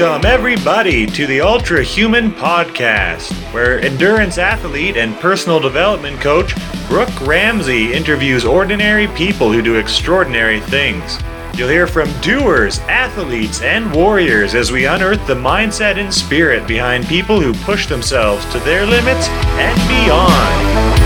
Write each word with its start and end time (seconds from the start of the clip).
Welcome, 0.00 0.24
everybody, 0.24 1.04
to 1.04 1.26
the 1.26 1.42
Ultra 1.42 1.82
Human 1.82 2.30
Podcast, 2.30 3.30
where 3.52 3.80
endurance 3.80 4.38
athlete 4.38 4.96
and 4.96 5.14
personal 5.16 5.60
development 5.60 6.22
coach 6.22 6.54
Brooke 6.88 7.20
Ramsey 7.20 7.92
interviews 7.92 8.46
ordinary 8.46 9.08
people 9.08 9.52
who 9.52 9.60
do 9.60 9.74
extraordinary 9.74 10.60
things. 10.60 11.18
You'll 11.54 11.68
hear 11.68 11.86
from 11.86 12.10
doers, 12.22 12.78
athletes, 12.88 13.60
and 13.60 13.94
warriors 13.94 14.54
as 14.54 14.72
we 14.72 14.86
unearth 14.86 15.26
the 15.26 15.34
mindset 15.34 15.98
and 15.98 16.12
spirit 16.12 16.66
behind 16.66 17.04
people 17.04 17.38
who 17.38 17.52
push 17.64 17.86
themselves 17.86 18.50
to 18.52 18.58
their 18.60 18.86
limits 18.86 19.28
and 19.28 19.78
beyond. 19.86 20.99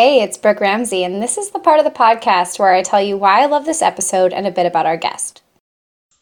Hey, 0.00 0.22
it's 0.22 0.36
Brooke 0.36 0.60
Ramsey, 0.60 1.02
and 1.02 1.20
this 1.20 1.36
is 1.36 1.50
the 1.50 1.58
part 1.58 1.80
of 1.80 1.84
the 1.84 1.90
podcast 1.90 2.60
where 2.60 2.72
I 2.72 2.84
tell 2.84 3.02
you 3.02 3.16
why 3.16 3.42
I 3.42 3.46
love 3.46 3.64
this 3.64 3.82
episode 3.82 4.32
and 4.32 4.46
a 4.46 4.52
bit 4.52 4.64
about 4.64 4.86
our 4.86 4.96
guest. 4.96 5.42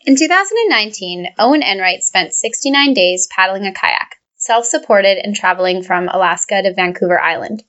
In 0.07 0.17
2019, 0.17 1.29
Owen 1.39 1.62
Enright 1.62 2.03
spent 2.03 2.33
69 2.33 2.95
days 2.95 3.29
paddling 3.31 3.67
a 3.67 3.75
kayak, 3.75 4.17
self 4.34 4.65
supported 4.65 5.19
and 5.23 5.37
traveling 5.37 5.83
from 5.83 6.09
Alaska 6.09 6.62
to 6.62 6.73
Vancouver 6.73 7.20
Island. 7.20 7.65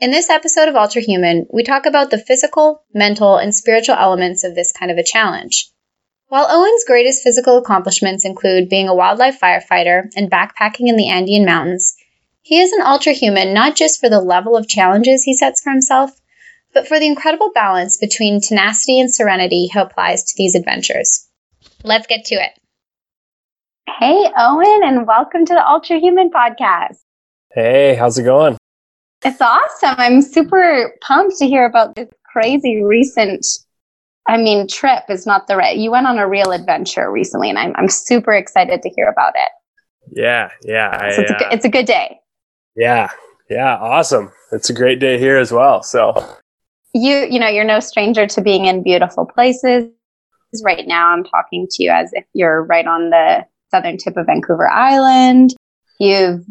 In 0.00 0.10
this 0.10 0.30
episode 0.30 0.70
of 0.70 0.74
Ultra 0.74 1.02
Human, 1.02 1.46
we 1.52 1.64
talk 1.64 1.84
about 1.84 2.10
the 2.10 2.16
physical, 2.16 2.84
mental, 2.94 3.36
and 3.36 3.54
spiritual 3.54 3.96
elements 3.96 4.44
of 4.44 4.54
this 4.54 4.72
kind 4.72 4.90
of 4.90 4.96
a 4.96 5.04
challenge. 5.04 5.70
While 6.28 6.46
Owen's 6.48 6.84
greatest 6.86 7.22
physical 7.22 7.58
accomplishments 7.58 8.24
include 8.24 8.70
being 8.70 8.88
a 8.88 8.94
wildlife 8.94 9.38
firefighter 9.38 10.04
and 10.16 10.30
backpacking 10.30 10.88
in 10.88 10.96
the 10.96 11.10
Andean 11.10 11.44
Mountains, 11.44 11.94
he 12.42 12.60
is 12.60 12.72
an 12.72 12.82
ultra 12.82 13.12
human 13.12 13.54
not 13.54 13.76
just 13.76 14.00
for 14.00 14.08
the 14.08 14.20
level 14.20 14.56
of 14.56 14.68
challenges 14.68 15.22
he 15.22 15.32
sets 15.34 15.62
for 15.62 15.70
himself, 15.70 16.10
but 16.74 16.88
for 16.88 16.98
the 16.98 17.06
incredible 17.06 17.52
balance 17.54 17.96
between 17.96 18.40
tenacity 18.40 19.00
and 19.00 19.14
serenity 19.14 19.66
he 19.66 19.78
applies 19.78 20.24
to 20.24 20.34
these 20.36 20.56
adventures. 20.56 21.28
Let's 21.84 22.06
get 22.06 22.24
to 22.26 22.34
it. 22.34 22.50
Hey, 23.98 24.28
Owen, 24.36 24.80
and 24.84 25.06
welcome 25.06 25.44
to 25.46 25.54
the 25.54 25.66
Ultra 25.66 25.98
Human 25.98 26.30
podcast. 26.30 26.98
Hey, 27.52 27.94
how's 27.94 28.18
it 28.18 28.24
going? 28.24 28.56
It's 29.24 29.40
awesome. 29.40 29.94
I'm 29.98 30.20
super 30.20 30.96
pumped 31.00 31.36
to 31.38 31.46
hear 31.46 31.64
about 31.64 31.94
this 31.94 32.08
crazy 32.24 32.82
recent 32.82 33.46
I 34.28 34.36
mean, 34.36 34.68
trip 34.68 35.02
is 35.08 35.26
not 35.26 35.48
the 35.48 35.56
right. 35.56 35.76
You 35.76 35.90
went 35.90 36.06
on 36.06 36.18
a 36.18 36.28
real 36.28 36.52
adventure 36.52 37.10
recently, 37.10 37.50
and 37.50 37.58
I'm 37.58 37.72
I'm 37.74 37.88
super 37.88 38.32
excited 38.32 38.80
to 38.82 38.88
hear 38.88 39.08
about 39.08 39.32
it. 39.34 39.50
Yeah, 40.12 40.50
yeah. 40.62 40.96
So 41.10 41.22
I, 41.22 41.24
it's, 41.24 41.30
a, 41.30 41.36
uh, 41.36 41.50
it's 41.50 41.64
a 41.64 41.68
good 41.68 41.86
day. 41.86 42.20
Yeah. 42.76 43.10
Yeah. 43.50 43.76
Awesome. 43.76 44.32
It's 44.52 44.70
a 44.70 44.74
great 44.74 45.00
day 45.00 45.18
here 45.18 45.38
as 45.38 45.52
well. 45.52 45.82
So 45.82 46.14
you, 46.94 47.26
you 47.30 47.38
know, 47.38 47.48
you're 47.48 47.64
no 47.64 47.80
stranger 47.80 48.26
to 48.26 48.40
being 48.40 48.66
in 48.66 48.82
beautiful 48.82 49.26
places. 49.26 49.88
Right 50.62 50.86
now, 50.86 51.08
I'm 51.08 51.24
talking 51.24 51.66
to 51.70 51.82
you 51.82 51.90
as 51.90 52.10
if 52.12 52.24
you're 52.34 52.62
right 52.64 52.86
on 52.86 53.10
the 53.10 53.46
southern 53.70 53.96
tip 53.96 54.16
of 54.18 54.26
Vancouver 54.26 54.68
Island. 54.68 55.54
You've 55.98 56.44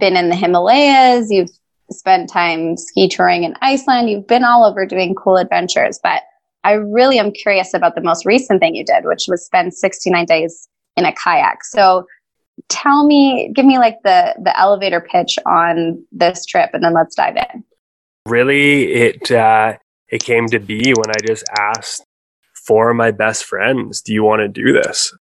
been 0.00 0.16
in 0.16 0.28
the 0.28 0.34
Himalayas. 0.34 1.30
You've 1.30 1.50
spent 1.90 2.28
time 2.28 2.76
ski 2.76 3.08
touring 3.08 3.44
in 3.44 3.54
Iceland. 3.60 4.10
You've 4.10 4.26
been 4.26 4.42
all 4.42 4.64
over 4.64 4.84
doing 4.84 5.14
cool 5.14 5.36
adventures. 5.36 6.00
But 6.02 6.22
I 6.64 6.72
really 6.72 7.20
am 7.20 7.30
curious 7.30 7.72
about 7.72 7.94
the 7.94 8.00
most 8.00 8.26
recent 8.26 8.60
thing 8.60 8.74
you 8.74 8.84
did, 8.84 9.04
which 9.04 9.26
was 9.28 9.46
spend 9.46 9.72
69 9.72 10.24
days 10.24 10.68
in 10.96 11.04
a 11.04 11.12
kayak. 11.12 11.62
So 11.62 12.04
tell 12.68 13.06
me, 13.06 13.50
give 13.54 13.66
me 13.66 13.78
like 13.78 13.98
the 14.02 14.34
the 14.42 14.58
elevator 14.58 15.00
pitch 15.00 15.38
on 15.46 16.04
this 16.12 16.44
trip, 16.44 16.70
and 16.72 16.82
then 16.82 16.94
let's 16.94 17.14
dive 17.14 17.36
in. 17.36 17.64
Really, 18.26 18.92
it 18.92 19.30
uh, 19.30 19.74
it 20.08 20.22
came 20.22 20.46
to 20.48 20.58
be 20.58 20.92
when 20.92 21.10
I 21.10 21.26
just 21.26 21.44
asked 21.58 22.04
four 22.66 22.90
of 22.90 22.96
my 22.96 23.10
best 23.10 23.44
friends, 23.44 24.00
"Do 24.00 24.12
you 24.12 24.24
want 24.24 24.40
to 24.40 24.48
do 24.48 24.72
this?" 24.72 25.16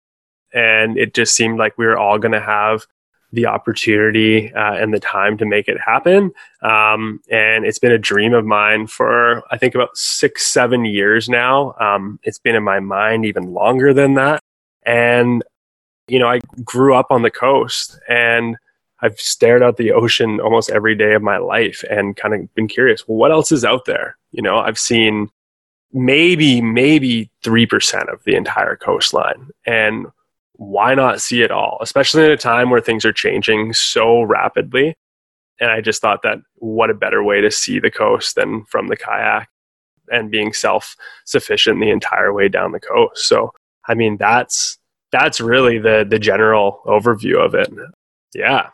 And 0.54 0.98
it 0.98 1.14
just 1.14 1.34
seemed 1.34 1.58
like 1.58 1.78
we 1.78 1.86
were 1.86 1.98
all 1.98 2.18
going 2.18 2.32
to 2.32 2.40
have 2.40 2.86
the 3.32 3.46
opportunity 3.46 4.52
uh, 4.52 4.74
and 4.74 4.92
the 4.92 5.00
time 5.00 5.38
to 5.38 5.46
make 5.46 5.66
it 5.66 5.78
happen. 5.80 6.32
Um, 6.60 7.20
and 7.30 7.64
it's 7.64 7.78
been 7.78 7.92
a 7.92 7.98
dream 7.98 8.34
of 8.34 8.44
mine 8.44 8.86
for, 8.86 9.42
I 9.50 9.56
think, 9.56 9.74
about 9.74 9.96
six, 9.96 10.46
seven 10.46 10.84
years 10.84 11.28
now. 11.28 11.74
Um, 11.80 12.20
it's 12.22 12.38
been 12.38 12.54
in 12.54 12.62
my 12.62 12.80
mind 12.80 13.24
even 13.24 13.52
longer 13.54 13.94
than 13.94 14.14
that. 14.14 14.42
And 14.84 15.42
you 16.08 16.18
know, 16.18 16.28
I 16.28 16.40
grew 16.64 16.94
up 16.94 17.06
on 17.10 17.22
the 17.22 17.30
coast 17.30 17.98
and 18.08 18.56
I've 19.00 19.18
stared 19.18 19.62
out 19.62 19.76
the 19.76 19.92
ocean 19.92 20.40
almost 20.40 20.70
every 20.70 20.94
day 20.94 21.14
of 21.14 21.22
my 21.22 21.38
life 21.38 21.84
and 21.90 22.16
kind 22.16 22.34
of 22.34 22.54
been 22.54 22.68
curious, 22.68 23.06
well, 23.06 23.18
what 23.18 23.32
else 23.32 23.50
is 23.50 23.64
out 23.64 23.84
there? 23.84 24.16
You 24.30 24.42
know, 24.42 24.58
I've 24.58 24.78
seen 24.78 25.28
maybe, 25.92 26.60
maybe 26.60 27.30
3% 27.44 28.12
of 28.12 28.22
the 28.24 28.34
entire 28.34 28.76
coastline. 28.76 29.50
And 29.66 30.06
why 30.52 30.94
not 30.94 31.20
see 31.20 31.42
it 31.42 31.50
all, 31.50 31.78
especially 31.80 32.24
at 32.24 32.30
a 32.30 32.36
time 32.36 32.70
where 32.70 32.80
things 32.80 33.04
are 33.04 33.12
changing 33.12 33.72
so 33.72 34.22
rapidly? 34.22 34.96
And 35.60 35.70
I 35.70 35.80
just 35.80 36.00
thought 36.00 36.22
that 36.22 36.38
what 36.56 36.90
a 36.90 36.94
better 36.94 37.22
way 37.22 37.40
to 37.40 37.50
see 37.50 37.78
the 37.78 37.90
coast 37.90 38.36
than 38.36 38.64
from 38.64 38.88
the 38.88 38.96
kayak 38.96 39.48
and 40.10 40.30
being 40.30 40.52
self 40.52 40.96
sufficient 41.24 41.80
the 41.80 41.90
entire 41.90 42.32
way 42.32 42.48
down 42.48 42.72
the 42.72 42.80
coast. 42.80 43.26
So, 43.26 43.52
I 43.88 43.94
mean, 43.94 44.16
that's 44.16 44.78
that's 45.12 45.40
really 45.40 45.78
the 45.78 46.06
the 46.08 46.18
general 46.18 46.80
overview 46.86 47.44
of 47.44 47.54
it. 47.54 47.70
Yeah. 48.34 48.70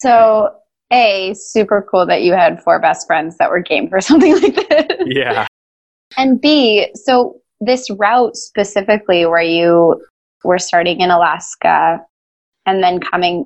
So, 0.00 0.50
a 0.92 1.34
super 1.34 1.86
cool 1.90 2.06
that 2.06 2.22
you 2.22 2.32
had 2.32 2.62
four 2.62 2.80
best 2.80 3.06
friends 3.06 3.36
that 3.38 3.50
were 3.50 3.60
game 3.60 3.88
for 3.88 4.00
something 4.02 4.34
like 4.40 4.68
this. 4.68 4.98
Yeah. 5.06 5.46
And 6.16 6.40
B, 6.40 6.88
so 6.94 7.40
this 7.60 7.88
route 7.90 8.36
specifically 8.36 9.26
where 9.26 9.42
you 9.42 10.02
were 10.44 10.58
starting 10.58 11.00
in 11.00 11.10
Alaska 11.10 12.00
and 12.66 12.82
then 12.82 13.00
coming 13.00 13.44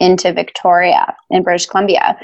into 0.00 0.32
Victoria 0.32 1.14
in 1.30 1.42
British 1.42 1.66
Columbia. 1.66 2.18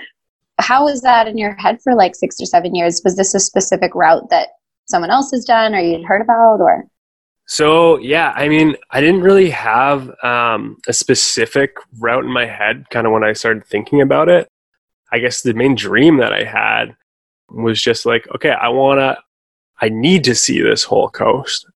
How 0.59 0.85
was 0.85 1.01
that 1.03 1.27
in 1.27 1.39
your 1.39 1.55
head 1.57 1.79
for 1.83 1.95
like 1.95 2.15
six 2.15 2.41
or 2.41 2.47
seven 2.47 2.75
years? 2.75 3.01
Was 3.05 3.17
this 3.17 3.35
a 3.35 3.41
specific 3.41 3.95
route 3.95 4.29
that 4.31 4.49
someone 4.89 5.11
else 5.11 5.31
has 5.33 5.45
done 5.45 5.75
or 5.75 5.81
you'd 5.81 6.05
heard 6.05 6.21
about 6.21 6.61
or? 6.61 6.85
So 7.47 7.99
yeah, 7.99 8.33
I 8.35 8.49
mean, 8.49 8.77
I 8.91 9.01
didn't 9.01 9.23
really 9.23 9.51
have 9.51 10.11
um, 10.23 10.79
a 10.87 10.93
specific 10.93 11.77
route 11.99 12.25
in 12.25 12.33
my 12.33 12.47
head. 12.47 12.89
Kind 12.91 13.07
of 13.07 13.13
when 13.13 13.25
I 13.25 13.33
started 13.33 13.67
thinking 13.67 14.01
about 14.01 14.29
it, 14.29 14.49
I 15.13 15.19
guess 15.19 15.43
the 15.43 15.55
main 15.55 15.75
dream 15.75 16.19
that 16.19 16.33
I 16.33 16.45
had 16.45 16.97
was 17.51 17.81
just 17.81 18.07
like, 18.07 18.27
okay, 18.35 18.51
I 18.51 18.69
wanna, 18.69 19.19
I 19.81 19.89
need 19.89 20.25
to 20.25 20.35
see 20.35 20.63
this 20.63 20.85
whole 20.85 21.09
coast. 21.09 21.67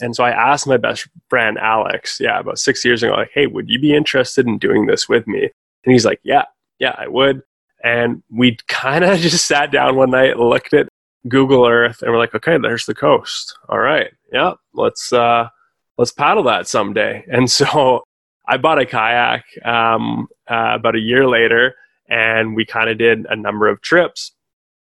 And 0.00 0.14
so 0.14 0.24
I 0.24 0.30
asked 0.30 0.66
my 0.66 0.76
best 0.76 1.08
friend 1.30 1.58
Alex, 1.58 2.18
yeah, 2.20 2.38
about 2.38 2.58
six 2.58 2.84
years 2.84 3.02
ago, 3.02 3.14
like, 3.14 3.30
hey, 3.32 3.46
would 3.46 3.68
you 3.68 3.80
be 3.80 3.94
interested 3.94 4.46
in 4.46 4.58
doing 4.58 4.86
this 4.86 5.08
with 5.08 5.26
me? 5.26 5.42
And 5.84 5.92
he's 5.92 6.04
like, 6.04 6.20
yeah, 6.22 6.44
yeah, 6.78 6.94
I 6.98 7.08
would. 7.08 7.42
And 7.82 8.22
we 8.30 8.58
kind 8.68 9.04
of 9.04 9.18
just 9.20 9.46
sat 9.46 9.72
down 9.72 9.96
one 9.96 10.10
night, 10.10 10.32
and 10.32 10.40
looked 10.40 10.74
at 10.74 10.88
Google 11.28 11.66
Earth, 11.66 12.02
and 12.02 12.10
we're 12.10 12.18
like, 12.18 12.34
okay, 12.34 12.58
there's 12.58 12.86
the 12.86 12.94
coast. 12.94 13.56
All 13.68 13.78
right, 13.78 14.10
yeah, 14.32 14.54
let's 14.74 15.12
uh, 15.12 15.48
let's 15.98 16.12
paddle 16.12 16.44
that 16.44 16.68
someday. 16.68 17.24
And 17.30 17.50
so 17.50 18.04
I 18.46 18.56
bought 18.56 18.80
a 18.80 18.86
kayak 18.86 19.44
um, 19.64 20.28
uh, 20.48 20.72
about 20.74 20.96
a 20.96 21.00
year 21.00 21.26
later, 21.28 21.74
and 22.08 22.54
we 22.54 22.64
kind 22.64 22.90
of 22.90 22.98
did 22.98 23.26
a 23.28 23.36
number 23.36 23.68
of 23.68 23.80
trips 23.82 24.32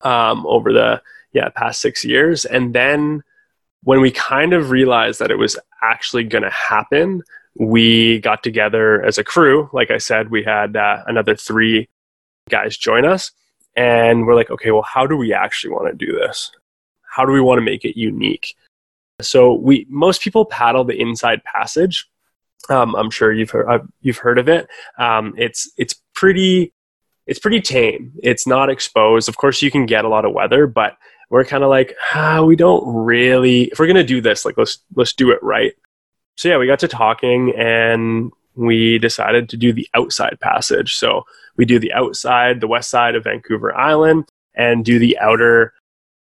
um, 0.02 0.46
over 0.46 0.74
the 0.74 1.02
yeah 1.34 1.50
past 1.50 1.82
six 1.82 2.04
years. 2.04 2.46
And 2.46 2.74
then 2.74 3.24
when 3.84 4.02
we 4.02 4.12
kind 4.12 4.54
of 4.54 4.72
realized 4.72 5.20
that 5.20 5.32
it 5.32 5.38
was 5.38 5.58
actually 5.82 6.24
going 6.24 6.44
to 6.44 6.50
happen, 6.50 7.22
we 7.58 8.20
got 8.20 8.44
together 8.44 9.04
as 9.04 9.18
a 9.18 9.24
crew. 9.24 9.70
Like 9.72 9.92
I 9.92 10.00
said, 10.00 10.32
we 10.32 10.44
had 10.44 10.76
uh, 10.76 11.04
another 11.08 11.36
three 11.36 11.88
guys 12.50 12.78
join 12.78 13.06
us 13.06 13.32
and 13.76 14.26
we're 14.26 14.36
like, 14.36 14.50
okay, 14.50 14.72
well, 14.72 14.84
how 14.84 15.06
do 15.06 15.18
we 15.18 15.34
actually 15.34 15.72
want 15.72 15.88
to 15.88 16.06
do 16.06 16.14
this? 16.14 16.52
How 17.04 17.26
do 17.26 17.32
we 17.32 17.42
want 17.42 17.60
to 17.60 17.66
make 17.66 17.86
it 17.86 17.98
unique? 17.98 18.56
So 19.22 19.54
we 19.54 19.86
most 19.90 20.22
people 20.22 20.46
paddle 20.46 20.84
the 20.84 21.00
inside 21.00 21.44
passage. 21.44 22.10
Um, 22.70 22.96
I'm 22.96 23.10
sure 23.10 23.32
you've 23.32 23.52
heard 23.52 23.88
you've 24.02 24.18
heard 24.18 24.40
of 24.40 24.50
it. 24.50 24.68
Um, 24.98 25.34
it's 25.38 25.72
it's 25.78 25.96
pretty 26.14 26.74
it's 27.26 27.40
pretty 27.40 27.62
tame. 27.62 28.14
It's 28.22 28.46
not 28.46 28.70
exposed. 28.70 29.30
Of 29.30 29.38
course, 29.38 29.62
you 29.62 29.72
can 29.72 29.86
get 29.86 30.06
a 30.06 30.10
lot 30.10 30.26
of 30.26 30.34
weather, 30.34 30.68
but 30.68 30.98
we're 31.30 31.46
kind 31.46 31.64
of 31.64 31.70
like 31.70 31.96
ah, 32.14 32.44
we 32.44 32.56
don't 32.56 32.84
really. 32.86 33.64
If 33.66 33.80
we're 33.80 33.88
gonna 33.88 34.04
do 34.04 34.22
this, 34.22 34.46
like 34.46 34.58
let's 34.58 34.80
let's 34.96 35.14
do 35.14 35.32
it 35.32 35.42
right. 35.42 35.74
So 36.36 36.50
yeah, 36.50 36.58
we 36.58 36.68
got 36.68 36.80
to 36.80 36.88
talking 36.90 37.54
and 37.58 38.32
we 38.56 38.98
decided 39.00 39.50
to 39.50 39.58
do 39.58 39.74
the 39.74 39.88
outside 39.94 40.38
passage. 40.42 40.96
So 40.96 41.24
we 41.58 41.66
do 41.66 41.80
the 41.80 41.94
outside, 41.94 42.62
the 42.62 42.68
west 42.68 42.90
side 42.90 43.16
of 43.16 43.26
Vancouver 43.26 43.76
Island, 43.76 44.26
and 44.56 44.86
do 44.86 45.00
the 45.00 45.18
outer 45.20 45.74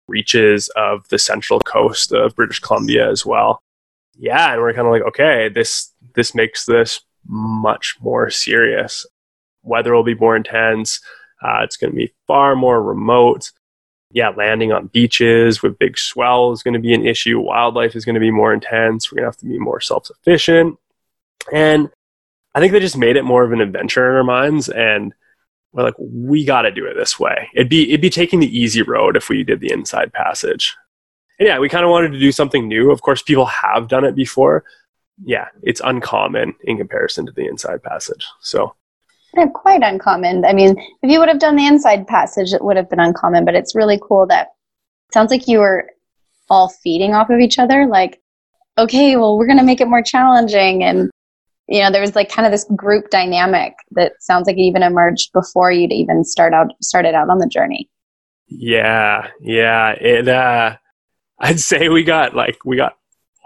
reaches 0.09 0.69
of 0.77 1.09
the 1.09 1.19
central 1.19 1.61
coast 1.61 2.12
of 2.12 2.37
British 2.37 2.61
Columbia 2.61 3.11
as 3.11 3.25
well. 3.25 3.62
Yeah, 4.17 4.53
and 4.53 4.61
we're 4.61 4.75
kind 4.75 4.87
of 4.87 4.93
like, 4.93 5.03
okay, 5.03 5.49
this 5.49 5.93
this 6.15 6.35
makes 6.35 6.67
this 6.67 7.00
much 7.27 7.97
more 8.00 8.29
serious. 8.31 9.06
Weather 9.62 9.94
will 9.94 10.03
be 10.03 10.15
more 10.15 10.37
intense. 10.37 11.00
Uh, 11.43 11.61
it's 11.62 11.76
going 11.76 11.91
to 11.91 11.97
be 11.97 12.12
far 12.26 12.55
more 12.55 12.83
remote. 12.83 13.50
yeah, 14.12 14.31
landing 14.31 14.73
on 14.73 14.88
beaches 14.88 15.62
with 15.62 15.79
big 15.79 15.97
swell 15.97 16.53
is 16.53 16.62
going 16.62 16.75
to 16.75 16.81
be 16.81 16.93
an 16.94 17.06
issue. 17.06 17.38
Wildlife 17.41 17.94
is 17.94 18.05
going 18.05 18.15
to 18.15 18.21
be 18.21 18.31
more 18.31 18.53
intense. 18.53 19.11
We're 19.11 19.17
going 19.17 19.25
to 19.25 19.29
have 19.29 19.37
to 19.38 19.47
be 19.47 19.59
more 19.59 19.81
self 19.81 20.06
sufficient. 20.06 20.79
And 21.53 21.91
I 22.55 22.61
think 22.61 22.73
they 22.73 22.81
just 22.81 22.99
made 22.99 23.17
it 23.17 23.25
more 23.25 23.44
of 23.44 23.52
an 23.52 23.61
adventure 23.61 24.08
in 24.11 24.17
our 24.17 24.25
minds. 24.25 24.69
And 24.69 25.14
we're 25.73 25.85
like, 25.85 25.94
we 25.99 26.44
got 26.44 26.62
to 26.62 26.70
do 26.70 26.87
it 26.87 26.94
this 26.94 27.19
way. 27.19 27.49
It'd 27.55 27.69
be, 27.69 27.88
it'd 27.91 28.00
be 28.00 28.11
taking 28.11 28.41
the 28.41 28.58
easy 28.58 28.82
road 28.82 29.17
if 29.17 29.29
we 29.29 29.44
did 29.44 29.61
the 29.61 29.73
inside 29.73 30.12
passage. 30.12 30.76
And 31.38 31.47
yeah, 31.47 31.58
we 31.58 31.69
kind 31.69 31.85
of 31.85 31.91
wanted 31.91 32.12
to 32.12 32.19
do 32.19 32.32
something 32.32 32.67
new. 32.67 32.91
Of 32.91 33.02
course, 33.02 33.23
people 33.23 33.47
have 33.47 33.88
done 33.88 34.05
it 34.05 34.14
before. 34.14 34.64
Yeah, 35.25 35.49
it's 35.62 35.81
uncommon 35.85 36.55
in 36.64 36.79
comparison 36.79 37.26
to 37.26 37.32
the 37.32 37.47
inside 37.47 37.82
passage. 37.82 38.26
So 38.41 38.75
quite 39.52 39.82
uncommon. 39.82 40.44
I 40.44 40.52
mean, 40.52 40.76
if 41.02 41.11
you 41.11 41.19
would 41.19 41.29
have 41.29 41.38
done 41.38 41.56
the 41.56 41.67
inside 41.67 42.06
passage, 42.06 42.52
it 42.52 42.64
would 42.64 42.76
have 42.76 42.91
been 42.91 43.00
uncommon, 43.00 43.44
but 43.44 43.55
it's 43.55 43.75
really 43.75 44.00
cool 44.02 44.26
that 44.26 44.49
sounds 45.12 45.31
like 45.31 45.49
you 45.49 45.58
were 45.58 45.88
all 46.49 46.69
feeding 46.69 47.14
off 47.14 47.31
of 47.31 47.41
each 47.41 47.58
other. 47.58 47.87
Like, 47.87 48.20
okay, 48.76 49.17
well, 49.17 49.38
we're 49.38 49.47
going 49.47 49.58
to 49.58 49.64
make 49.64 49.81
it 49.81 49.88
more 49.88 50.02
challenging. 50.02 50.82
And, 50.82 51.11
you 51.70 51.81
know, 51.81 51.90
there 51.90 52.00
was 52.00 52.17
like 52.17 52.28
kind 52.28 52.46
of 52.46 52.52
this 52.52 52.64
group 52.76 53.11
dynamic 53.11 53.75
that 53.93 54.12
sounds 54.19 54.49
like 54.49 54.56
it 54.56 54.62
even 54.62 54.82
emerged 54.82 55.32
before 55.32 55.70
you'd 55.70 55.93
even 55.93 56.25
start 56.25 56.52
out, 56.52 56.72
started 56.82 57.14
out 57.14 57.31
on 57.31 57.38
the 57.38 57.46
journey. 57.46 57.88
Yeah. 58.49 59.28
Yeah. 59.40 59.90
It, 59.93 60.28
uh, 60.28 60.76
I'd 61.38 61.61
say 61.61 61.88
we 61.88 62.02
got 62.02 62.34
like, 62.34 62.58
we 62.64 62.76
got 62.76 62.96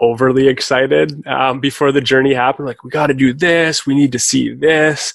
overly 0.01 0.47
excited 0.47 1.25
um, 1.27 1.59
before 1.59 1.91
the 1.91 2.01
journey 2.01 2.33
happened. 2.33 2.67
Like, 2.67 2.83
we 2.83 2.89
got 2.89 3.07
to 3.07 3.13
do 3.13 3.31
this. 3.31 3.85
We 3.85 3.93
need 3.93 4.11
to 4.13 4.19
see 4.19 4.53
this. 4.53 5.13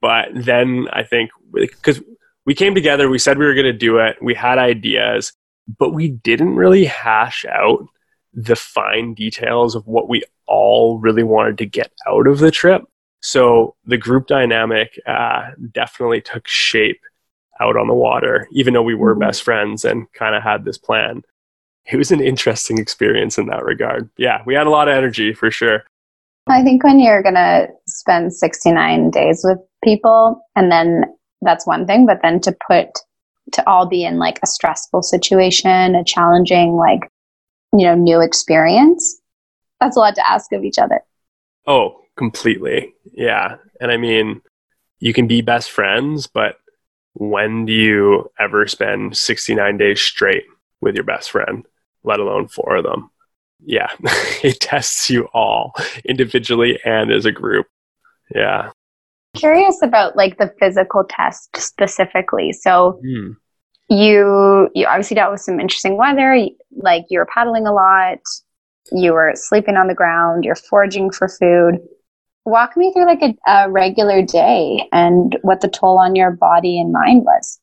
But 0.00 0.28
then 0.34 0.88
I 0.90 1.02
think 1.02 1.30
because 1.52 2.00
we 2.46 2.54
came 2.54 2.74
together, 2.74 3.10
we 3.10 3.18
said 3.18 3.36
we 3.36 3.44
were 3.44 3.54
going 3.54 3.66
to 3.66 3.72
do 3.74 3.98
it, 3.98 4.16
we 4.22 4.32
had 4.32 4.56
ideas, 4.56 5.34
but 5.78 5.92
we 5.92 6.08
didn't 6.08 6.56
really 6.56 6.86
hash 6.86 7.44
out 7.44 7.86
the 8.32 8.56
fine 8.56 9.12
details 9.12 9.74
of 9.74 9.86
what 9.86 10.08
we 10.08 10.22
all 10.48 10.98
really 10.98 11.22
wanted 11.22 11.58
to 11.58 11.66
get 11.66 11.92
out 12.06 12.26
of 12.26 12.38
the 12.38 12.50
trip. 12.50 12.82
So 13.20 13.74
the 13.84 13.96
group 13.96 14.26
dynamic 14.26 14.98
uh, 15.06 15.50
definitely 15.72 16.20
took 16.20 16.46
shape 16.46 17.00
out 17.60 17.76
on 17.76 17.88
the 17.88 17.94
water, 17.94 18.48
even 18.52 18.74
though 18.74 18.82
we 18.82 18.94
were 18.94 19.12
mm-hmm. 19.12 19.20
best 19.20 19.42
friends 19.42 19.84
and 19.84 20.10
kind 20.12 20.34
of 20.34 20.42
had 20.42 20.64
this 20.64 20.78
plan. 20.78 21.22
It 21.86 21.96
was 21.96 22.10
an 22.10 22.20
interesting 22.20 22.78
experience 22.78 23.38
in 23.38 23.46
that 23.46 23.64
regard. 23.64 24.10
Yeah, 24.16 24.42
we 24.46 24.54
had 24.54 24.66
a 24.66 24.70
lot 24.70 24.88
of 24.88 24.94
energy 24.94 25.32
for 25.32 25.50
sure. 25.50 25.84
I 26.48 26.62
think 26.62 26.82
when 26.82 26.98
you're 26.98 27.22
going 27.22 27.34
to 27.34 27.68
spend 27.86 28.32
69 28.32 29.10
days 29.10 29.42
with 29.44 29.58
people, 29.84 30.42
and 30.56 30.70
then 30.70 31.04
that's 31.42 31.66
one 31.66 31.86
thing, 31.86 32.06
but 32.06 32.20
then 32.22 32.40
to 32.40 32.56
put, 32.66 32.88
to 33.52 33.68
all 33.68 33.86
be 33.86 34.04
in 34.04 34.18
like 34.18 34.38
a 34.42 34.46
stressful 34.46 35.02
situation, 35.02 35.94
a 35.94 36.04
challenging, 36.04 36.76
like, 36.76 37.10
you 37.72 37.84
know, 37.84 37.94
new 37.94 38.20
experience, 38.20 39.20
that's 39.80 39.96
a 39.96 40.00
lot 40.00 40.14
to 40.16 40.28
ask 40.28 40.52
of 40.52 40.64
each 40.64 40.78
other. 40.78 41.02
Oh, 41.66 42.00
completely. 42.16 42.94
Yeah. 43.12 43.56
And 43.80 43.90
I 43.90 43.96
mean, 43.96 44.40
you 45.00 45.12
can 45.12 45.26
be 45.26 45.40
best 45.40 45.70
friends, 45.70 46.26
but 46.26 46.56
when 47.14 47.66
do 47.66 47.72
you 47.72 48.30
ever 48.38 48.66
spend 48.66 49.16
69 49.16 49.76
days 49.76 50.00
straight 50.00 50.44
with 50.80 50.94
your 50.94 51.04
best 51.04 51.30
friend, 51.30 51.66
let 52.04 52.20
alone 52.20 52.48
four 52.48 52.76
of 52.76 52.84
them? 52.84 53.10
yeah, 53.64 53.88
it 54.42 54.60
tests 54.60 55.10
you 55.10 55.28
all 55.34 55.74
individually 56.04 56.78
and 56.84 57.10
as 57.10 57.24
a 57.24 57.32
group. 57.32 57.66
Yeah. 58.34 58.70
Curious 59.34 59.80
about 59.82 60.16
like 60.16 60.38
the 60.38 60.52
physical 60.58 61.04
test 61.08 61.56
specifically. 61.56 62.52
So 62.52 63.00
mm. 63.04 63.36
you 63.88 64.68
you 64.74 64.86
obviously 64.86 65.14
dealt 65.14 65.32
with 65.32 65.40
some 65.40 65.60
interesting 65.60 65.96
weather. 65.96 66.48
Like 66.76 67.04
you 67.10 67.18
were 67.18 67.28
paddling 67.32 67.66
a 67.66 67.72
lot. 67.72 68.18
You 68.92 69.12
were 69.12 69.32
sleeping 69.34 69.76
on 69.76 69.86
the 69.86 69.94
ground. 69.94 70.44
You're 70.44 70.54
foraging 70.54 71.10
for 71.10 71.28
food. 71.28 71.80
Walk 72.44 72.76
me 72.76 72.92
through 72.92 73.06
like 73.06 73.22
a, 73.22 73.36
a 73.50 73.70
regular 73.70 74.22
day 74.22 74.88
and 74.92 75.36
what 75.42 75.60
the 75.60 75.68
toll 75.68 75.98
on 75.98 76.14
your 76.14 76.30
body 76.30 76.80
and 76.80 76.92
mind 76.92 77.24
was. 77.24 77.60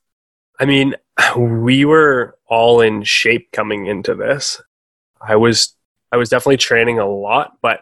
I 0.60 0.66
mean, 0.66 0.96
we 1.38 1.86
were 1.86 2.38
all 2.48 2.82
in 2.82 3.04
shape 3.04 3.52
coming 3.52 3.88
into 3.88 4.16
this. 4.16 4.62
I 5.22 5.36
was 5.36 5.76
I 6.12 6.18
was 6.18 6.30
definitely 6.30 6.58
training 6.58 7.00
a 7.00 7.08
lot, 7.08 7.58
but 7.62 7.82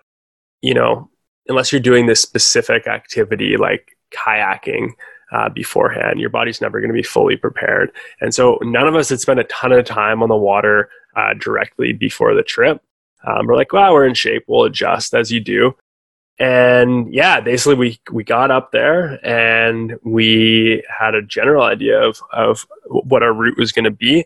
you 0.61 0.73
know, 0.73 1.09
unless 1.47 1.71
you're 1.71 1.81
doing 1.81 2.05
this 2.05 2.21
specific 2.21 2.87
activity 2.87 3.57
like 3.57 3.97
kayaking 4.11 4.91
uh, 5.33 5.49
beforehand, 5.49 6.19
your 6.19 6.29
body's 6.29 6.61
never 6.61 6.79
going 6.79 6.89
to 6.89 6.93
be 6.93 7.03
fully 7.03 7.35
prepared. 7.35 7.91
And 8.21 8.33
so 8.33 8.59
none 8.61 8.87
of 8.87 8.95
us 8.95 9.09
had 9.09 9.19
spent 9.19 9.39
a 9.39 9.45
ton 9.45 9.71
of 9.71 9.85
time 9.85 10.23
on 10.23 10.29
the 10.29 10.37
water 10.37 10.89
uh, 11.15 11.33
directly 11.33 11.91
before 11.91 12.33
the 12.33 12.43
trip. 12.43 12.81
Um, 13.25 13.47
we're 13.47 13.55
like, 13.55 13.73
wow, 13.73 13.93
we're 13.93 14.07
in 14.07 14.13
shape. 14.13 14.43
We'll 14.47 14.65
adjust 14.65 15.13
as 15.13 15.31
you 15.31 15.39
do. 15.39 15.75
And 16.39 17.13
yeah, 17.13 17.39
basically 17.41 17.75
we, 17.75 17.99
we 18.11 18.23
got 18.23 18.51
up 18.51 18.71
there 18.71 19.19
and 19.25 19.95
we 20.03 20.83
had 20.89 21.15
a 21.15 21.21
general 21.21 21.63
idea 21.63 22.01
of, 22.01 22.21
of 22.31 22.65
what 22.87 23.23
our 23.23 23.33
route 23.33 23.57
was 23.57 23.71
going 23.71 23.85
to 23.85 23.91
be. 23.91 24.25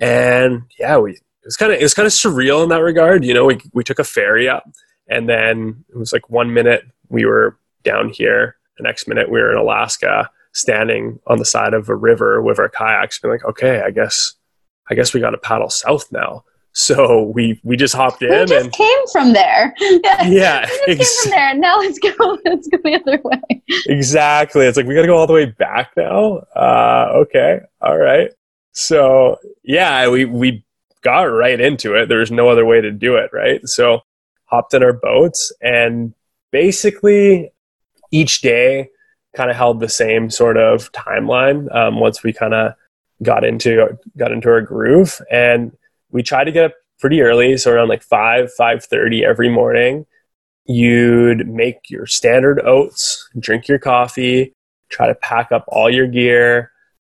And 0.00 0.62
yeah, 0.78 0.98
we 0.98 1.18
it 1.46 1.50
was 1.50 1.56
kind 1.56 1.72
of 1.72 1.78
it 1.78 1.82
was 1.82 1.94
kind 1.94 2.06
of 2.06 2.12
surreal 2.12 2.64
in 2.64 2.70
that 2.70 2.82
regard. 2.82 3.24
You 3.24 3.32
know, 3.32 3.44
we 3.44 3.60
we 3.72 3.84
took 3.84 4.00
a 4.00 4.04
ferry 4.04 4.48
up, 4.48 4.68
and 5.08 5.28
then 5.28 5.84
it 5.88 5.96
was 5.96 6.12
like 6.12 6.28
one 6.28 6.52
minute 6.52 6.82
we 7.08 7.24
were 7.24 7.56
down 7.84 8.08
here, 8.08 8.56
the 8.78 8.82
next 8.82 9.06
minute 9.06 9.30
we 9.30 9.38
were 9.40 9.52
in 9.52 9.58
Alaska, 9.58 10.28
standing 10.52 11.20
on 11.28 11.38
the 11.38 11.44
side 11.44 11.72
of 11.72 11.88
a 11.88 11.94
river 11.94 12.42
with 12.42 12.58
our 12.58 12.68
kayaks, 12.68 13.20
being 13.20 13.32
like, 13.32 13.44
okay, 13.44 13.80
I 13.80 13.92
guess 13.92 14.34
I 14.90 14.96
guess 14.96 15.14
we 15.14 15.20
got 15.20 15.30
to 15.30 15.38
paddle 15.38 15.70
south 15.70 16.10
now. 16.10 16.44
So 16.78 17.22
we 17.34 17.58
we 17.64 17.74
just 17.74 17.94
hopped 17.94 18.22
in. 18.22 18.28
We 18.28 18.44
just 18.44 18.64
and, 18.66 18.72
came 18.74 19.06
from 19.10 19.32
there. 19.32 19.74
Yeah, 19.80 20.26
yeah 20.26 20.70
we 20.86 20.96
just 20.96 21.22
came 21.22 21.30
from 21.30 21.38
there. 21.38 21.54
Now 21.54 21.78
let's 21.78 21.98
go. 21.98 22.10
Let's 22.44 22.68
go 22.68 22.76
the 22.84 23.00
other 23.00 23.18
way. 23.24 23.62
Exactly. 23.86 24.66
It's 24.66 24.76
like 24.76 24.84
we 24.84 24.94
got 24.94 25.00
to 25.00 25.06
go 25.06 25.16
all 25.16 25.26
the 25.26 25.32
way 25.32 25.46
back 25.46 25.92
now. 25.96 26.44
Uh, 26.54 27.12
okay, 27.14 27.60
all 27.80 27.96
right. 27.96 28.30
So 28.72 29.38
yeah, 29.64 30.06
we 30.10 30.26
we 30.26 30.66
got 31.00 31.22
right 31.22 31.58
into 31.58 31.94
it. 31.94 32.10
There 32.10 32.18
was 32.18 32.30
no 32.30 32.50
other 32.50 32.66
way 32.66 32.82
to 32.82 32.92
do 32.92 33.16
it, 33.16 33.30
right? 33.32 33.66
So 33.66 34.02
hopped 34.44 34.74
in 34.74 34.82
our 34.82 34.92
boats 34.92 35.52
and 35.62 36.12
basically 36.50 37.52
each 38.10 38.42
day 38.42 38.90
kind 39.34 39.50
of 39.50 39.56
held 39.56 39.80
the 39.80 39.88
same 39.88 40.28
sort 40.28 40.58
of 40.58 40.92
timeline 40.92 41.74
um, 41.74 42.00
once 42.00 42.22
we 42.22 42.34
kind 42.34 42.52
of 42.52 42.74
got 43.22 43.44
into 43.44 43.98
got 44.18 44.30
into 44.30 44.50
our 44.50 44.60
groove 44.60 45.22
and 45.30 45.72
we 46.16 46.22
tried 46.22 46.44
to 46.44 46.52
get 46.52 46.64
up 46.64 46.74
pretty 46.98 47.20
early 47.20 47.56
so 47.56 47.70
around 47.70 47.88
like 47.88 48.02
5 48.02 48.50
5.30 48.58 49.22
every 49.22 49.48
morning 49.48 50.06
you'd 50.64 51.46
make 51.46 51.90
your 51.90 52.06
standard 52.06 52.60
oats 52.64 53.28
drink 53.38 53.68
your 53.68 53.78
coffee 53.78 54.52
try 54.88 55.06
to 55.06 55.14
pack 55.14 55.52
up 55.52 55.64
all 55.68 55.90
your 55.90 56.06
gear 56.06 56.72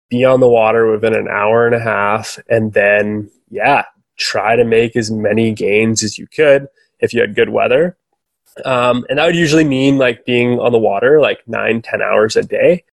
be 0.08 0.24
on 0.24 0.40
the 0.40 0.48
water 0.48 0.90
within 0.90 1.14
an 1.14 1.28
hour 1.28 1.66
and 1.66 1.74
a 1.74 1.80
half 1.80 2.38
and 2.48 2.72
then 2.72 3.30
yeah, 3.50 3.84
try 4.16 4.56
to 4.56 4.64
make 4.64 4.96
as 4.96 5.10
many 5.10 5.52
gains 5.52 6.02
as 6.02 6.18
you 6.18 6.26
could 6.26 6.66
if 7.00 7.12
you 7.12 7.20
had 7.20 7.34
good 7.34 7.50
weather. 7.50 7.96
Um, 8.64 9.04
and 9.08 9.18
that 9.18 9.26
would 9.26 9.36
usually 9.36 9.64
mean 9.64 9.98
like 9.98 10.24
being 10.24 10.58
on 10.58 10.72
the 10.72 10.78
water 10.78 11.20
like 11.20 11.46
nine, 11.46 11.82
ten 11.82 12.00
hours 12.00 12.36
a 12.36 12.42
day. 12.42 12.84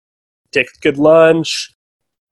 Take 0.52 0.68
a 0.68 0.80
good 0.82 0.98
lunch, 0.98 1.73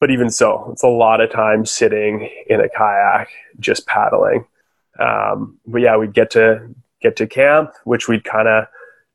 but 0.01 0.10
even 0.10 0.31
so, 0.31 0.67
it's 0.74 0.84
a 0.84 0.88
lot 0.88 1.22
of 1.22 1.31
time 1.31 1.63
sitting 1.65 2.27
in 2.48 2.60
a 2.60 2.67
kayak 2.67 3.29
just 3.60 3.86
paddling. 3.86 4.46
Um, 5.00 5.60
but 5.65 5.81
yeah, 5.81 5.96
we'd 5.96 6.13
get 6.13 6.31
to 6.31 6.67
get 7.01 7.15
to 7.17 7.27
camp, 7.27 7.72
which 7.86 8.08
we'd 8.08 8.24
kind 8.24 8.48
of 8.48 8.65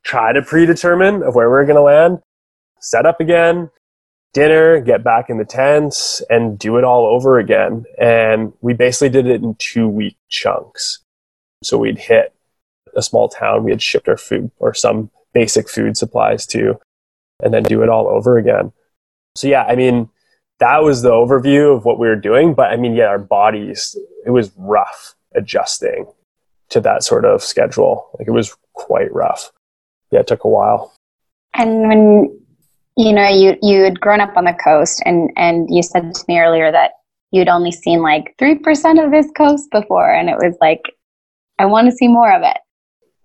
try 0.03 0.31
to 0.31 0.41
predetermine 0.41 1.23
of 1.23 1.35
where 1.35 1.49
we 1.49 1.57
are 1.57 1.65
going 1.65 1.75
to 1.75 1.81
land, 1.81 2.19
set 2.79 3.05
up 3.05 3.19
again, 3.19 3.69
dinner, 4.33 4.79
get 4.79 5.03
back 5.03 5.29
in 5.29 5.37
the 5.37 5.45
tents, 5.45 6.21
and 6.29 6.57
do 6.57 6.77
it 6.77 6.85
all 6.85 7.05
over 7.05 7.37
again. 7.37 7.83
And 7.99 8.53
we 8.61 8.73
basically 8.73 9.09
did 9.09 9.27
it 9.27 9.43
in 9.43 9.55
two 9.55 9.89
week 9.89 10.17
chunks. 10.29 10.99
So 11.63 11.77
we'd 11.77 11.97
hit 11.99 12.33
a 12.95 13.01
small 13.01 13.27
town 13.27 13.65
we 13.65 13.71
had 13.71 13.81
shipped 13.81 14.07
our 14.07 14.17
food 14.17 14.51
or 14.57 14.73
some 14.73 15.11
basic 15.33 15.69
food 15.69 15.97
supplies 15.97 16.47
to, 16.47 16.79
and 17.43 17.53
then 17.53 17.63
do 17.63 17.83
it 17.83 17.89
all 17.89 18.07
over 18.07 18.37
again. 18.37 18.71
So, 19.35 19.47
yeah, 19.47 19.63
I 19.63 19.75
mean, 19.75 20.09
that 20.59 20.83
was 20.83 21.01
the 21.01 21.11
overview 21.11 21.75
of 21.75 21.85
what 21.85 21.99
we 21.99 22.07
were 22.07 22.15
doing. 22.15 22.53
But 22.53 22.71
I 22.71 22.77
mean, 22.77 22.95
yeah, 22.95 23.05
our 23.05 23.19
bodies, 23.19 23.95
it 24.25 24.31
was 24.31 24.51
rough 24.57 25.15
adjusting 25.35 26.11
to 26.69 26.81
that 26.81 27.03
sort 27.03 27.25
of 27.25 27.43
schedule. 27.43 28.09
Like 28.17 28.27
it 28.27 28.31
was 28.31 28.55
quite 28.73 29.13
rough. 29.13 29.51
Yeah, 30.11 30.21
it 30.21 30.27
took 30.27 30.43
a 30.43 30.49
while. 30.49 30.93
And 31.53 31.87
when 31.87 32.39
you 32.95 33.13
know, 33.13 33.27
you 33.27 33.57
you 33.61 33.83
had 33.83 33.99
grown 33.99 34.21
up 34.21 34.35
on 34.35 34.45
the 34.45 34.57
coast, 34.63 35.01
and 35.05 35.31
and 35.35 35.67
you 35.69 35.83
said 35.83 36.13
to 36.13 36.23
me 36.27 36.39
earlier 36.39 36.71
that 36.71 36.91
you'd 37.31 37.49
only 37.49 37.71
seen 37.71 38.01
like 38.01 38.35
three 38.39 38.55
percent 38.55 38.99
of 38.99 39.11
this 39.11 39.27
coast 39.37 39.69
before, 39.71 40.11
and 40.11 40.29
it 40.29 40.37
was 40.37 40.55
like, 40.59 40.81
I 41.59 41.65
want 41.65 41.87
to 41.87 41.95
see 41.95 42.07
more 42.07 42.31
of 42.31 42.41
it. 42.43 42.57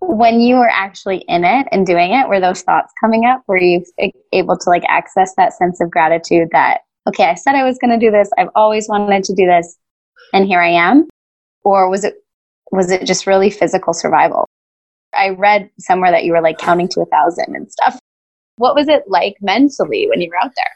When 0.01 0.41
you 0.41 0.57
were 0.57 0.69
actually 0.69 1.19
in 1.29 1.45
it 1.45 1.69
and 1.71 1.87
doing 1.87 2.12
it, 2.12 2.29
were 2.29 2.41
those 2.41 2.62
thoughts 2.62 2.93
coming 3.01 3.25
up? 3.25 3.43
Were 3.47 3.57
you 3.57 3.85
able 4.33 4.59
to 4.59 4.69
like 4.69 4.83
access 4.89 5.35
that 5.37 5.53
sense 5.55 5.81
of 5.81 5.91
gratitude 5.91 6.49
that 6.53 6.81
okay, 7.09 7.25
I 7.25 7.35
said 7.35 7.54
I 7.54 7.64
was 7.64 7.78
going 7.78 7.99
to 7.99 8.04
do 8.04 8.11
this. 8.11 8.30
I've 8.38 8.50
always 8.54 8.88
wanted 8.88 9.25
to 9.25 9.35
do 9.35 9.47
this. 9.47 9.76
And 10.32 10.47
here 10.47 10.61
I 10.61 10.71
am. 10.71 11.09
Or 11.64 11.88
was 11.88 12.04
it, 12.04 12.14
was 12.71 12.90
it 12.90 13.06
just 13.06 13.26
really 13.26 13.50
physical 13.50 13.92
survival? 13.92 14.47
I 15.14 15.30
read 15.30 15.71
somewhere 15.78 16.11
that 16.11 16.25
you 16.25 16.32
were 16.32 16.40
like 16.40 16.59
counting 16.59 16.88
to 16.88 17.00
a 17.00 17.06
thousand 17.06 17.54
and 17.54 17.71
stuff. 17.71 17.99
What 18.56 18.75
was 18.75 18.88
it 18.88 19.04
like 19.09 19.37
mentally 19.40 20.06
when 20.09 20.21
you 20.21 20.28
were 20.30 20.38
out 20.38 20.52
there? 20.56 20.66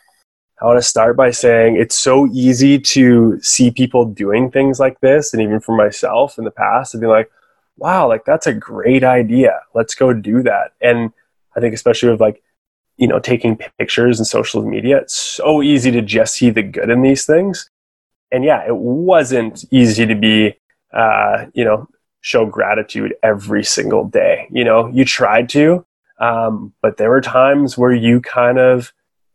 I 0.60 0.64
want 0.64 0.78
to 0.78 0.82
start 0.82 1.16
by 1.16 1.30
saying 1.30 1.76
it's 1.76 1.98
so 1.98 2.26
easy 2.32 2.78
to 2.78 3.38
see 3.42 3.70
people 3.70 4.06
doing 4.06 4.50
things 4.50 4.80
like 4.80 5.00
this. 5.00 5.32
And 5.32 5.42
even 5.42 5.60
for 5.60 5.76
myself 5.76 6.38
in 6.38 6.44
the 6.44 6.50
past, 6.50 6.92
to 6.92 6.98
be 6.98 7.06
like, 7.06 7.30
wow, 7.76 8.08
like 8.08 8.24
that's 8.24 8.46
a 8.46 8.54
great 8.54 9.04
idea. 9.04 9.60
Let's 9.74 9.94
go 9.94 10.14
do 10.14 10.42
that. 10.42 10.72
And 10.80 11.12
I 11.54 11.60
think, 11.60 11.74
especially 11.74 12.10
with 12.10 12.20
like, 12.20 12.42
you 12.96 13.06
know, 13.06 13.18
taking 13.18 13.56
pictures 13.78 14.18
and 14.18 14.26
social 14.26 14.62
media, 14.62 14.98
it's 14.98 15.14
so 15.14 15.62
easy 15.62 15.90
to 15.90 16.02
just 16.02 16.34
see 16.34 16.50
the 16.50 16.62
good 16.62 16.90
in 16.90 17.02
these 17.02 17.26
things. 17.26 17.70
And 18.32 18.44
yeah, 18.44 18.66
it 18.66 18.76
wasn't 18.76 19.64
easy 19.70 20.06
to 20.06 20.14
be, 20.14 20.54
uh, 20.92 21.46
you 21.54 21.64
know, 21.64 21.88
show 22.20 22.46
gratitude 22.46 23.14
every 23.22 23.62
single 23.62 24.04
day. 24.04 24.48
You 24.50 24.64
know, 24.64 24.88
you 24.88 25.04
tried 25.04 25.48
to, 25.50 25.84
um, 26.18 26.72
but 26.82 26.96
there 26.96 27.10
were 27.10 27.20
times 27.20 27.78
where 27.78 27.92
you 27.92 28.20
kind 28.20 28.58
of, 28.58 28.92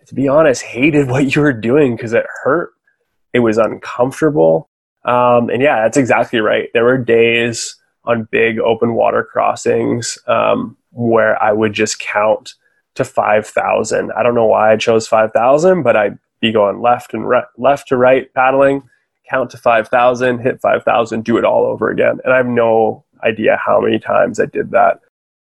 to 0.08 0.16
be 0.16 0.28
honest, 0.28 0.64
hated 0.64 1.08
what 1.10 1.36
you 1.36 1.42
were 1.42 1.54
doing 1.54 1.96
because 1.96 2.14
it 2.14 2.26
hurt. 2.44 2.72
It 3.34 3.40
was 3.40 3.58
uncomfortable. 3.58 4.70
Um, 5.06 5.50
and 5.50 5.62
yeah, 5.62 5.84
that's 5.84 5.98
exactly 5.98 6.40
right. 6.40 6.70
There 6.74 6.84
were 6.84 6.98
days 6.98 7.76
on 8.04 8.28
big 8.32 8.60
open 8.60 8.94
water 8.94 9.24
crossings 9.24 10.18
um, 10.28 10.76
where 10.92 11.42
I 11.42 11.54
would 11.54 11.74
just 11.74 12.00
count 12.00 12.56
to 13.02 13.06
5,000. 13.06 14.12
I 14.12 14.24
don't 14.24 14.36
know 14.36 14.46
why 14.46 14.72
I 14.72 14.78
chose 14.78 15.08
5,000, 15.08 15.84
but 15.84 15.96
I'd 15.96 16.20
be 16.40 16.52
going 16.52 16.82
left 16.82 17.14
and 17.14 17.28
right, 17.28 17.46
left 17.58 17.88
to 17.90 17.98
right 17.98 18.34
paddling, 18.34 18.88
count 19.30 19.50
to 19.52 19.58
5,000, 19.58 20.40
hit 20.40 20.62
5,000, 20.62 21.24
do 21.24 21.38
it 21.38 21.46
all 21.46 21.66
over 21.66 21.90
again. 21.90 22.20
And 22.24 22.34
I 22.34 22.38
have 22.38 22.48
no 22.48 23.06
idea 23.24 23.60
how 23.64 23.82
many 23.82 24.00
times 24.00 24.40
I 24.40 24.46
did 24.46 24.72
that 24.72 25.00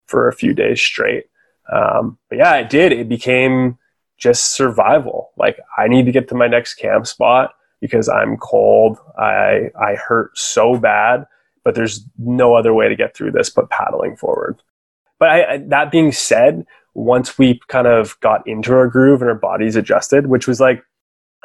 for 0.07 0.29
a 0.29 0.33
few 0.33 0.55
days 0.55 0.81
straight. 0.81 1.25
Um, 1.73 2.19
but 2.29 2.39
yeah, 2.39 2.57
it 2.57 2.71
did. 2.71 2.93
It 2.93 3.09
became 3.09 3.79
just 4.19 4.55
survival. 4.55 5.33
Like 5.37 5.59
I 5.77 5.89
need 5.89 6.07
to 6.07 6.13
get 6.13 6.29
to 6.29 6.35
my 6.35 6.47
next 6.47 6.75
camp 6.75 7.07
spot 7.07 7.55
because 7.81 8.09
I'm 8.09 8.37
cold. 8.37 8.99
I 9.19 9.71
I 9.81 9.95
hurt 9.95 10.37
so 10.37 10.77
bad, 10.77 11.27
but 11.65 11.75
there's 11.75 12.05
no 12.19 12.55
other 12.55 12.75
way 12.75 12.89
to 12.89 12.97
get 12.97 13.17
through 13.17 13.33
this 13.33 13.51
but 13.51 13.71
paddling 13.71 14.17
forward. 14.17 14.63
But 15.19 15.29
I, 15.29 15.59
that 15.69 15.91
being 15.91 16.13
said, 16.13 16.67
once 16.95 17.39
we 17.39 17.61
kind 17.69 17.87
of 17.87 18.19
got 18.21 18.47
into 18.47 18.73
our 18.73 18.89
groove 18.89 19.23
and 19.23 19.31
our 19.31 19.37
bodies 19.37 19.77
adjusted, 19.77 20.27
which 20.27 20.47
was 20.47 20.61
like 20.61 20.85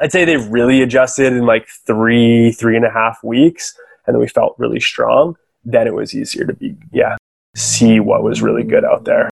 I'd 0.00 0.12
say 0.12 0.24
they 0.24 0.36
really 0.36 0.82
adjusted 0.82 1.32
in 1.32 1.46
like 1.46 1.68
three 1.86 2.52
three 2.52 2.76
and 2.76 2.84
a 2.84 2.90
half 2.90 3.22
weeks, 3.22 3.74
and 4.06 4.14
then 4.14 4.20
we 4.20 4.28
felt 4.28 4.54
really 4.58 4.80
strong. 4.80 5.36
Then 5.64 5.86
it 5.86 5.94
was 5.94 6.14
easier 6.14 6.44
to 6.44 6.54
be 6.54 6.76
yeah 6.92 7.16
see 7.56 8.00
what 8.00 8.22
was 8.22 8.42
really 8.42 8.62
good 8.62 8.84
out 8.84 9.04
there. 9.04 9.30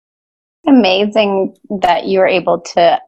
Amazing 0.67 1.55
that 1.81 2.05
you 2.05 2.19
were 2.19 2.27
able 2.27 2.59
to 2.61 2.99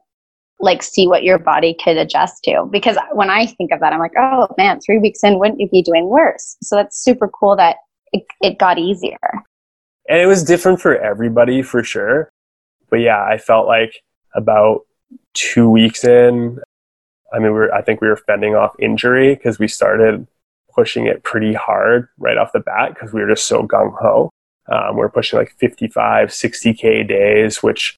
like 0.60 0.82
see 0.82 1.06
what 1.06 1.22
your 1.22 1.38
body 1.38 1.76
could 1.82 1.96
adjust 1.96 2.42
to. 2.44 2.68
Because 2.70 2.96
when 3.12 3.30
I 3.30 3.46
think 3.46 3.72
of 3.72 3.80
that, 3.80 3.92
I'm 3.92 4.00
like, 4.00 4.16
oh 4.18 4.48
man, 4.56 4.80
three 4.80 4.98
weeks 4.98 5.22
in, 5.22 5.38
wouldn't 5.38 5.60
you 5.60 5.68
be 5.68 5.82
doing 5.82 6.08
worse? 6.08 6.56
So 6.62 6.76
that's 6.76 7.02
super 7.02 7.28
cool 7.28 7.56
that 7.56 7.76
it, 8.12 8.24
it 8.40 8.58
got 8.58 8.78
easier. 8.78 9.18
And 10.08 10.20
it 10.20 10.26
was 10.26 10.42
different 10.42 10.80
for 10.80 10.96
everybody 10.96 11.62
for 11.62 11.82
sure. 11.82 12.30
But 12.90 13.00
yeah, 13.00 13.22
I 13.22 13.38
felt 13.38 13.66
like 13.66 14.02
about 14.34 14.86
two 15.34 15.68
weeks 15.68 16.04
in, 16.04 16.60
I 17.32 17.38
mean, 17.38 17.52
we 17.52 17.58
were, 17.58 17.74
I 17.74 17.82
think 17.82 18.00
we 18.00 18.08
were 18.08 18.16
fending 18.16 18.54
off 18.54 18.74
injury 18.78 19.34
because 19.34 19.58
we 19.58 19.68
started 19.68 20.26
pushing 20.74 21.06
it 21.06 21.24
pretty 21.24 21.54
hard 21.54 22.08
right 22.18 22.38
off 22.38 22.52
the 22.52 22.60
bat 22.60 22.94
because 22.94 23.12
we 23.12 23.20
were 23.20 23.28
just 23.28 23.46
so 23.46 23.62
gung 23.64 23.92
ho. 23.98 24.30
Um, 24.70 24.94
we 24.94 25.00
we're 25.00 25.08
pushing 25.08 25.38
like 25.38 25.54
55, 25.58 26.28
60K 26.28 27.08
days, 27.08 27.62
which 27.62 27.96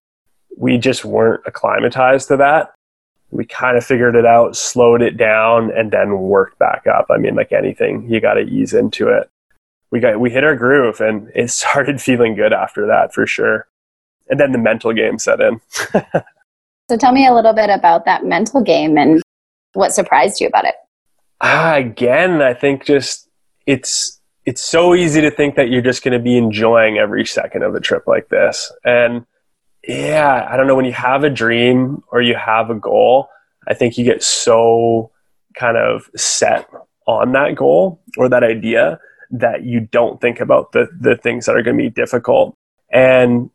we 0.56 0.78
just 0.78 1.04
weren't 1.04 1.42
acclimatized 1.46 2.28
to 2.28 2.36
that. 2.38 2.72
We 3.30 3.44
kind 3.44 3.76
of 3.76 3.84
figured 3.84 4.16
it 4.16 4.26
out, 4.26 4.56
slowed 4.56 5.02
it 5.02 5.16
down, 5.16 5.70
and 5.70 5.90
then 5.90 6.18
worked 6.18 6.58
back 6.58 6.86
up. 6.86 7.06
I 7.10 7.16
mean, 7.18 7.34
like 7.34 7.52
anything, 7.52 8.10
you 8.10 8.20
got 8.20 8.34
to 8.34 8.40
ease 8.40 8.74
into 8.74 9.08
it. 9.08 9.28
We 9.90 10.00
got 10.00 10.18
we 10.18 10.30
hit 10.30 10.44
our 10.44 10.56
groove, 10.56 11.00
and 11.00 11.30
it 11.34 11.50
started 11.60 12.00
feeling 12.00 12.34
good 12.34 12.52
after 12.52 12.86
that 12.86 13.14
for 13.14 13.26
sure. 13.26 13.66
And 14.30 14.38
then 14.38 14.52
the 14.52 14.58
mental 14.58 14.92
game 14.92 15.18
set 15.18 15.40
in. 15.40 15.60
so 16.88 16.96
tell 16.96 17.12
me 17.12 17.26
a 17.26 17.34
little 17.34 17.52
bit 17.52 17.68
about 17.68 18.04
that 18.04 18.24
mental 18.24 18.62
game 18.62 18.96
and 18.96 19.22
what 19.74 19.92
surprised 19.92 20.40
you 20.40 20.46
about 20.46 20.64
it. 20.64 20.74
Ah, 21.40 21.74
again, 21.74 22.42
I 22.42 22.54
think 22.54 22.84
just 22.84 23.28
it's 23.66 24.20
it's 24.46 24.62
so 24.62 24.94
easy 24.94 25.20
to 25.20 25.30
think 25.30 25.56
that 25.56 25.68
you're 25.68 25.82
just 25.82 26.02
going 26.02 26.12
to 26.12 26.18
be 26.18 26.36
enjoying 26.36 26.98
every 26.98 27.26
second 27.26 27.62
of 27.62 27.74
a 27.74 27.80
trip 27.80 28.04
like 28.06 28.28
this, 28.28 28.72
and 28.84 29.24
yeah, 29.86 30.46
I 30.50 30.56
don't 30.56 30.66
know. 30.66 30.74
When 30.74 30.84
you 30.84 30.92
have 30.92 31.24
a 31.24 31.30
dream 31.30 32.02
or 32.12 32.20
you 32.20 32.34
have 32.34 32.70
a 32.70 32.74
goal, 32.74 33.28
I 33.66 33.74
think 33.74 33.96
you 33.96 34.04
get 34.04 34.22
so 34.22 35.10
kind 35.54 35.76
of 35.76 36.10
set 36.16 36.68
on 37.06 37.32
that 37.32 37.56
goal 37.56 38.00
or 38.18 38.28
that 38.28 38.44
idea 38.44 38.98
that 39.30 39.64
you 39.64 39.80
don't 39.80 40.20
think 40.20 40.40
about 40.40 40.72
the, 40.72 40.88
the 41.00 41.16
things 41.16 41.46
that 41.46 41.56
are 41.56 41.62
going 41.62 41.76
to 41.76 41.82
be 41.82 41.90
difficult. 41.90 42.54
And 42.92 43.50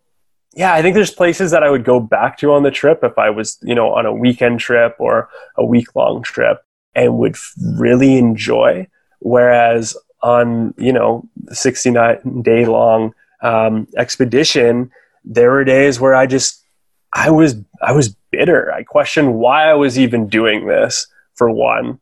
yeah, 0.55 0.73
I 0.73 0.81
think 0.81 0.95
there's 0.95 1.11
places 1.11 1.51
that 1.51 1.63
I 1.63 1.69
would 1.69 1.83
go 1.83 1.99
back 1.99 2.37
to 2.37 2.53
on 2.53 2.63
the 2.63 2.71
trip 2.71 3.03
if 3.03 3.17
I 3.17 3.29
was, 3.29 3.57
you 3.61 3.75
know, 3.75 3.93
on 3.93 4.05
a 4.05 4.13
weekend 4.13 4.61
trip 4.61 4.95
or 4.99 5.29
a 5.57 5.65
week 5.65 5.93
long 5.95 6.23
trip 6.23 6.63
and 6.95 7.17
would 7.17 7.35
really 7.77 8.17
enjoy. 8.17 8.87
Whereas 9.19 9.97
on, 10.23 10.73
you 10.77 10.93
know, 10.93 11.27
69 11.49 12.41
day 12.41 12.65
long 12.65 13.13
um, 13.41 13.87
expedition, 13.97 14.91
there 15.25 15.51
were 15.51 15.65
days 15.65 15.99
where 15.99 16.15
I 16.15 16.25
just 16.25 16.63
I 17.11 17.31
was 17.31 17.55
I 17.81 17.91
was 17.91 18.15
bitter. 18.31 18.71
I 18.71 18.83
questioned 18.83 19.35
why 19.35 19.69
I 19.69 19.73
was 19.73 19.99
even 19.99 20.29
doing 20.29 20.67
this 20.67 21.07
for 21.33 21.51
one. 21.51 21.99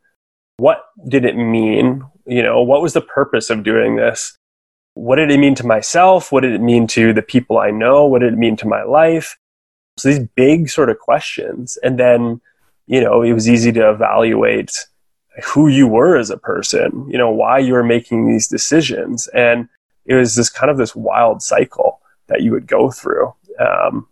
What 0.58 0.86
did 1.08 1.26
it 1.26 1.36
mean? 1.36 2.04
You 2.28 2.44
know, 2.44 2.62
what 2.62 2.84
was 2.84 2.94
the 2.94 3.02
purpose 3.02 3.50
of 3.50 3.64
doing 3.64 3.96
this? 3.96 4.38
What 4.96 5.16
did 5.16 5.32
it 5.32 5.40
mean 5.40 5.56
to 5.56 5.66
myself? 5.66 6.32
What 6.32 6.42
did 6.42 6.54
it 6.54 6.62
mean 6.62 6.88
to 6.88 7.14
the 7.14 7.22
people 7.22 7.58
I 7.58 7.72
know? 7.72 8.06
What 8.06 8.20
did 8.20 8.34
it 8.34 8.40
mean 8.40 8.56
to 8.58 8.68
my 8.68 8.84
life? 8.84 9.38
So 9.98 10.10
these 10.10 10.28
big 10.36 10.70
sort 10.70 10.90
of 10.90 11.00
questions. 11.00 11.78
And 11.84 12.00
then, 12.00 12.42
you 12.88 13.02
know, 13.02 13.22
it 13.22 13.34
was 13.34 13.50
easy 13.50 13.72
to 13.74 13.90
evaluate 13.90 14.72
who 15.44 15.68
you 15.68 15.88
were 15.88 16.16
as 16.16 16.30
a 16.30 16.38
person, 16.38 17.08
you 17.10 17.18
know, 17.18 17.32
why 17.32 17.58
you 17.58 17.74
were 17.74 17.84
making 17.84 18.28
these 18.28 18.48
decisions. 18.48 19.28
And 19.30 19.68
it 20.06 20.16
was 20.16 20.36
this 20.36 20.50
kind 20.50 20.70
of 20.70 20.78
this 20.78 20.96
wild 20.96 21.42
cycle 21.42 22.00
that 22.28 22.42
you 22.42 22.52
would 22.52 22.68
go 22.68 22.92
through. 22.92 23.34
Um, 23.60 24.08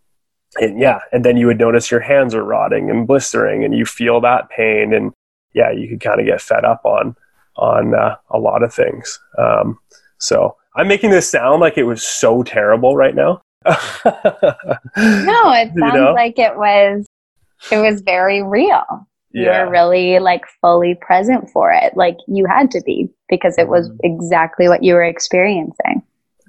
and 0.60 0.80
yeah, 0.80 1.00
and 1.12 1.24
then 1.24 1.38
you 1.38 1.48
would 1.48 1.60
notice 1.60 1.92
your 1.92 2.02
hands 2.02 2.36
are 2.36 2.44
rotting 2.44 2.90
and 2.90 3.08
blistering, 3.08 3.64
and 3.64 3.74
you 3.74 3.86
feel 3.86 4.20
that 4.22 4.50
pain, 4.50 4.94
and 4.94 5.14
yeah, 5.54 5.72
you 5.72 5.88
could 5.88 6.02
kind 6.02 6.20
of 6.20 6.26
get 6.26 6.42
fed 6.42 6.66
up 6.66 6.82
on 6.84 7.16
on 7.56 7.94
uh, 7.96 8.16
a 8.30 8.38
lot 8.38 8.64
of 8.64 8.74
things. 8.74 9.20
Um, 9.38 9.80
so 10.18 10.58
I'm 10.76 10.88
making 10.88 11.10
this 11.10 11.30
sound 11.30 11.62
like 11.62 11.78
it 11.78 11.84
was 11.84 12.04
so 12.04 12.44
terrible 12.44 12.96
right 12.96 13.16
now. 13.16 13.42
no, 13.66 13.72
it 14.06 15.72
sounds 15.76 15.76
you 15.76 15.92
know? 15.94 16.14
like 16.16 16.40
it 16.40 16.58
was. 16.58 17.06
It 17.72 17.78
was 17.78 18.02
very 18.02 18.42
real. 18.42 19.08
Yeah. 19.34 19.62
You 19.62 19.66
were 19.66 19.72
really 19.72 20.20
like 20.20 20.46
fully 20.62 20.98
present 21.00 21.50
for 21.50 21.72
it, 21.72 21.96
like 21.96 22.18
you 22.28 22.46
had 22.46 22.72
to 22.72 22.82
be 22.86 23.10
because 23.30 23.58
it 23.58 23.68
was 23.68 23.88
mm-hmm. 23.88 23.98
exactly 24.04 24.68
what 24.68 24.84
you 24.84 24.96
were 24.96 25.04
experiencing. 25.04 26.02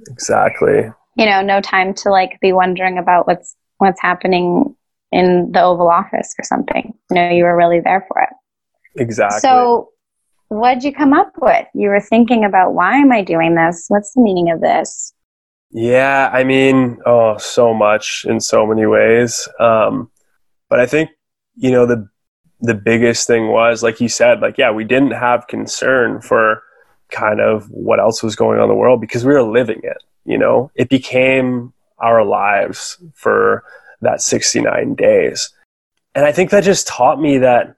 Exactly 0.08 0.90
you 1.16 1.26
know, 1.26 1.42
no 1.42 1.60
time 1.60 1.94
to 1.94 2.10
like 2.10 2.38
be 2.40 2.52
wondering 2.52 2.98
about 2.98 3.26
what's 3.26 3.54
what's 3.78 4.00
happening 4.00 4.74
in 5.10 5.50
the 5.52 5.62
Oval 5.62 5.90
Office 5.90 6.34
or 6.38 6.44
something. 6.44 6.94
You 7.10 7.14
know, 7.14 7.30
you 7.30 7.44
were 7.44 7.56
really 7.56 7.80
there 7.80 8.06
for 8.08 8.22
it. 8.22 9.00
Exactly. 9.00 9.40
So, 9.40 9.90
what'd 10.52 10.84
you 10.84 10.92
come 10.92 11.12
up 11.12 11.32
with? 11.40 11.66
You 11.74 11.88
were 11.88 12.00
thinking 12.00 12.44
about 12.44 12.74
why 12.74 12.96
am 12.96 13.12
I 13.12 13.22
doing 13.22 13.54
this? 13.54 13.86
What's 13.88 14.12
the 14.14 14.22
meaning 14.22 14.50
of 14.50 14.60
this? 14.60 15.12
Yeah, 15.70 16.30
I 16.32 16.44
mean, 16.44 16.98
oh, 17.06 17.38
so 17.38 17.72
much 17.72 18.26
in 18.28 18.40
so 18.40 18.66
many 18.66 18.86
ways. 18.86 19.48
Um, 19.58 20.10
but 20.68 20.80
I 20.80 20.86
think 20.86 21.10
you 21.56 21.70
know 21.70 21.86
the 21.86 22.08
the 22.60 22.74
biggest 22.74 23.26
thing 23.26 23.48
was, 23.48 23.82
like 23.82 24.00
you 24.00 24.08
said, 24.08 24.40
like 24.40 24.58
yeah, 24.58 24.70
we 24.70 24.84
didn't 24.84 25.12
have 25.12 25.46
concern 25.46 26.20
for 26.20 26.62
kind 27.12 27.40
of 27.40 27.68
what 27.70 28.00
else 28.00 28.22
was 28.22 28.34
going 28.34 28.58
on 28.58 28.64
in 28.64 28.68
the 28.68 28.74
world 28.74 29.00
because 29.00 29.24
we 29.24 29.32
were 29.32 29.42
living 29.42 29.80
it 29.84 30.02
you 30.24 30.38
know 30.38 30.70
it 30.74 30.88
became 30.88 31.72
our 31.98 32.24
lives 32.24 32.98
for 33.14 33.62
that 34.00 34.20
69 34.20 34.94
days 34.94 35.50
and 36.14 36.24
i 36.24 36.32
think 36.32 36.50
that 36.50 36.64
just 36.64 36.88
taught 36.88 37.20
me 37.20 37.38
that 37.38 37.76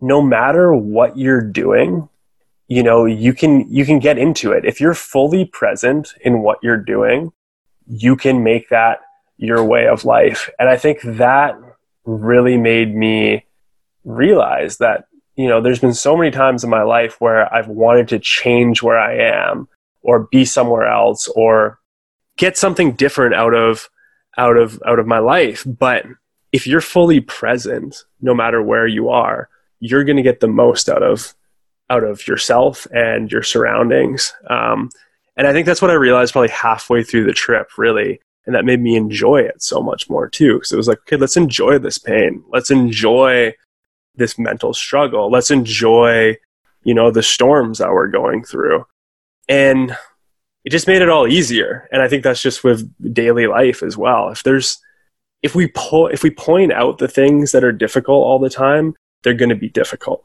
no 0.00 0.20
matter 0.20 0.74
what 0.74 1.16
you're 1.16 1.40
doing 1.40 2.08
you 2.74 2.82
know 2.82 3.04
you 3.04 3.32
can 3.40 3.52
you 3.78 3.84
can 3.84 3.98
get 3.98 4.16
into 4.18 4.52
it. 4.52 4.64
If 4.64 4.80
you're 4.80 4.94
fully 4.94 5.44
present 5.44 6.14
in 6.20 6.42
what 6.42 6.58
you're 6.62 6.84
doing 6.96 7.32
you 7.86 8.16
can 8.16 8.42
make 8.42 8.68
that 8.68 9.00
your 9.36 9.62
way 9.64 9.86
of 9.86 10.04
life. 10.04 10.48
And 10.58 10.68
i 10.68 10.76
think 10.76 11.00
that 11.02 11.58
really 12.04 12.56
made 12.56 12.94
me 12.94 13.44
realize 14.04 14.78
that, 14.78 15.06
you 15.36 15.48
know, 15.48 15.60
there's 15.60 15.78
been 15.78 15.94
so 15.94 16.16
many 16.16 16.30
times 16.30 16.64
in 16.64 16.70
my 16.70 16.82
life 16.82 17.20
where 17.20 17.52
I've 17.54 17.68
wanted 17.68 18.08
to 18.08 18.18
change 18.18 18.82
where 18.82 18.98
I 18.98 19.14
am 19.18 19.68
or 20.02 20.26
be 20.30 20.44
somewhere 20.44 20.86
else 20.86 21.28
or 21.28 21.78
get 22.36 22.56
something 22.56 22.92
different 22.92 23.34
out 23.34 23.54
of 23.54 23.88
out 24.36 24.56
of 24.56 24.82
out 24.86 24.98
of 24.98 25.06
my 25.06 25.18
life. 25.18 25.64
But 25.66 26.06
if 26.50 26.66
you're 26.66 26.80
fully 26.80 27.20
present 27.20 28.04
no 28.20 28.34
matter 28.34 28.60
where 28.62 28.86
you 28.86 29.08
are 29.08 29.48
you're 29.84 30.04
going 30.04 30.16
to 30.16 30.22
get 30.30 30.38
the 30.38 30.54
most 30.64 30.88
out 30.88 31.02
of 31.02 31.34
out 31.92 32.04
of 32.04 32.26
yourself 32.26 32.86
and 32.92 33.30
your 33.30 33.42
surroundings. 33.42 34.32
Um, 34.48 34.90
and 35.36 35.46
i 35.46 35.52
think 35.52 35.64
that's 35.66 35.80
what 35.80 35.90
i 35.90 35.94
realized 35.94 36.32
probably 36.32 36.50
halfway 36.50 37.02
through 37.02 37.24
the 37.24 37.32
trip 37.32 37.78
really. 37.78 38.20
And 38.44 38.56
that 38.56 38.64
made 38.64 38.80
me 38.80 38.96
enjoy 38.96 39.42
it 39.42 39.62
so 39.62 39.80
much 39.80 40.10
more 40.10 40.28
too 40.28 40.54
because 40.54 40.72
it 40.72 40.76
was 40.76 40.88
like 40.88 40.98
okay 41.00 41.16
let's 41.16 41.36
enjoy 41.36 41.78
this 41.78 41.98
pain. 41.98 42.42
Let's 42.48 42.70
enjoy 42.70 43.54
this 44.14 44.38
mental 44.38 44.74
struggle. 44.74 45.30
Let's 45.30 45.50
enjoy 45.50 46.36
you 46.84 46.94
know 46.94 47.10
the 47.10 47.22
storms 47.22 47.78
that 47.78 47.92
we're 47.92 48.08
going 48.08 48.44
through. 48.44 48.84
And 49.48 49.96
it 50.64 50.70
just 50.70 50.86
made 50.86 51.02
it 51.02 51.08
all 51.08 51.28
easier. 51.28 51.88
And 51.92 52.02
i 52.02 52.08
think 52.08 52.24
that's 52.24 52.42
just 52.42 52.64
with 52.64 52.80
daily 53.14 53.46
life 53.46 53.82
as 53.82 53.96
well. 53.96 54.30
If 54.30 54.42
there's 54.42 54.80
if 55.42 55.54
we 55.54 55.68
pull 55.68 56.08
if 56.08 56.22
we 56.22 56.30
point 56.30 56.72
out 56.72 56.98
the 56.98 57.08
things 57.08 57.52
that 57.52 57.64
are 57.64 57.72
difficult 57.72 58.24
all 58.24 58.38
the 58.38 58.50
time 58.50 58.94
they're 59.22 59.34
going 59.34 59.48
to 59.48 59.56
be 59.56 59.68
difficult 59.68 60.22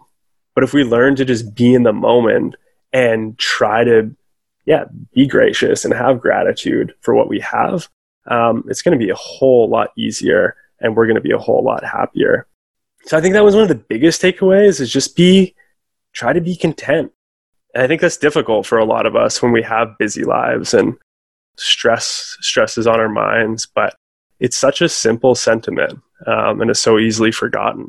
but 0.57 0.63
if 0.63 0.73
we 0.73 0.83
learn 0.83 1.15
to 1.15 1.23
just 1.23 1.53
be 1.53 1.75
in 1.75 1.83
the 1.83 1.93
moment 1.93 2.55
and 2.91 3.37
try 3.37 3.83
to 3.83 4.15
yeah 4.65 4.85
be 5.13 5.27
gracious 5.27 5.85
and 5.85 5.93
have 5.93 6.19
gratitude 6.19 6.95
for 7.01 7.13
what 7.13 7.29
we 7.29 7.39
have 7.39 7.87
um, 8.25 8.63
it's 8.67 8.81
going 8.81 8.97
to 8.97 9.05
be 9.05 9.11
a 9.11 9.15
whole 9.15 9.69
lot 9.69 9.91
easier 9.95 10.55
and 10.79 10.95
we're 10.95 11.05
going 11.05 11.15
to 11.15 11.21
be 11.21 11.31
a 11.31 11.37
whole 11.37 11.63
lot 11.63 11.83
happier 11.83 12.47
so 13.05 13.15
i 13.15 13.21
think 13.21 13.33
that 13.33 13.43
was 13.43 13.53
one 13.53 13.63
of 13.63 13.69
the 13.69 13.75
biggest 13.75 14.19
takeaways 14.21 14.81
is 14.81 14.91
just 14.91 15.15
be 15.15 15.53
try 16.13 16.33
to 16.33 16.41
be 16.41 16.55
content 16.55 17.11
and 17.77 17.83
I 17.83 17.87
think 17.87 18.01
that's 18.01 18.17
difficult 18.17 18.65
for 18.65 18.79
a 18.79 18.85
lot 18.85 19.05
of 19.05 19.15
us 19.15 19.39
when 19.39 19.51
we 19.51 19.61
have 19.61 19.99
busy 19.99 20.23
lives 20.23 20.73
and 20.73 20.97
stress 21.57 22.35
stress 22.41 22.75
is 22.75 22.87
on 22.87 22.99
our 22.99 23.07
minds. 23.07 23.67
But 23.67 23.93
it's 24.39 24.57
such 24.57 24.81
a 24.81 24.89
simple 24.89 25.35
sentiment 25.35 25.99
um, 26.25 26.59
and 26.59 26.71
it's 26.71 26.79
so 26.79 26.97
easily 26.97 27.31
forgotten. 27.31 27.87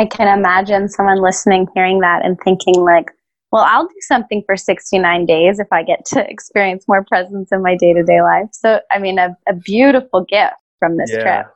I 0.00 0.06
can 0.06 0.38
imagine 0.38 0.88
someone 0.88 1.20
listening 1.20 1.68
hearing 1.74 2.00
that 2.00 2.24
and 2.24 2.38
thinking 2.42 2.82
like, 2.82 3.10
well, 3.52 3.64
I'll 3.68 3.86
do 3.86 3.94
something 4.00 4.42
for 4.46 4.56
69 4.56 5.26
days 5.26 5.58
if 5.58 5.66
I 5.70 5.82
get 5.82 6.06
to 6.06 6.26
experience 6.30 6.86
more 6.88 7.04
presence 7.04 7.50
in 7.52 7.62
my 7.62 7.76
day 7.76 7.92
to 7.92 8.02
day 8.02 8.22
life. 8.22 8.48
So, 8.52 8.80
I 8.90 8.98
mean, 8.98 9.18
a, 9.18 9.36
a 9.46 9.54
beautiful 9.54 10.24
gift 10.24 10.54
from 10.78 10.96
this 10.96 11.10
yeah, 11.12 11.22
trip. 11.22 11.54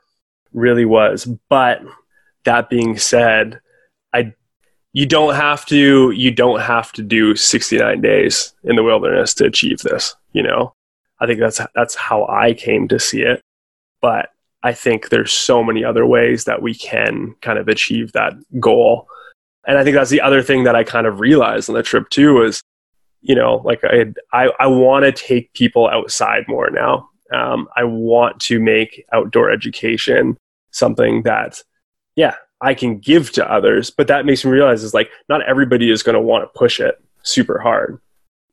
Really 0.53 0.85
was. 0.85 1.27
But 1.49 1.81
that 2.45 2.69
being 2.69 2.99
said, 2.99 3.61
I 4.13 4.35
you 4.93 5.07
don't 5.07 5.35
have 5.35 5.65
to 5.67 6.11
you 6.11 6.31
don't 6.31 6.61
have 6.61 6.93
to 6.93 7.03
do 7.03 7.35
69 7.35 8.03
days 8.03 8.53
in 8.63 8.77
the 8.77 8.83
wilderness 8.83 9.35
to 9.35 9.45
achieve 9.45 9.79
this 9.81 10.15
you 10.33 10.41
know 10.41 10.73
i 11.21 11.27
think 11.27 11.41
that's 11.41 11.61
that's 11.75 11.97
how 11.97 12.25
i 12.29 12.55
came 12.55 12.87
to 12.87 13.01
see 13.01 13.23
it 13.23 13.41
but 14.01 14.29
i 14.65 14.73
think 14.73 15.09
there's 15.09 15.33
so 15.33 15.63
many 15.63 15.85
other 15.85 16.05
ways 16.05 16.45
that 16.45 16.61
we 16.61 16.75
can 16.75 17.35
kind 17.41 17.59
of 17.59 17.69
achieve 17.69 18.11
that 18.13 18.33
goal 18.59 19.07
and 19.67 19.79
i 19.79 19.85
think 19.85 19.95
that's 19.95 20.11
the 20.11 20.21
other 20.21 20.43
thing 20.43 20.65
that 20.65 20.75
i 20.75 20.83
kind 20.83 21.07
of 21.07 21.21
realized 21.21 21.69
on 21.69 21.77
the 21.77 21.83
trip 21.83 22.09
too 22.11 22.43
is 22.43 22.61
you 23.23 23.35
know 23.35 23.63
like 23.65 23.83
i 23.85 24.07
i, 24.33 24.51
I 24.59 24.67
want 24.67 25.05
to 25.05 25.13
take 25.13 25.53
people 25.53 25.89
outside 25.89 26.45
more 26.49 26.71
now 26.71 27.09
um, 27.33 27.69
i 27.77 27.85
want 27.85 28.41
to 28.41 28.59
make 28.59 29.05
outdoor 29.13 29.51
education 29.51 30.37
something 30.73 31.23
that 31.23 31.63
yeah 32.17 32.35
I 32.65 32.73
can 32.73 32.99
give 32.99 33.31
to 33.33 33.53
others. 33.53 33.91
But 33.91 34.09
that 34.09 34.25
makes 34.25 34.45
me 34.45 34.51
realize 34.51 34.83
is 34.83 34.95
like 34.95 35.11
not 35.29 35.43
everybody 35.43 35.91
is 35.91 36.03
going 36.03 36.15
to 36.15 36.21
want 36.21 36.45
to 36.45 36.59
push 36.59 36.81
it 36.81 37.01
super 37.23 37.59
hard. 37.59 38.01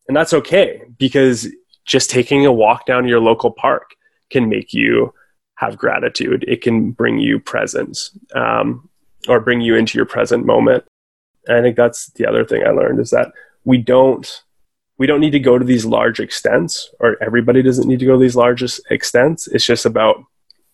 And 0.08 0.16
that's 0.16 0.34
okay 0.34 0.84
because 0.98 1.48
just 1.86 2.10
taking 2.10 2.46
a 2.46 2.52
walk 2.52 2.86
down 2.86 3.08
your 3.08 3.22
local 3.22 3.52
park 3.52 3.96
can 4.30 4.50
make 4.50 4.74
you 4.74 5.14
have 5.62 5.78
gratitude. 5.78 6.44
It 6.48 6.62
can 6.64 6.90
bring 6.90 7.20
you 7.20 7.40
presence 7.40 8.18
um, 8.34 8.90
or 9.28 9.40
bring 9.40 9.62
you 9.62 9.76
into 9.76 9.96
your 9.96 10.08
present 10.08 10.44
moment. 10.44 10.84
And 11.48 11.58
I 11.58 11.62
think 11.62 11.78
that's 11.78 12.08
the 12.14 12.26
other 12.26 12.44
thing 12.44 12.66
I 12.66 12.72
learned 12.72 13.00
is 13.00 13.12
that 13.12 13.32
we 13.64 13.78
don't 13.78 14.44
we 14.98 15.08
don't 15.08 15.22
need 15.22 15.32
to 15.32 15.40
go 15.40 15.58
to 15.58 15.66
these 15.66 15.86
large 15.86 16.20
extents 16.20 16.90
or 17.00 17.16
everybody 17.24 17.62
doesn't 17.62 17.88
need 17.88 18.00
to 18.00 18.06
go 18.06 18.14
to 18.14 18.20
these 18.20 18.36
largest 18.36 18.82
extents. 18.90 19.48
It's 19.48 19.66
just 19.66 19.86
about 19.86 20.24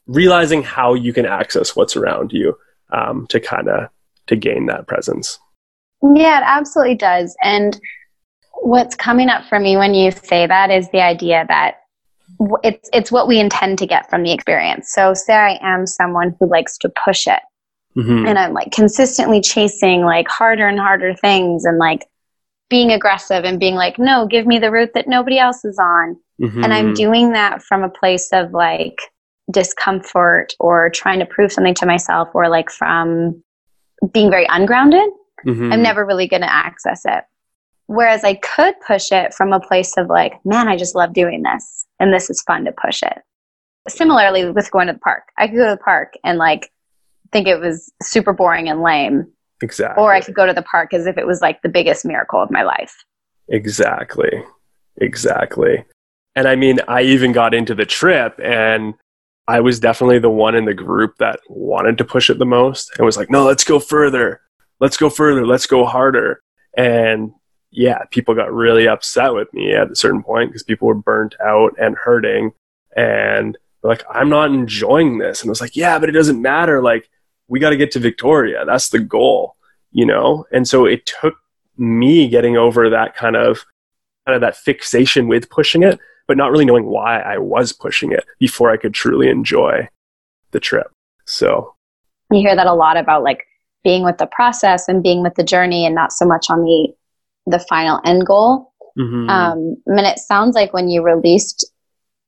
realizing 0.05 0.63
how 0.63 0.93
you 0.93 1.13
can 1.13 1.25
access 1.25 1.75
what's 1.75 1.95
around 1.95 2.31
you 2.31 2.57
um, 2.91 3.27
to 3.27 3.39
kind 3.41 3.67
of 3.67 3.89
to 4.27 4.35
gain 4.37 4.67
that 4.67 4.87
presence. 4.87 5.37
Yeah, 6.01 6.39
it 6.39 6.43
absolutely 6.45 6.95
does. 6.95 7.35
And 7.41 7.79
what's 8.53 8.95
coming 8.95 9.29
up 9.29 9.45
for 9.49 9.59
me 9.59 9.75
when 9.75 9.93
you 9.93 10.11
say 10.11 10.47
that 10.47 10.71
is 10.71 10.89
the 10.91 11.01
idea 11.01 11.45
that 11.49 11.75
it's 12.63 12.89
it's 12.93 13.11
what 13.11 13.27
we 13.27 13.39
intend 13.39 13.79
to 13.79 13.87
get 13.87 14.09
from 14.09 14.23
the 14.23 14.31
experience. 14.31 14.91
So 14.91 15.13
say 15.13 15.33
I 15.33 15.59
am 15.61 15.87
someone 15.87 16.35
who 16.39 16.49
likes 16.49 16.77
to 16.79 16.91
push 17.05 17.27
it. 17.27 17.41
Mm-hmm. 17.95 18.27
And 18.27 18.37
I'm 18.37 18.53
like 18.53 18.71
consistently 18.71 19.41
chasing 19.41 20.03
like 20.03 20.27
harder 20.27 20.67
and 20.67 20.79
harder 20.79 21.15
things 21.15 21.65
and 21.65 21.79
like 21.79 22.05
being 22.69 22.91
aggressive 22.91 23.43
and 23.43 23.59
being 23.59 23.75
like, 23.75 23.97
no, 23.97 24.27
give 24.27 24.45
me 24.45 24.59
the 24.59 24.69
route 24.69 24.91
that 24.93 25.07
nobody 25.07 25.39
else 25.39 25.65
is 25.65 25.79
on. 25.79 26.17
Mm-hmm. 26.41 26.63
And 26.63 26.73
I'm 26.73 26.93
doing 26.93 27.31
that 27.31 27.63
from 27.63 27.83
a 27.83 27.89
place 27.89 28.29
of 28.33 28.51
like 28.51 28.99
discomfort 29.51 30.53
or 30.59 30.89
trying 30.89 31.19
to 31.19 31.25
prove 31.25 31.51
something 31.51 31.73
to 31.75 31.85
myself 31.85 32.29
or 32.33 32.49
like 32.49 32.69
from 32.69 33.41
being 34.11 34.29
very 34.29 34.45
ungrounded, 34.49 35.09
mm-hmm. 35.45 35.71
I'm 35.71 35.81
never 35.81 36.05
really 36.05 36.27
going 36.27 36.41
to 36.41 36.53
access 36.53 37.01
it. 37.05 37.23
Whereas 37.87 38.23
I 38.23 38.35
could 38.35 38.75
push 38.85 39.11
it 39.11 39.33
from 39.33 39.53
a 39.53 39.59
place 39.59 39.97
of 39.97 40.07
like, 40.07 40.33
man, 40.45 40.67
I 40.67 40.75
just 40.75 40.95
love 40.95 41.13
doing 41.13 41.43
this 41.43 41.85
and 41.99 42.13
this 42.13 42.29
is 42.29 42.41
fun 42.43 42.65
to 42.65 42.71
push 42.71 43.01
it. 43.01 43.17
Similarly 43.87 44.49
with 44.51 44.71
going 44.71 44.87
to 44.87 44.93
the 44.93 44.99
park, 44.99 45.23
I 45.37 45.47
could 45.47 45.55
go 45.55 45.69
to 45.69 45.75
the 45.75 45.83
park 45.83 46.13
and 46.23 46.37
like 46.37 46.69
think 47.31 47.47
it 47.47 47.59
was 47.59 47.91
super 48.03 48.33
boring 48.33 48.67
and 48.69 48.83
lame. 48.83 49.31
Exactly. 49.61 50.03
Or 50.03 50.13
I 50.13 50.21
could 50.21 50.35
go 50.35 50.45
to 50.45 50.53
the 50.53 50.61
park 50.61 50.93
as 50.93 51.07
if 51.07 51.17
it 51.17 51.25
was 51.25 51.41
like 51.41 51.61
the 51.61 51.69
biggest 51.69 52.05
miracle 52.05 52.41
of 52.41 52.51
my 52.51 52.63
life. 52.63 52.93
Exactly. 53.47 54.43
Exactly. 54.97 55.85
And 56.35 56.47
I 56.47 56.55
mean, 56.55 56.79
I 56.87 57.01
even 57.03 57.31
got 57.31 57.53
into 57.53 57.73
the 57.73 57.85
trip 57.85 58.39
and 58.43 58.93
I 59.47 59.61
was 59.61 59.79
definitely 59.79 60.19
the 60.19 60.29
one 60.29 60.55
in 60.55 60.65
the 60.65 60.73
group 60.73 61.15
that 61.19 61.39
wanted 61.47 61.97
to 61.99 62.03
push 62.03 62.29
it 62.29 62.37
the 62.37 62.45
most 62.45 62.91
and 62.97 63.05
was 63.05 63.15
like, 63.15 63.29
no, 63.29 63.45
let's 63.45 63.63
go 63.63 63.79
further. 63.79 64.41
Let's 64.81 64.97
go 64.97 65.09
further. 65.09 65.47
Let's 65.47 65.65
go 65.65 65.85
harder. 65.85 66.41
And 66.75 67.31
yeah, 67.71 68.03
people 68.11 68.33
got 68.35 68.53
really 68.53 68.87
upset 68.87 69.33
with 69.33 69.53
me 69.53 69.73
at 69.73 69.91
a 69.91 69.95
certain 69.95 70.23
point 70.23 70.49
because 70.49 70.63
people 70.63 70.87
were 70.87 70.95
burnt 70.95 71.35
out 71.43 71.73
and 71.79 71.95
hurting. 71.95 72.51
And 72.95 73.57
like, 73.83 74.03
I'm 74.09 74.29
not 74.29 74.51
enjoying 74.51 75.17
this. 75.17 75.41
And 75.41 75.49
I 75.49 75.51
was 75.51 75.61
like, 75.61 75.75
yeah, 75.75 75.99
but 75.99 76.09
it 76.09 76.13
doesn't 76.13 76.41
matter. 76.41 76.81
Like, 76.81 77.09
we 77.47 77.59
got 77.59 77.69
to 77.69 77.77
get 77.77 77.91
to 77.91 77.99
Victoria. 77.99 78.65
That's 78.65 78.89
the 78.89 78.99
goal, 78.99 79.55
you 79.91 80.05
know? 80.05 80.45
And 80.51 80.67
so 80.67 80.85
it 80.85 81.05
took 81.05 81.35
me 81.77 82.27
getting 82.27 82.57
over 82.57 82.89
that 82.89 83.15
kind 83.15 83.35
of, 83.35 83.65
kind 84.25 84.35
of 84.35 84.41
that 84.41 84.57
fixation 84.57 85.27
with 85.27 85.49
pushing 85.49 85.83
it 85.83 85.99
but 86.27 86.37
not 86.37 86.51
really 86.51 86.65
knowing 86.65 86.85
why 86.85 87.19
I 87.19 87.37
was 87.37 87.73
pushing 87.73 88.11
it 88.11 88.25
before 88.37 88.69
I 88.69 88.77
could 88.77 88.93
truly 88.93 89.29
enjoy 89.29 89.87
the 90.51 90.59
trip. 90.59 90.91
So 91.25 91.73
you 92.31 92.39
hear 92.39 92.55
that 92.55 92.67
a 92.67 92.73
lot 92.73 92.97
about 92.97 93.23
like 93.23 93.43
being 93.83 94.03
with 94.03 94.17
the 94.17 94.27
process 94.27 94.87
and 94.87 95.01
being 95.01 95.23
with 95.23 95.35
the 95.35 95.43
journey 95.43 95.85
and 95.85 95.95
not 95.95 96.11
so 96.11 96.25
much 96.25 96.47
on 96.49 96.63
the 96.63 96.93
the 97.47 97.59
final 97.59 97.99
end 98.05 98.25
goal. 98.25 98.73
Mm-hmm. 98.97 99.29
Um, 99.29 99.77
I 99.89 99.93
mean, 99.93 100.05
it 100.05 100.19
sounds 100.19 100.55
like 100.55 100.73
when 100.73 100.89
you 100.89 101.01
released 101.01 101.65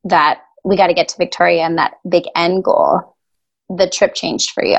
that 0.06 0.42
we 0.64 0.78
got 0.78 0.88
to 0.88 0.94
get 0.94 1.10
to 1.10 1.18
Victoria 1.18 1.64
and 1.64 1.78
that 1.78 1.96
big 2.08 2.24
end 2.36 2.64
goal, 2.64 3.16
the 3.70 3.90
trip 3.90 4.16
changed 4.16 4.52
for 4.52 4.64
you. 4.64 4.78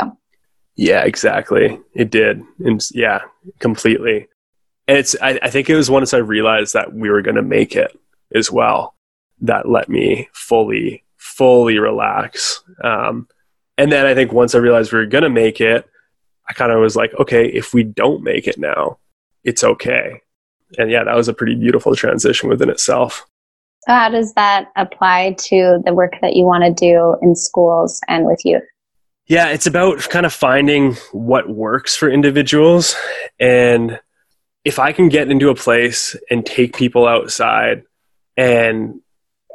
Yeah, 0.76 1.04
exactly. 1.04 1.78
It 1.94 2.10
did. 2.10 2.42
And 2.64 2.84
yeah, 2.92 3.20
completely. 3.58 4.28
And 4.88 4.98
it's, 4.98 5.14
I, 5.20 5.38
I 5.42 5.50
think 5.50 5.68
it 5.68 5.76
was 5.76 5.90
once 5.90 6.14
I 6.14 6.18
realized 6.18 6.74
that 6.74 6.92
we 6.92 7.10
were 7.10 7.22
going 7.22 7.36
to 7.36 7.42
make 7.42 7.76
it 7.76 7.96
as 8.34 8.50
well 8.50 8.94
that 9.42 9.68
let 9.68 9.88
me 9.88 10.28
fully, 10.32 11.04
fully 11.16 11.78
relax. 11.78 12.62
Um, 12.82 13.28
and 13.78 13.90
then 13.90 14.06
I 14.06 14.14
think 14.14 14.32
once 14.32 14.54
I 14.54 14.58
realized 14.58 14.92
we 14.92 14.98
were 14.98 15.06
going 15.06 15.24
to 15.24 15.30
make 15.30 15.60
it, 15.60 15.88
I 16.48 16.52
kind 16.52 16.72
of 16.72 16.80
was 16.80 16.96
like, 16.96 17.14
okay, 17.18 17.46
if 17.46 17.72
we 17.72 17.82
don't 17.82 18.22
make 18.22 18.46
it 18.46 18.58
now, 18.58 18.98
it's 19.44 19.64
okay. 19.64 20.22
And 20.78 20.90
yeah, 20.90 21.04
that 21.04 21.16
was 21.16 21.28
a 21.28 21.34
pretty 21.34 21.54
beautiful 21.54 21.94
transition 21.94 22.48
within 22.48 22.70
itself. 22.70 23.26
So, 23.86 23.94
how 23.94 24.10
does 24.10 24.34
that 24.34 24.68
apply 24.76 25.36
to 25.38 25.80
the 25.84 25.94
work 25.94 26.12
that 26.20 26.34
you 26.34 26.44
want 26.44 26.64
to 26.64 26.72
do 26.72 27.16
in 27.22 27.34
schools 27.34 28.00
and 28.08 28.26
with 28.26 28.40
youth? 28.44 28.62
Yeah, 29.26 29.48
it's 29.48 29.66
about 29.66 30.00
kind 30.10 30.26
of 30.26 30.32
finding 30.32 30.94
what 31.12 31.48
works 31.48 31.96
for 31.96 32.10
individuals. 32.10 32.96
And 33.38 34.00
if 34.64 34.78
I 34.78 34.92
can 34.92 35.08
get 35.08 35.30
into 35.30 35.48
a 35.48 35.54
place 35.54 36.16
and 36.30 36.44
take 36.44 36.76
people 36.76 37.06
outside 37.06 37.84
and 38.36 39.00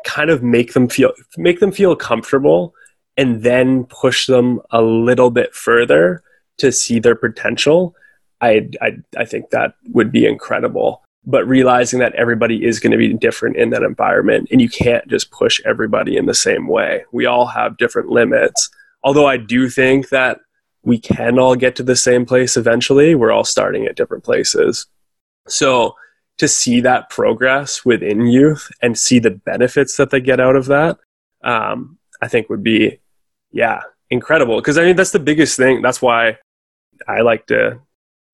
kind 0.06 0.30
of 0.30 0.41
make 0.41 0.73
them 0.73 0.88
feel 0.88 1.12
make 1.38 1.60
them 1.60 1.71
feel 1.71 1.95
comfortable 1.95 2.73
and 3.17 3.43
then 3.43 3.86
push 3.86 4.28
them 4.28 4.60
a 4.71 4.82
little 4.82 5.32
bit 5.32 5.54
further 5.54 6.23
to 6.58 6.71
see 6.71 6.99
their 6.99 7.15
potential, 7.15 7.95
I, 8.41 8.69
I, 8.82 8.97
I 9.17 9.25
think 9.25 9.49
that 9.49 9.75
would 9.93 10.12
be 10.12 10.25
incredible. 10.25 11.04
But 11.26 11.48
realizing 11.48 12.00
that 12.00 12.14
everybody 12.16 12.64
is 12.64 12.80
going 12.80 12.92
to 12.92 12.98
be 12.98 13.14
different 13.14 13.58
in 13.58 13.72
that 13.72 13.84
environment 13.84 14.48
and 14.52 14.62
you 14.62 14.70
can't 14.70 15.08
just 15.08 15.32
push 15.32 15.60
everybody 15.66 16.18
in 16.18 16.28
the 16.28 16.36
same 16.36 16.68
way. 16.68 17.04
We 17.12 17.26
all 17.26 17.48
have 17.48 17.78
different 17.78 18.10
limits. 18.10 18.70
Although 19.04 19.28
I 19.28 19.38
do 19.38 19.70
think 19.70 20.10
that 20.10 20.40
we 20.84 21.00
can 21.00 21.40
all 21.40 21.56
get 21.56 21.76
to 21.78 21.84
the 21.84 21.96
same 21.96 22.26
place 22.26 22.56
eventually, 22.56 23.16
we're 23.16 23.32
all 23.32 23.44
starting 23.44 23.86
at 23.86 23.96
different 23.96 24.24
places. 24.24 24.86
So 25.48 25.96
to 26.38 26.48
see 26.48 26.82
that 26.82 27.10
progress 27.10 27.84
within 27.86 28.28
youth 28.28 28.70
and 28.82 28.98
see 28.98 29.20
the 29.20 29.32
benefits 29.32 29.98
that 29.98 30.12
they 30.12 30.20
get 30.20 30.40
out 30.40 30.56
of 30.56 30.66
that, 30.68 30.98
um, 31.44 31.98
I 32.22 32.28
think 32.28 32.50
would 32.50 32.64
be, 32.64 33.00
yeah, 33.52 33.82
incredible. 34.10 34.58
Because 34.58 34.78
I 34.78 34.84
mean, 34.84 34.96
that's 34.96 35.12
the 35.12 35.20
biggest 35.20 35.58
thing. 35.58 35.82
That's 35.82 36.02
why 36.02 36.38
I 37.08 37.22
like 37.22 37.48
to 37.48 37.80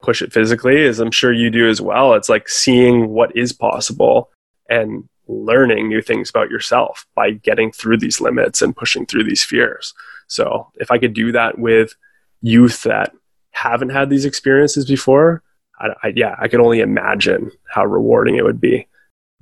push 0.01 0.21
it 0.21 0.33
physically, 0.33 0.85
as 0.85 0.99
I'm 0.99 1.11
sure 1.11 1.31
you 1.31 1.49
do 1.49 1.69
as 1.69 1.81
well. 1.81 2.13
It's 2.13 2.29
like 2.29 2.49
seeing 2.49 3.09
what 3.09 3.35
is 3.35 3.53
possible 3.53 4.29
and 4.69 5.07
learning 5.27 5.87
new 5.87 6.01
things 6.01 6.29
about 6.29 6.49
yourself 6.49 7.05
by 7.15 7.31
getting 7.31 7.71
through 7.71 7.97
these 7.97 8.19
limits 8.19 8.61
and 8.61 8.75
pushing 8.75 9.05
through 9.05 9.23
these 9.23 9.43
fears. 9.43 9.93
So 10.27 10.71
if 10.75 10.91
I 10.91 10.97
could 10.97 11.13
do 11.13 11.31
that 11.31 11.59
with 11.59 11.93
youth 12.41 12.83
that 12.83 13.13
haven't 13.51 13.89
had 13.89 14.09
these 14.09 14.25
experiences 14.25 14.85
before, 14.85 15.43
I, 15.79 15.87
I, 16.03 16.13
yeah, 16.15 16.35
I 16.39 16.47
can 16.47 16.61
only 16.61 16.79
imagine 16.79 17.51
how 17.69 17.85
rewarding 17.85 18.35
it 18.35 18.43
would 18.43 18.61
be, 18.61 18.87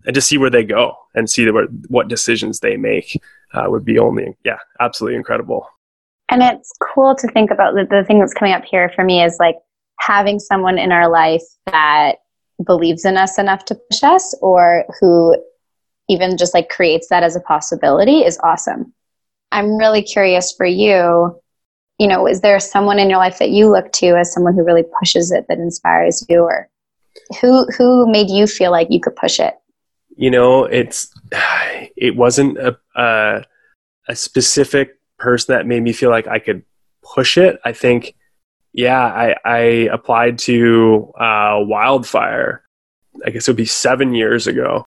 and 0.05 0.13
to 0.13 0.21
see 0.21 0.37
where 0.37 0.49
they 0.49 0.63
go 0.63 0.95
and 1.15 1.29
see 1.29 1.47
what 1.87 2.07
decisions 2.07 2.59
they 2.59 2.77
make 2.77 3.19
uh, 3.53 3.65
would 3.67 3.85
be 3.85 3.99
only 3.99 4.35
yeah, 4.45 4.57
absolutely 4.79 5.15
incredible. 5.15 5.67
And 6.29 6.43
it's 6.43 6.71
cool 6.93 7.15
to 7.15 7.27
think 7.29 7.49
about 7.49 7.73
the, 7.73 7.87
the 7.89 8.03
thing 8.03 8.19
that's 8.19 8.33
coming 8.33 8.53
up 8.53 8.63
here 8.63 8.91
for 8.95 9.03
me 9.03 9.23
is 9.23 9.37
like 9.39 9.55
having 9.99 10.39
someone 10.39 10.77
in 10.77 10.91
our 10.91 11.09
life 11.09 11.43
that 11.67 12.17
believes 12.65 13.05
in 13.05 13.17
us 13.17 13.37
enough 13.37 13.65
to 13.65 13.75
push 13.75 14.03
us, 14.03 14.35
or 14.41 14.85
who 14.99 15.35
even 16.09 16.37
just 16.37 16.53
like 16.53 16.69
creates 16.69 17.07
that 17.09 17.23
as 17.23 17.35
a 17.35 17.41
possibility 17.41 18.19
is 18.25 18.39
awesome. 18.43 18.93
I'm 19.51 19.77
really 19.77 20.01
curious 20.01 20.51
for 20.51 20.65
you 20.65 21.39
you 21.99 22.07
know, 22.07 22.27
is 22.27 22.41
there 22.41 22.59
someone 22.59 22.97
in 22.97 23.09
your 23.09 23.19
life 23.19 23.37
that 23.39 23.49
you 23.49 23.69
look 23.69 23.91
to 23.91 24.17
as 24.17 24.31
someone 24.31 24.55
who 24.55 24.63
really 24.63 24.85
pushes 24.97 25.31
it, 25.31 25.45
that 25.49 25.57
inspires 25.59 26.25
you, 26.29 26.39
or 26.39 26.69
who 27.41 27.65
who 27.77 28.09
made 28.09 28.29
you 28.29 28.47
feel 28.47 28.71
like 28.71 28.87
you 28.89 29.01
could 29.01 29.17
push 29.17 29.39
it? 29.39 29.53
You 30.15 30.31
know, 30.31 30.63
it's 30.63 31.13
it 31.97 32.15
wasn't 32.15 32.57
a 32.57 32.77
a, 32.95 33.43
a 34.07 34.15
specific 34.15 34.97
person 35.17 35.53
that 35.53 35.67
made 35.67 35.83
me 35.83 35.91
feel 35.91 36.09
like 36.09 36.27
I 36.27 36.39
could 36.39 36.63
push 37.03 37.37
it. 37.37 37.59
I 37.65 37.73
think, 37.73 38.15
yeah, 38.73 39.03
I, 39.03 39.35
I 39.43 39.57
applied 39.91 40.39
to 40.39 41.11
uh, 41.19 41.57
wildfire. 41.61 42.63
I 43.25 43.31
guess 43.31 43.47
it 43.47 43.51
would 43.51 43.57
be 43.57 43.65
seven 43.65 44.13
years 44.13 44.47
ago, 44.47 44.85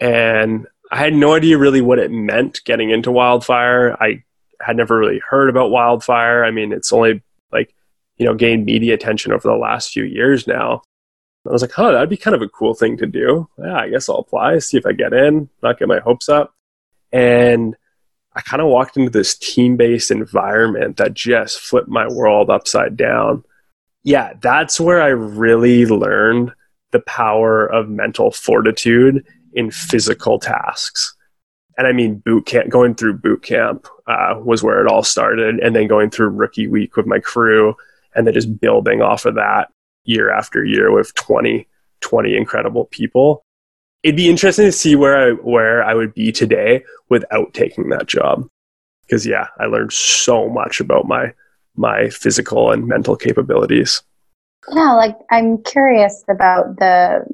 and 0.00 0.66
I 0.90 0.96
had 0.98 1.14
no 1.14 1.32
idea 1.32 1.58
really 1.58 1.80
what 1.80 1.98
it 1.98 2.10
meant 2.10 2.60
getting 2.64 2.90
into 2.90 3.10
wildfire. 3.10 3.96
I 4.00 4.24
had 4.60 4.76
never 4.76 4.98
really 4.98 5.20
heard 5.26 5.48
about 5.48 5.70
wildfire. 5.70 6.44
I 6.44 6.50
mean, 6.50 6.72
it's 6.72 6.92
only 6.92 7.22
like, 7.50 7.74
you 8.18 8.26
know, 8.26 8.34
gained 8.34 8.66
media 8.66 8.94
attention 8.94 9.32
over 9.32 9.48
the 9.48 9.56
last 9.56 9.90
few 9.90 10.04
years 10.04 10.46
now. 10.46 10.82
I 11.46 11.50
was 11.50 11.62
like, 11.62 11.72
huh, 11.72 11.92
that'd 11.92 12.08
be 12.08 12.16
kind 12.16 12.36
of 12.36 12.42
a 12.42 12.48
cool 12.48 12.74
thing 12.74 12.96
to 12.98 13.06
do. 13.06 13.48
Yeah, 13.58 13.76
I 13.76 13.88
guess 13.88 14.08
I'll 14.08 14.18
apply, 14.18 14.58
see 14.58 14.76
if 14.76 14.86
I 14.86 14.92
get 14.92 15.12
in, 15.12 15.48
not 15.62 15.78
get 15.78 15.88
my 15.88 15.98
hopes 15.98 16.28
up. 16.28 16.54
And 17.10 17.74
I 18.34 18.40
kind 18.40 18.62
of 18.62 18.68
walked 18.68 18.96
into 18.96 19.10
this 19.10 19.36
team 19.36 19.76
based 19.76 20.10
environment 20.10 20.96
that 20.96 21.14
just 21.14 21.60
flipped 21.60 21.88
my 21.88 22.06
world 22.08 22.50
upside 22.50 22.96
down. 22.96 23.44
Yeah, 24.04 24.32
that's 24.40 24.80
where 24.80 25.02
I 25.02 25.08
really 25.08 25.86
learned 25.86 26.52
the 26.90 27.00
power 27.00 27.66
of 27.66 27.88
mental 27.88 28.30
fortitude 28.30 29.24
in 29.54 29.70
physical 29.70 30.38
tasks 30.38 31.14
and 31.78 31.86
I 31.86 31.92
mean 31.92 32.18
boot 32.18 32.46
camp. 32.46 32.68
Going 32.68 32.94
through 32.94 33.18
boot 33.18 33.42
camp 33.42 33.86
uh, 34.06 34.40
was 34.42 34.62
where 34.62 34.84
it 34.84 34.90
all 34.90 35.02
started, 35.02 35.58
and 35.60 35.74
then 35.74 35.86
going 35.86 36.10
through 36.10 36.28
rookie 36.28 36.68
week 36.68 36.96
with 36.96 37.06
my 37.06 37.18
crew, 37.18 37.74
and 38.14 38.26
then 38.26 38.34
just 38.34 38.60
building 38.60 39.02
off 39.02 39.24
of 39.24 39.34
that 39.36 39.70
year 40.04 40.30
after 40.32 40.64
year 40.64 40.92
with 40.92 41.14
20, 41.14 41.66
20 42.00 42.36
incredible 42.36 42.86
people. 42.86 43.44
It'd 44.02 44.16
be 44.16 44.28
interesting 44.28 44.66
to 44.66 44.72
see 44.72 44.96
where 44.96 45.16
I 45.16 45.32
where 45.32 45.84
I 45.84 45.94
would 45.94 46.14
be 46.14 46.32
today 46.32 46.84
without 47.08 47.54
taking 47.54 47.88
that 47.90 48.06
job, 48.06 48.48
because 49.02 49.26
yeah, 49.26 49.48
I 49.60 49.66
learned 49.66 49.92
so 49.92 50.48
much 50.48 50.80
about 50.80 51.06
my 51.06 51.32
my 51.76 52.10
physical 52.10 52.72
and 52.72 52.86
mental 52.86 53.16
capabilities. 53.16 54.02
Yeah, 54.72 54.92
like 54.92 55.16
I'm 55.30 55.62
curious 55.62 56.24
about 56.28 56.78
the 56.78 57.24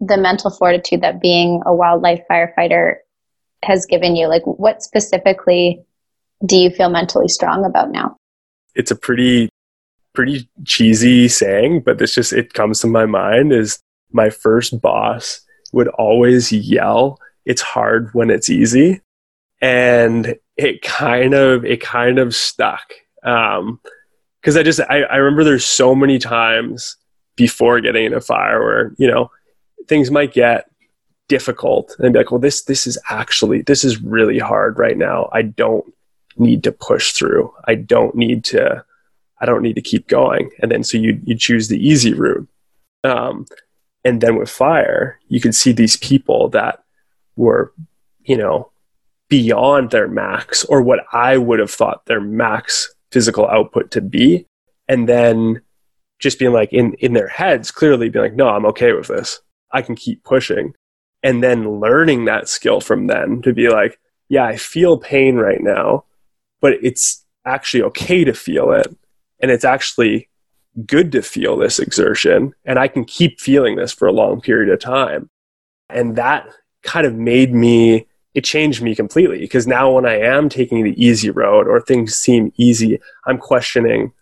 the 0.00 0.16
mental 0.16 0.50
fortitude 0.50 1.00
that 1.02 1.20
being 1.20 1.62
a 1.64 1.74
wildlife 1.74 2.22
firefighter 2.30 2.96
has 3.62 3.86
given 3.86 4.16
you? 4.16 4.28
Like, 4.28 4.42
what 4.44 4.82
specifically 4.82 5.84
do 6.44 6.56
you 6.56 6.70
feel 6.70 6.90
mentally 6.90 7.28
strong 7.28 7.64
about 7.64 7.90
now? 7.90 8.16
It's 8.74 8.90
a 8.90 8.96
pretty, 8.96 9.48
pretty 10.12 10.48
cheesy 10.64 11.28
saying, 11.28 11.82
but 11.84 11.98
this 11.98 12.14
just, 12.14 12.32
it 12.32 12.54
comes 12.54 12.80
to 12.80 12.86
my 12.86 13.06
mind 13.06 13.52
is 13.52 13.78
my 14.10 14.30
first 14.30 14.80
boss 14.80 15.40
would 15.72 15.88
always 15.88 16.52
yell, 16.52 17.18
it's 17.44 17.62
hard 17.62 18.12
when 18.14 18.30
it's 18.30 18.50
easy. 18.50 19.00
And 19.60 20.36
it 20.56 20.82
kind 20.82 21.34
of, 21.34 21.64
it 21.64 21.80
kind 21.80 22.18
of 22.18 22.34
stuck. 22.34 22.92
Um, 23.22 23.80
cause 24.42 24.56
I 24.56 24.62
just, 24.62 24.80
I, 24.80 25.02
I 25.02 25.16
remember 25.16 25.44
there's 25.44 25.64
so 25.64 25.94
many 25.94 26.18
times 26.18 26.96
before 27.36 27.80
getting 27.80 28.06
in 28.06 28.14
a 28.14 28.20
fire 28.20 28.62
where, 28.62 28.94
you 28.98 29.06
know, 29.06 29.30
things 29.88 30.10
might 30.10 30.32
get 30.32 30.68
difficult 31.28 31.96
and 31.98 32.12
be 32.12 32.18
like, 32.18 32.30
well, 32.30 32.40
this 32.40 32.62
this 32.62 32.86
is 32.86 32.98
actually 33.08 33.62
this 33.62 33.84
is 33.84 34.02
really 34.02 34.38
hard 34.38 34.78
right 34.78 34.98
now. 34.98 35.30
I 35.32 35.42
don't 35.42 35.92
need 36.36 36.62
to 36.64 36.72
push 36.72 37.12
through. 37.12 37.52
I 37.66 37.74
don't 37.74 38.14
need 38.14 38.44
to 38.44 38.84
I 39.40 39.46
don't 39.46 39.62
need 39.62 39.76
to 39.76 39.80
keep 39.82 40.08
going. 40.08 40.50
And 40.60 40.70
then 40.70 40.84
so 40.84 40.98
you 40.98 41.20
you 41.24 41.36
choose 41.36 41.68
the 41.68 41.88
easy 41.88 42.12
route. 42.12 42.48
Um, 43.04 43.46
and 44.04 44.20
then 44.20 44.36
with 44.36 44.50
fire, 44.50 45.18
you 45.28 45.40
can 45.40 45.52
see 45.52 45.72
these 45.72 45.96
people 45.96 46.48
that 46.50 46.82
were, 47.36 47.72
you 48.24 48.36
know, 48.36 48.70
beyond 49.28 49.90
their 49.90 50.08
max 50.08 50.64
or 50.64 50.82
what 50.82 51.00
I 51.12 51.38
would 51.38 51.58
have 51.58 51.70
thought 51.70 52.06
their 52.06 52.20
max 52.20 52.94
physical 53.10 53.46
output 53.48 53.90
to 53.92 54.00
be. 54.00 54.46
And 54.88 55.08
then 55.08 55.62
just 56.18 56.38
being 56.38 56.52
like 56.52 56.72
in, 56.72 56.94
in 56.94 57.14
their 57.14 57.28
heads, 57.28 57.70
clearly 57.70 58.08
being 58.08 58.24
like, 58.24 58.34
no, 58.34 58.48
I'm 58.48 58.66
okay 58.66 58.92
with 58.92 59.08
this. 59.08 59.40
I 59.70 59.82
can 59.82 59.94
keep 59.94 60.22
pushing 60.24 60.74
and 61.22 61.42
then 61.42 61.80
learning 61.80 62.24
that 62.24 62.48
skill 62.48 62.80
from 62.80 63.06
them 63.06 63.42
to 63.42 63.52
be 63.52 63.68
like, 63.68 63.98
yeah, 64.28 64.44
I 64.44 64.56
feel 64.56 64.98
pain 64.98 65.36
right 65.36 65.60
now, 65.60 66.04
but 66.60 66.74
it's 66.82 67.24
actually 67.44 67.82
okay 67.84 68.24
to 68.24 68.34
feel 68.34 68.72
it. 68.72 68.94
And 69.40 69.50
it's 69.50 69.64
actually 69.64 70.28
good 70.86 71.12
to 71.12 71.22
feel 71.22 71.56
this 71.56 71.78
exertion. 71.78 72.54
And 72.64 72.78
I 72.78 72.88
can 72.88 73.04
keep 73.04 73.40
feeling 73.40 73.76
this 73.76 73.92
for 73.92 74.08
a 74.08 74.12
long 74.12 74.40
period 74.40 74.72
of 74.72 74.80
time. 74.80 75.30
And 75.88 76.16
that 76.16 76.48
kind 76.82 77.06
of 77.06 77.14
made 77.14 77.54
me, 77.54 78.06
it 78.34 78.44
changed 78.44 78.82
me 78.82 78.94
completely 78.94 79.38
because 79.38 79.66
now 79.66 79.90
when 79.90 80.06
I 80.06 80.18
am 80.18 80.48
taking 80.48 80.82
the 80.82 81.02
easy 81.02 81.30
road 81.30 81.68
or 81.68 81.80
things 81.80 82.16
seem 82.16 82.52
easy, 82.56 82.98
I'm 83.26 83.38
questioning 83.38 84.12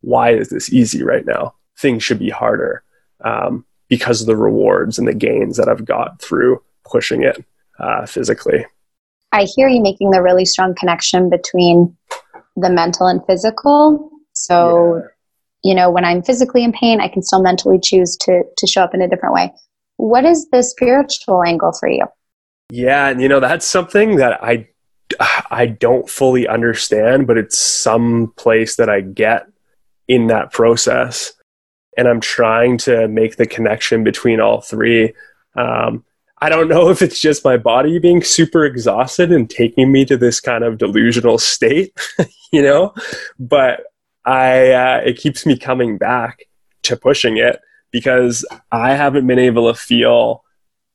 why 0.00 0.30
is 0.30 0.48
this 0.48 0.72
easy 0.72 1.02
right 1.02 1.24
now? 1.26 1.54
Things 1.78 2.02
should 2.02 2.18
be 2.18 2.30
harder. 2.30 2.82
Um, 3.22 3.64
because 3.90 4.20
of 4.20 4.26
the 4.28 4.36
rewards 4.36 4.98
and 4.98 5.06
the 5.06 5.14
gains 5.14 5.56
that 5.56 5.68
I've 5.68 5.84
got 5.84 6.22
through 6.22 6.62
pushing 6.84 7.22
it 7.22 7.44
uh, 7.78 8.06
physically. 8.06 8.64
I 9.32 9.46
hear 9.54 9.68
you 9.68 9.82
making 9.82 10.10
the 10.10 10.22
really 10.22 10.44
strong 10.44 10.74
connection 10.74 11.28
between 11.28 11.96
the 12.56 12.70
mental 12.70 13.06
and 13.06 13.20
physical. 13.26 14.10
So, 14.32 14.96
yeah. 14.96 15.02
You 15.62 15.74
know, 15.74 15.90
when 15.90 16.04
I'm 16.04 16.22
physically 16.22 16.64
in 16.64 16.72
pain, 16.72 17.00
I 17.00 17.08
can 17.08 17.22
still 17.22 17.42
mentally 17.42 17.78
choose 17.82 18.16
to 18.22 18.42
to 18.56 18.66
show 18.66 18.82
up 18.82 18.94
in 18.94 19.02
a 19.02 19.08
different 19.08 19.34
way. 19.34 19.52
What 19.96 20.24
is 20.24 20.48
the 20.50 20.62
spiritual 20.62 21.42
angle 21.44 21.72
for 21.78 21.88
you? 21.88 22.06
Yeah, 22.70 23.08
and 23.08 23.20
you 23.20 23.28
know, 23.28 23.40
that's 23.40 23.66
something 23.66 24.16
that 24.16 24.42
I 24.42 24.68
I 25.50 25.66
don't 25.66 26.08
fully 26.08 26.46
understand, 26.46 27.26
but 27.26 27.36
it's 27.36 27.58
some 27.58 28.32
place 28.36 28.76
that 28.76 28.88
I 28.88 29.00
get 29.00 29.46
in 30.08 30.28
that 30.28 30.52
process 30.52 31.32
and 31.96 32.08
I'm 32.08 32.20
trying 32.20 32.78
to 32.78 33.08
make 33.08 33.36
the 33.36 33.46
connection 33.46 34.04
between 34.04 34.40
all 34.40 34.60
three. 34.60 35.12
Um, 35.54 36.04
I 36.40 36.48
don't 36.48 36.68
know 36.68 36.88
if 36.88 37.02
it's 37.02 37.20
just 37.20 37.44
my 37.44 37.58
body 37.58 37.98
being 37.98 38.22
super 38.22 38.64
exhausted 38.64 39.30
and 39.30 39.50
taking 39.50 39.92
me 39.92 40.04
to 40.06 40.16
this 40.16 40.40
kind 40.40 40.64
of 40.64 40.78
delusional 40.78 41.38
state, 41.38 41.92
you 42.52 42.62
know, 42.62 42.94
but 43.38 43.82
I 44.24 44.72
uh, 44.72 45.00
it 45.04 45.16
keeps 45.16 45.46
me 45.46 45.56
coming 45.56 45.98
back 45.98 46.44
to 46.82 46.96
pushing 46.96 47.36
it 47.36 47.60
because 47.90 48.44
I 48.70 48.94
haven't 48.94 49.26
been 49.26 49.38
able 49.38 49.72
to 49.72 49.78
feel 49.78 50.44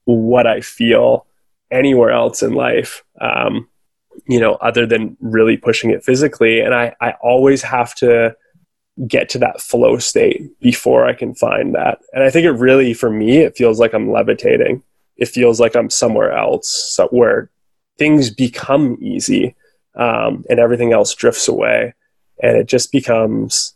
what 0.05 0.47
I 0.47 0.61
feel 0.61 1.25
anywhere 1.71 2.11
else 2.11 2.43
in 2.43 2.53
life. 2.53 3.03
Um, 3.19 3.67
you 4.27 4.39
know, 4.39 4.53
other 4.55 4.85
than 4.85 5.17
really 5.19 5.57
pushing 5.57 5.89
it 5.89 6.03
physically. 6.03 6.61
And 6.61 6.73
I, 6.73 6.95
I 7.01 7.11
always 7.21 7.61
have 7.61 7.93
to 7.95 8.35
get 9.07 9.29
to 9.29 9.39
that 9.39 9.61
flow 9.61 9.97
state 9.97 10.57
before 10.61 11.05
I 11.05 11.13
can 11.13 11.35
find 11.35 11.75
that. 11.75 11.99
And 12.13 12.23
I 12.23 12.29
think 12.29 12.45
it 12.45 12.51
really, 12.51 12.93
for 12.93 13.09
me, 13.09 13.39
it 13.39 13.57
feels 13.57 13.79
like 13.79 13.93
I'm 13.93 14.11
levitating. 14.11 14.83
It 15.17 15.27
feels 15.27 15.59
like 15.59 15.75
I'm 15.75 15.89
somewhere 15.89 16.31
else, 16.31 16.97
where 17.11 17.49
things 17.97 18.29
become 18.29 18.97
easy 19.01 19.55
um, 19.95 20.45
and 20.49 20.59
everything 20.59 20.93
else 20.93 21.13
drifts 21.13 21.47
away. 21.47 21.93
And 22.41 22.57
it 22.57 22.67
just 22.67 22.91
becomes, 22.91 23.75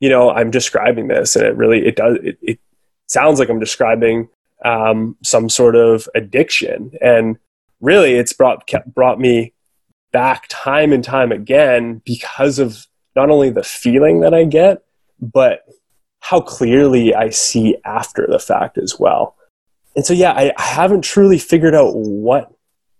you 0.00 0.08
know, 0.08 0.30
I'm 0.30 0.50
describing 0.50 1.08
this 1.08 1.36
and 1.36 1.44
it 1.44 1.56
really, 1.56 1.86
it 1.86 1.96
does, 1.96 2.18
it, 2.22 2.38
it 2.42 2.58
sounds 3.06 3.38
like 3.38 3.48
I'm 3.48 3.60
describing 3.60 4.28
um, 4.64 5.16
some 5.22 5.48
sort 5.48 5.76
of 5.76 6.08
addiction. 6.14 6.92
And 7.00 7.38
really, 7.80 8.14
it's 8.14 8.32
brought, 8.32 8.66
kept, 8.66 8.94
brought 8.94 9.20
me 9.20 9.54
back 10.12 10.46
time 10.48 10.92
and 10.92 11.04
time 11.04 11.32
again 11.32 12.02
because 12.04 12.58
of 12.58 12.86
not 13.14 13.30
only 13.30 13.50
the 13.50 13.62
feeling 13.62 14.20
that 14.20 14.34
I 14.34 14.44
get, 14.44 14.82
but 15.20 15.64
how 16.20 16.40
clearly 16.40 17.14
I 17.14 17.30
see 17.30 17.76
after 17.84 18.26
the 18.28 18.38
fact 18.38 18.78
as 18.78 18.98
well. 18.98 19.36
And 19.96 20.04
so, 20.04 20.12
yeah, 20.12 20.32
I, 20.32 20.52
I 20.56 20.62
haven't 20.62 21.02
truly 21.02 21.38
figured 21.38 21.74
out 21.74 21.94
what 21.94 22.52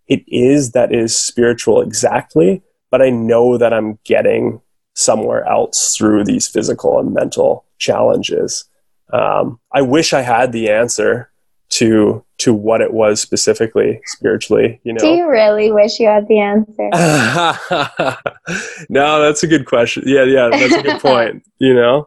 it 0.09 0.25
is 0.27 0.73
that 0.73 0.93
is 0.93 1.17
spiritual 1.17 1.81
exactly, 1.81 2.63
but 2.91 3.01
I 3.01 3.11
know 3.11 3.57
that 3.59 3.73
I'm 3.73 3.99
getting 4.05 4.61
somewhere 4.95 5.45
else 5.47 5.97
through 5.97 6.25
these 6.25 6.49
physical 6.49 6.99
and 6.99 7.15
mental 7.15 7.65
challenges. 7.79 8.65
Um, 9.13 9.59
I 9.73 9.83
wish 9.83 10.13
I 10.13 10.21
had 10.21 10.53
the 10.53 10.71
answer 10.71 11.31
to 11.71 12.25
to 12.39 12.53
what 12.53 12.81
it 12.81 12.93
was 12.93 13.21
specifically 13.21 14.01
spiritually 14.05 14.81
you 14.83 14.93
know 14.93 14.99
do 14.99 15.09
you 15.09 15.29
really 15.29 15.71
wish 15.71 16.01
you 16.01 16.09
had 16.09 16.27
the 16.27 16.41
answer 16.41 16.89
no 18.89 19.23
that's 19.23 19.43
a 19.43 19.47
good 19.47 19.67
question 19.67 20.03
yeah 20.05 20.25
yeah 20.25 20.49
that's 20.49 20.75
a 20.75 20.83
good 20.83 21.01
point 21.01 21.43
you 21.59 21.73
know 21.73 22.07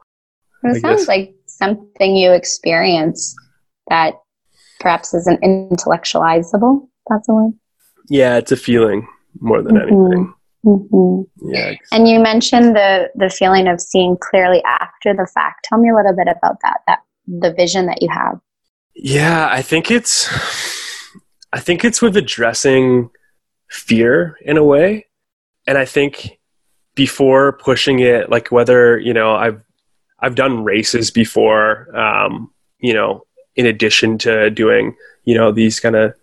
it 0.64 0.78
I 0.78 0.80
sounds 0.80 1.02
guess. 1.02 1.08
like 1.08 1.36
something 1.46 2.16
you 2.16 2.32
experience 2.34 3.36
that 3.88 4.16
perhaps 4.82 5.14
isn't 5.14 5.42
intellectualizable 5.42 6.88
that's 7.10 7.30
a 7.30 7.34
word 7.34 7.54
yeah 8.10 8.38
it's 8.38 8.52
a 8.52 8.58
feeling 8.58 9.08
more 9.40 9.62
than 9.62 9.76
mm-hmm. 9.76 9.88
anything 9.88 10.34
mm-hmm. 10.66 11.22
yeah 11.52 11.70
exactly. 11.70 11.98
and 11.98 12.08
you 12.08 12.20
mentioned 12.20 12.76
the 12.76 13.10
the 13.16 13.30
feeling 13.30 13.68
of 13.68 13.82
seeing 13.82 14.18
clearly 14.18 14.64
after 14.64 15.14
the 15.14 15.28
fact 15.34 15.66
tell 15.66 15.78
me 15.78 15.90
a 15.90 15.96
little 15.96 16.16
bit 16.16 16.28
about 16.28 16.58
that 16.62 16.82
that 16.88 17.00
the 17.28 17.54
vision 17.54 17.86
that 17.86 18.02
you 18.02 18.10
have 18.10 18.40
yeah, 18.96 19.50
I 19.52 19.62
think 19.62 19.90
it's 19.90 20.30
I 21.52 21.60
think 21.60 21.84
it's 21.84 22.02
with 22.02 22.16
addressing 22.18 23.10
fear 23.70 24.38
in 24.42 24.58
a 24.58 24.64
way. 24.64 25.08
And 25.66 25.78
I 25.78 25.86
think 25.86 26.40
before 26.96 27.54
pushing 27.54 28.00
it, 28.00 28.30
like 28.30 28.52
whether, 28.52 29.00
you 29.00 29.14
know, 29.14 29.36
I've 29.36 29.62
I've 30.20 30.36
done 30.36 30.64
races 30.64 31.12
before, 31.12 31.96
um, 31.98 32.52
you 32.80 32.94
know, 32.94 33.26
in 33.56 33.66
addition 33.66 34.18
to 34.20 34.50
doing, 34.50 34.96
you 35.26 35.36
know, 35.36 35.52
these 35.52 35.80
kind 35.80 35.96
of 35.96 36.14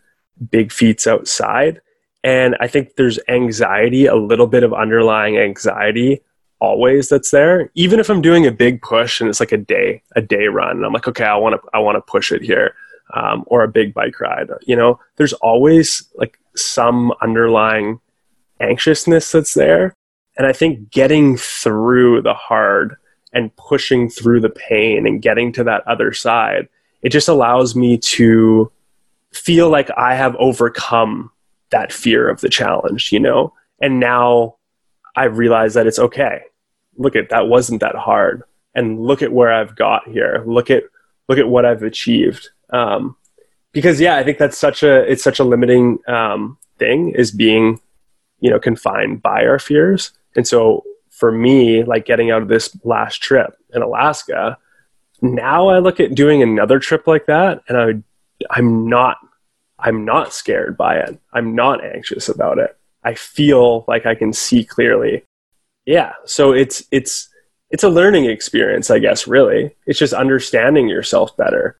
big 0.51 0.73
feats 0.73 1.07
outside. 1.07 1.81
And 2.23 2.57
I 2.61 2.69
think 2.69 2.97
there's 2.97 3.19
anxiety, 3.29 4.07
a 4.07 4.17
little 4.17 4.47
bit 4.47 4.63
of 4.63 4.75
underlying 4.75 5.39
anxiety 5.39 6.23
always 6.61 7.09
that's 7.09 7.31
there. 7.31 7.71
Even 7.75 7.99
if 7.99 8.11
i'm 8.11 8.21
doing 8.21 8.47
a 8.47 8.53
big 8.53 8.83
push 8.83 9.21
and 9.21 9.29
it's 9.29 9.41
like 9.41 9.53
a 9.53 9.57
day 9.57 10.03
a 10.15 10.23
day 10.23 10.47
run 10.47 10.77
and 10.77 10.85
i'm 10.85 10.93
like 10.93 11.09
okay 11.09 11.25
i 11.25 11.37
want 11.37 11.61
to 11.61 11.69
i 11.75 11.79
want 11.79 11.97
to 11.97 12.03
push 12.03 12.31
it 12.31 12.43
here 12.43 12.75
um, 13.15 13.45
or 13.47 13.63
a 13.63 13.69
big 13.69 13.93
bike 13.93 14.21
ride 14.21 14.49
you 14.63 14.77
know 14.77 15.01
there's 15.17 15.33
always 15.35 16.07
like 16.15 16.39
some 16.55 17.13
underlying 17.23 17.99
anxiousness 18.61 19.33
that's 19.33 19.55
there. 19.55 19.95
And 20.37 20.47
i 20.47 20.53
think 20.53 20.91
getting 20.91 21.37
through 21.37 22.23
the 22.23 22.35
hard 22.35 22.97
and 23.33 23.55
pushing 23.57 24.11
through 24.11 24.41
the 24.41 24.51
pain 24.51 25.07
and 25.07 25.23
getting 25.23 25.53
to 25.55 25.65
that 25.65 25.87
other 25.87 26.13
side 26.13 26.69
it 27.03 27.09
just 27.11 27.29
allows 27.29 27.75
me 27.75 27.97
to 27.99 28.71
feel 29.33 29.71
like 29.71 29.91
i 29.97 30.15
have 30.15 30.37
overcome 30.37 31.31
that 31.71 31.93
fear 31.93 32.29
of 32.29 32.41
the 32.41 32.49
challenge 32.49 33.13
you 33.13 33.21
know 33.21 33.53
and 33.81 34.01
now 34.01 34.57
I 35.17 35.25
realize 35.25 35.75
that 35.75 35.87
it's 35.87 35.99
okay 35.99 36.43
look 36.97 37.17
at 37.17 37.31
that 37.31 37.49
wasn't 37.49 37.81
that 37.81 37.95
hard 37.95 38.43
and 38.75 39.01
look 39.01 39.23
at 39.23 39.33
where 39.33 39.53
I've 39.53 39.77
got 39.77 40.09
here. 40.09 40.43
Look 40.47 40.71
at 40.71 40.85
look 41.29 41.39
at 41.39 41.49
what 41.49 41.65
I've 41.65 41.83
achieved. 41.83 42.51
Um, 42.71 43.17
because 43.73 44.01
yeah, 44.01 44.17
I 44.17 44.25
think 44.25 44.39
that's 44.39 44.59
such 44.59 44.83
a 44.83 45.11
it's 45.11 45.23
such 45.23 45.39
a 45.39 45.45
limiting 45.45 45.99
um, 46.07 46.59
thing 46.79 47.11
is 47.11 47.31
being 47.31 47.81
you 48.41 48.51
know 48.51 48.61
confined 48.61 49.23
by 49.23 49.45
our 49.47 49.59
fears. 49.59 50.13
And 50.37 50.47
so 50.47 50.85
for 51.11 51.33
me, 51.33 51.83
like 51.83 52.07
getting 52.07 52.31
out 52.31 52.43
of 52.43 52.49
this 52.49 52.77
last 52.85 53.23
trip 53.23 53.57
in 53.75 53.83
Alaska, 53.83 54.57
now 55.21 55.69
I 55.69 55.79
look 55.79 56.01
at 56.01 56.15
doing 56.15 56.43
another 56.43 56.79
trip 56.79 57.07
like 57.07 57.27
that, 57.27 57.63
and 57.69 57.77
I 57.77 58.57
I'm 58.57 58.89
not 58.89 59.17
I'm 59.83 60.05
not 60.05 60.33
scared 60.33 60.77
by 60.77 60.97
it. 60.97 61.19
I'm 61.33 61.55
not 61.55 61.85
anxious 61.85 62.29
about 62.29 62.59
it. 62.59 62.77
I 63.05 63.15
feel 63.15 63.85
like 63.89 64.07
I 64.07 64.15
can 64.15 64.33
see 64.33 64.65
clearly. 64.65 65.25
Yeah. 65.87 66.13
So 66.27 66.53
it's 66.53 66.85
it's 66.91 67.29
it's 67.71 67.85
a 67.85 67.89
learning 67.89 68.25
experience 68.25 68.91
i 68.91 68.99
guess 68.99 69.27
really. 69.27 69.75
It's 69.87 69.99
just 69.99 70.13
understanding 70.13 70.89
yourself 70.89 71.37
better. 71.37 71.79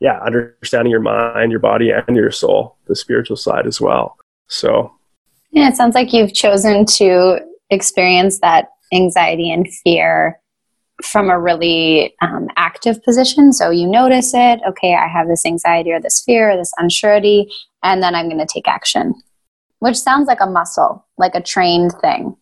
Yeah. 0.00 0.18
Understanding 0.20 0.90
your 0.90 1.00
mind 1.00 1.50
your 1.50 1.60
body 1.60 1.90
and 1.90 2.16
your 2.16 2.30
soul 2.30 2.76
the 2.86 2.96
spiritual 2.96 3.36
side 3.36 3.66
as 3.66 3.80
well. 3.80 4.16
So. 4.48 4.92
Yeah. 5.50 5.68
It 5.68 5.76
sounds 5.76 5.94
like 5.94 6.12
you've 6.12 6.34
chosen 6.34 6.84
to 6.86 7.40
experience 7.70 8.40
that 8.40 8.68
anxiety 8.92 9.50
and 9.52 9.68
fear 9.84 10.40
from 11.04 11.30
a 11.30 11.38
really 11.38 12.14
um, 12.22 12.48
active 12.56 13.02
position 13.02 13.52
so 13.52 13.70
you 13.70 13.86
notice 13.86 14.32
it 14.34 14.60
okay 14.66 14.94
i 14.94 15.06
have 15.06 15.28
this 15.28 15.44
anxiety 15.46 15.92
or 15.92 16.00
this 16.00 16.22
fear 16.24 16.50
or 16.50 16.56
this 16.56 16.72
unsurety 16.78 17.46
and 17.82 18.02
then 18.02 18.14
i'm 18.14 18.28
going 18.28 18.38
to 18.38 18.46
take 18.46 18.68
action 18.68 19.14
which 19.80 19.96
sounds 19.96 20.26
like 20.26 20.40
a 20.40 20.46
muscle 20.46 21.06
like 21.18 21.34
a 21.34 21.42
trained 21.42 21.92
thing 22.00 22.36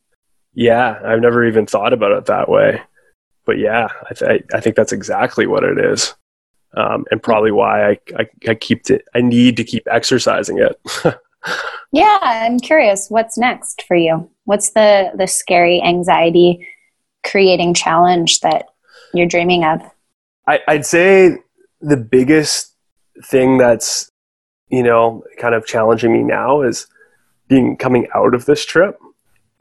yeah, 0.55 1.01
I've 1.05 1.20
never 1.20 1.46
even 1.46 1.66
thought 1.66 1.92
about 1.92 2.12
it 2.12 2.27
that 2.27 2.48
way. 2.48 2.81
But 3.44 3.59
yeah, 3.59 3.88
I, 4.11 4.14
th- 4.14 4.42
I 4.55 4.61
think 4.61 4.77
that's 4.77 4.92
exactly 4.92 5.46
what 5.46 5.64
it 5.64 5.79
is. 5.79 6.14
Um, 6.77 7.05
and 7.11 7.22
probably 7.22 7.51
why 7.51 7.90
I, 7.90 7.98
I, 8.18 8.27
I 8.48 8.55
keep 8.55 8.88
it, 8.88 9.05
I 9.14 9.20
need 9.20 9.57
to 9.57 9.64
keep 9.64 9.87
exercising 9.90 10.59
it. 10.59 10.81
yeah, 11.92 12.18
I'm 12.22 12.59
curious. 12.59 13.09
What's 13.09 13.37
next 13.37 13.83
for 13.87 13.96
you? 13.96 14.31
What's 14.44 14.70
the, 14.70 15.12
the 15.16 15.27
scary 15.27 15.83
anxiety 15.83 16.66
creating 17.24 17.74
challenge 17.74 18.40
that 18.40 18.66
you're 19.14 19.26
dreaming 19.26 19.64
of? 19.64 19.80
I, 20.46 20.61
I'd 20.66 20.87
say 20.87 21.38
the 21.80 21.96
biggest 21.96 22.74
thing 23.24 23.58
that's, 23.58 24.11
you 24.68 24.82
know, 24.82 25.24
kind 25.38 25.54
of 25.54 25.66
challenging 25.66 26.12
me 26.12 26.22
now 26.22 26.62
is 26.62 26.87
being 27.48 27.76
coming 27.76 28.08
out 28.14 28.35
of 28.35 28.46
this 28.46 28.64
trip 28.64 28.98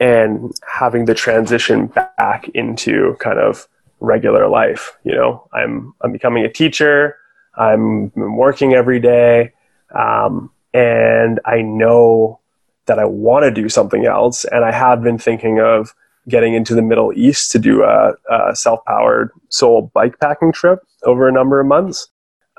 and 0.00 0.52
having 0.66 1.04
the 1.04 1.14
transition 1.14 1.86
back 1.86 2.48
into 2.54 3.16
kind 3.20 3.38
of 3.38 3.68
regular 4.00 4.48
life. 4.48 4.96
You 5.04 5.14
know, 5.14 5.48
I'm 5.52 5.94
I'm 6.00 6.12
becoming 6.12 6.44
a 6.44 6.52
teacher. 6.52 7.16
I'm, 7.54 8.10
working 8.16 8.72
every 8.72 8.98
day, 8.98 9.52
um, 9.94 10.50
and 10.72 11.38
I 11.44 11.60
know 11.60 12.40
that 12.86 12.98
I 12.98 13.04
want 13.04 13.44
to 13.44 13.50
do 13.50 13.68
something 13.68 14.06
else. 14.06 14.44
And 14.46 14.64
I 14.64 14.72
have 14.72 15.02
been 15.02 15.18
thinking 15.18 15.60
of 15.60 15.94
getting 16.28 16.54
into 16.54 16.74
the 16.74 16.82
Middle 16.82 17.12
East 17.12 17.50
to 17.52 17.58
do 17.58 17.82
a, 17.82 18.12
a 18.30 18.54
self-powered 18.54 19.30
soul 19.48 19.90
bike 19.94 20.18
packing 20.20 20.52
trip 20.52 20.80
over 21.04 21.28
a 21.28 21.32
number 21.32 21.60
of 21.60 21.66
months. 21.66 22.08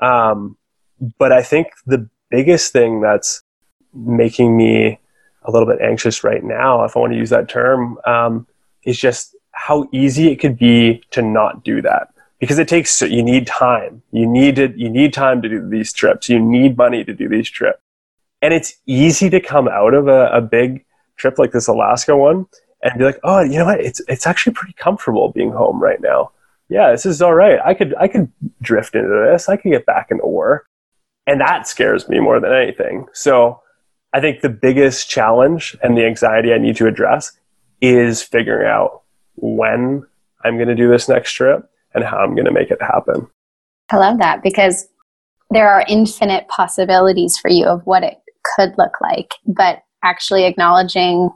Um, 0.00 0.56
but 1.18 1.32
I 1.32 1.42
think 1.42 1.68
the 1.86 2.08
biggest 2.30 2.72
thing 2.72 3.00
that's 3.00 3.42
making 3.94 4.56
me 4.56 4.98
a 5.42 5.50
little 5.50 5.66
bit 5.66 5.80
anxious 5.80 6.24
right 6.24 6.42
now, 6.42 6.84
if 6.84 6.96
I 6.96 7.00
want 7.00 7.12
to 7.12 7.18
use 7.18 7.30
that 7.30 7.48
term, 7.48 7.98
um, 8.06 8.46
is 8.84 8.98
just 8.98 9.34
how 9.52 9.88
easy 9.92 10.30
it 10.30 10.36
could 10.36 10.58
be 10.58 11.02
to 11.12 11.22
not 11.22 11.64
do 11.64 11.80
that. 11.82 12.08
Because 12.40 12.58
it 12.58 12.68
takes 12.68 13.00
you 13.00 13.22
need 13.22 13.46
time. 13.46 14.02
You 14.10 14.26
need 14.26 14.56
to, 14.56 14.72
you 14.76 14.90
need 14.90 15.14
time 15.14 15.40
to 15.40 15.48
do 15.48 15.66
these 15.66 15.92
trips. 15.92 16.28
You 16.28 16.38
need 16.38 16.76
money 16.76 17.04
to 17.04 17.14
do 17.14 17.28
these 17.28 17.48
trips. 17.48 17.80
And 18.42 18.52
it's 18.52 18.74
easy 18.84 19.30
to 19.30 19.40
come 19.40 19.68
out 19.68 19.94
of 19.94 20.08
a, 20.08 20.26
a 20.26 20.40
big 20.42 20.84
trip 21.16 21.38
like 21.38 21.52
this 21.52 21.68
alaska 21.68 22.16
one 22.16 22.46
and 22.84 22.98
be 22.98 23.04
like 23.04 23.18
oh 23.24 23.40
you 23.40 23.58
know 23.58 23.64
what? 23.64 23.80
It's 23.80 24.00
it's 24.08 24.26
actually 24.26 24.52
pretty 24.52 24.74
comfortable 24.74 25.32
being 25.32 25.50
home 25.50 25.82
right 25.82 26.00
now. 26.00 26.30
Yeah 26.68 26.92
this 26.92 27.04
is 27.04 27.20
all 27.20 27.34
right. 27.34 27.58
I 27.64 27.74
could 27.74 27.94
i 27.98 28.06
could 28.06 28.30
drift 28.62 28.94
into 28.94 29.28
this. 29.30 29.48
I 29.48 29.56
could 29.56 29.72
get 29.72 29.86
back 29.86 30.08
into 30.10 30.26
work. 30.26 30.66
And 31.26 31.40
that 31.40 31.66
scares 31.66 32.08
me 32.08 32.20
more 32.20 32.38
than 32.38 32.52
anything. 32.52 33.06
So 33.12 33.60
I 34.12 34.20
think 34.20 34.42
the 34.42 34.48
biggest 34.48 35.10
challenge 35.10 35.76
and 35.82 35.96
the 35.96 36.04
anxiety 36.04 36.52
I 36.52 36.58
need 36.58 36.76
to 36.76 36.86
address 36.86 37.32
is 37.80 38.22
figuring 38.22 38.68
out 38.68 39.02
when 39.36 40.06
I'm 40.44 40.56
going 40.56 40.68
to 40.68 40.74
do 40.74 40.88
this 40.88 41.08
next 41.08 41.32
trip 41.32 41.68
and 41.94 42.04
how 42.04 42.18
I'm 42.18 42.34
going 42.34 42.44
to 42.44 42.52
make 42.52 42.70
it 42.70 42.80
happen. 42.80 43.26
I 43.90 43.96
love 43.96 44.18
that 44.18 44.42
because 44.42 44.86
there 45.50 45.70
are 45.70 45.84
infinite 45.88 46.46
possibilities 46.48 47.36
for 47.38 47.50
you 47.50 47.66
of 47.66 47.82
what 47.84 48.02
it 48.02 48.18
could 48.56 48.74
look 48.78 49.00
like, 49.00 49.34
but 49.46 49.82
actually 50.02 50.44
acknowledging 50.44 51.30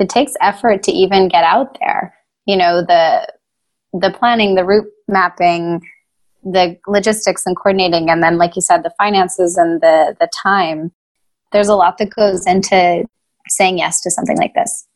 it 0.00 0.08
takes 0.08 0.32
effort 0.40 0.82
to 0.84 0.92
even 0.92 1.28
get 1.28 1.44
out 1.44 1.78
there. 1.80 2.14
You 2.46 2.56
know, 2.56 2.82
the 2.82 3.30
the 3.92 4.10
planning, 4.10 4.54
the 4.54 4.64
route 4.64 4.88
mapping, 5.08 5.82
the 6.42 6.78
logistics 6.86 7.44
and 7.46 7.56
coordinating, 7.56 8.08
and 8.10 8.22
then, 8.22 8.38
like 8.38 8.56
you 8.56 8.62
said, 8.62 8.82
the 8.82 8.94
finances 8.98 9.56
and 9.56 9.80
the 9.80 10.16
the 10.18 10.28
time. 10.42 10.92
There's 11.52 11.68
a 11.68 11.74
lot 11.74 11.98
that 11.98 12.10
goes 12.10 12.46
into 12.46 13.04
saying 13.48 13.78
yes 13.78 14.00
to 14.02 14.10
something 14.10 14.38
like 14.38 14.54
this. 14.54 14.86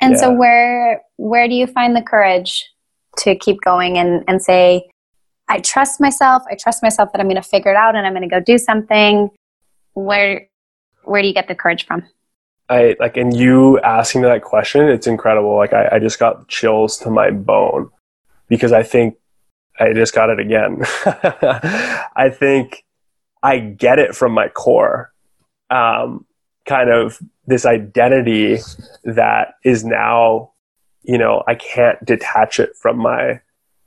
And 0.00 0.12
yeah. 0.12 0.18
so, 0.18 0.32
where 0.32 1.02
where 1.16 1.48
do 1.48 1.54
you 1.54 1.66
find 1.66 1.96
the 1.96 2.02
courage 2.02 2.68
to 3.18 3.34
keep 3.36 3.60
going 3.62 3.98
and 3.98 4.24
and 4.28 4.42
say, 4.42 4.90
I 5.48 5.60
trust 5.60 6.00
myself. 6.00 6.42
I 6.50 6.56
trust 6.60 6.82
myself 6.82 7.12
that 7.12 7.20
I'm 7.20 7.26
going 7.26 7.36
to 7.36 7.48
figure 7.48 7.70
it 7.70 7.76
out 7.76 7.94
and 7.94 8.06
I'm 8.06 8.12
going 8.12 8.28
to 8.28 8.34
go 8.34 8.40
do 8.40 8.58
something. 8.58 9.30
Where 9.94 10.48
where 11.04 11.22
do 11.22 11.28
you 11.28 11.34
get 11.34 11.48
the 11.48 11.54
courage 11.54 11.86
from? 11.86 12.04
I 12.72 12.96
like, 12.98 13.18
and 13.18 13.36
you 13.36 13.78
asking 13.80 14.22
that 14.22 14.42
question, 14.42 14.88
it's 14.88 15.06
incredible. 15.06 15.56
Like, 15.56 15.74
I, 15.74 15.90
I 15.92 15.98
just 15.98 16.18
got 16.18 16.48
chills 16.48 16.96
to 16.98 17.10
my 17.10 17.30
bone 17.30 17.90
because 18.48 18.72
I 18.72 18.82
think 18.82 19.16
I 19.78 19.92
just 19.92 20.14
got 20.14 20.30
it 20.30 20.40
again. 20.40 20.82
I 22.16 22.30
think 22.32 22.84
I 23.42 23.58
get 23.58 23.98
it 23.98 24.14
from 24.14 24.32
my 24.32 24.48
core. 24.48 25.12
Um, 25.68 26.24
kind 26.64 26.90
of 26.90 27.20
this 27.46 27.66
identity 27.66 28.58
that 29.04 29.54
is 29.64 29.84
now, 29.84 30.52
you 31.02 31.18
know, 31.18 31.42
I 31.46 31.56
can't 31.56 32.02
detach 32.04 32.58
it 32.58 32.74
from 32.76 32.98
my, 32.98 33.40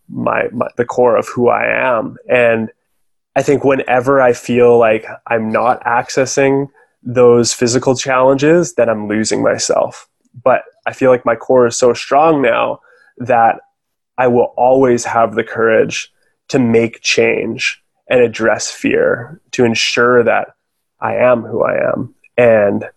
my, 0.08 0.48
my 0.52 0.68
the 0.78 0.86
core 0.86 1.16
of 1.16 1.28
who 1.28 1.50
I 1.50 1.66
am. 1.66 2.18
And 2.30 2.70
I 3.36 3.42
think 3.42 3.64
whenever 3.64 4.22
I 4.22 4.34
feel 4.34 4.78
like 4.78 5.08
I'm 5.26 5.52
not 5.52 5.84
accessing 5.86 6.70
those 7.06 7.54
physical 7.54 7.96
challenges, 7.96 8.74
then 8.74 8.90
I'm 8.90 9.08
losing 9.08 9.44
myself. 9.44 10.10
But 10.44 10.64
I 10.86 10.94
feel 10.94 11.12
like 11.12 11.26
my 11.26 11.36
core 11.36 11.68
is 11.68 11.78
so 11.78 11.94
strong 11.94 12.42
now 12.42 12.82
that 13.18 13.60
I 14.18 14.28
will 14.28 14.54
always 14.58 15.06
have 15.06 15.36
the 15.36 15.44
courage 15.44 16.12
to 16.50 16.60
make 16.60 17.02
change 17.02 17.82
and 18.10 18.22
address 18.22 18.70
fear 18.70 19.40
to 19.52 19.64
ensure 19.64 20.24
that 20.24 20.50
I 21.00 21.16
am 21.16 21.44
who 21.44 21.64
I 21.64 21.92
am 21.92 22.16
and 22.38 22.90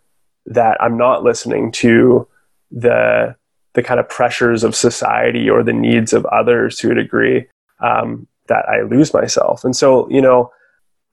that 0.46 0.82
I'm 0.82 0.96
not 0.96 1.22
listening 1.22 1.72
to 1.72 2.26
the 2.70 3.36
the 3.74 3.82
kind 3.82 4.00
of 4.00 4.08
pressures 4.08 4.64
of 4.64 4.74
society 4.74 5.48
or 5.48 5.62
the 5.62 5.72
needs 5.72 6.12
of 6.12 6.26
others 6.26 6.76
to 6.76 6.90
a 6.90 6.94
degree 6.94 7.46
um, 7.80 8.26
that 8.48 8.68
I 8.68 8.82
lose 8.82 9.14
myself. 9.14 9.62
And 9.62 9.76
so, 9.76 10.08
you 10.10 10.20
know, 10.20 10.50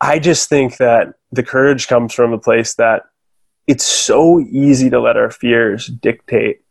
I 0.01 0.19
just 0.19 0.49
think 0.49 0.77
that 0.77 1.13
the 1.31 1.43
courage 1.43 1.87
comes 1.87 2.13
from 2.13 2.33
a 2.33 2.37
place 2.37 2.75
that 2.75 3.03
it's 3.67 3.85
so 3.85 4.39
easy 4.39 4.89
to 4.89 4.99
let 4.99 5.17
our 5.17 5.31
fears 5.31 5.87
dictate 5.87 6.61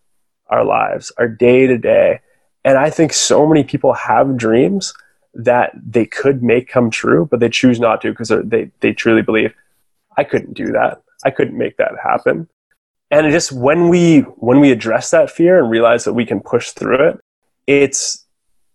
our 0.49 0.65
lives, 0.65 1.13
our 1.19 1.29
day 1.29 1.67
to 1.67 1.79
day. 1.79 2.21
And 2.65 2.79
I 2.79 2.91
think 2.91 3.13
so 3.13 3.47
many 3.47 3.65
people 3.65 3.93
have 3.93 4.37
dreams 4.37 4.95
that 5.35 5.73
they 5.85 6.07
could 6.07 6.43
make 6.43 6.69
come 6.69 6.91
true, 6.91 7.27
but 7.31 7.41
they 7.41 7.49
choose 7.49 7.81
not 7.81 8.01
to 8.03 8.11
because 8.11 8.33
they, 8.45 8.71
they 8.81 8.93
truly 8.93 9.23
believe, 9.23 9.53
I 10.17 10.25
couldn't 10.25 10.55
do 10.55 10.73
that. 10.73 11.03
I 11.25 11.31
couldn't 11.31 11.59
make 11.59 11.77
that 11.79 11.93
happen. 12.03 12.49
And 13.11 13.31
just 13.31 13.53
when 13.53 13.89
we 13.89 14.21
when 14.21 14.61
we 14.61 14.71
address 14.71 15.11
that 15.11 15.31
fear 15.31 15.59
and 15.59 15.71
realize 15.71 16.05
that 16.05 16.15
we 16.15 16.27
can 16.27 16.41
push 16.41 16.71
through 16.71 17.09
it, 17.09 17.21
it's 17.67 18.25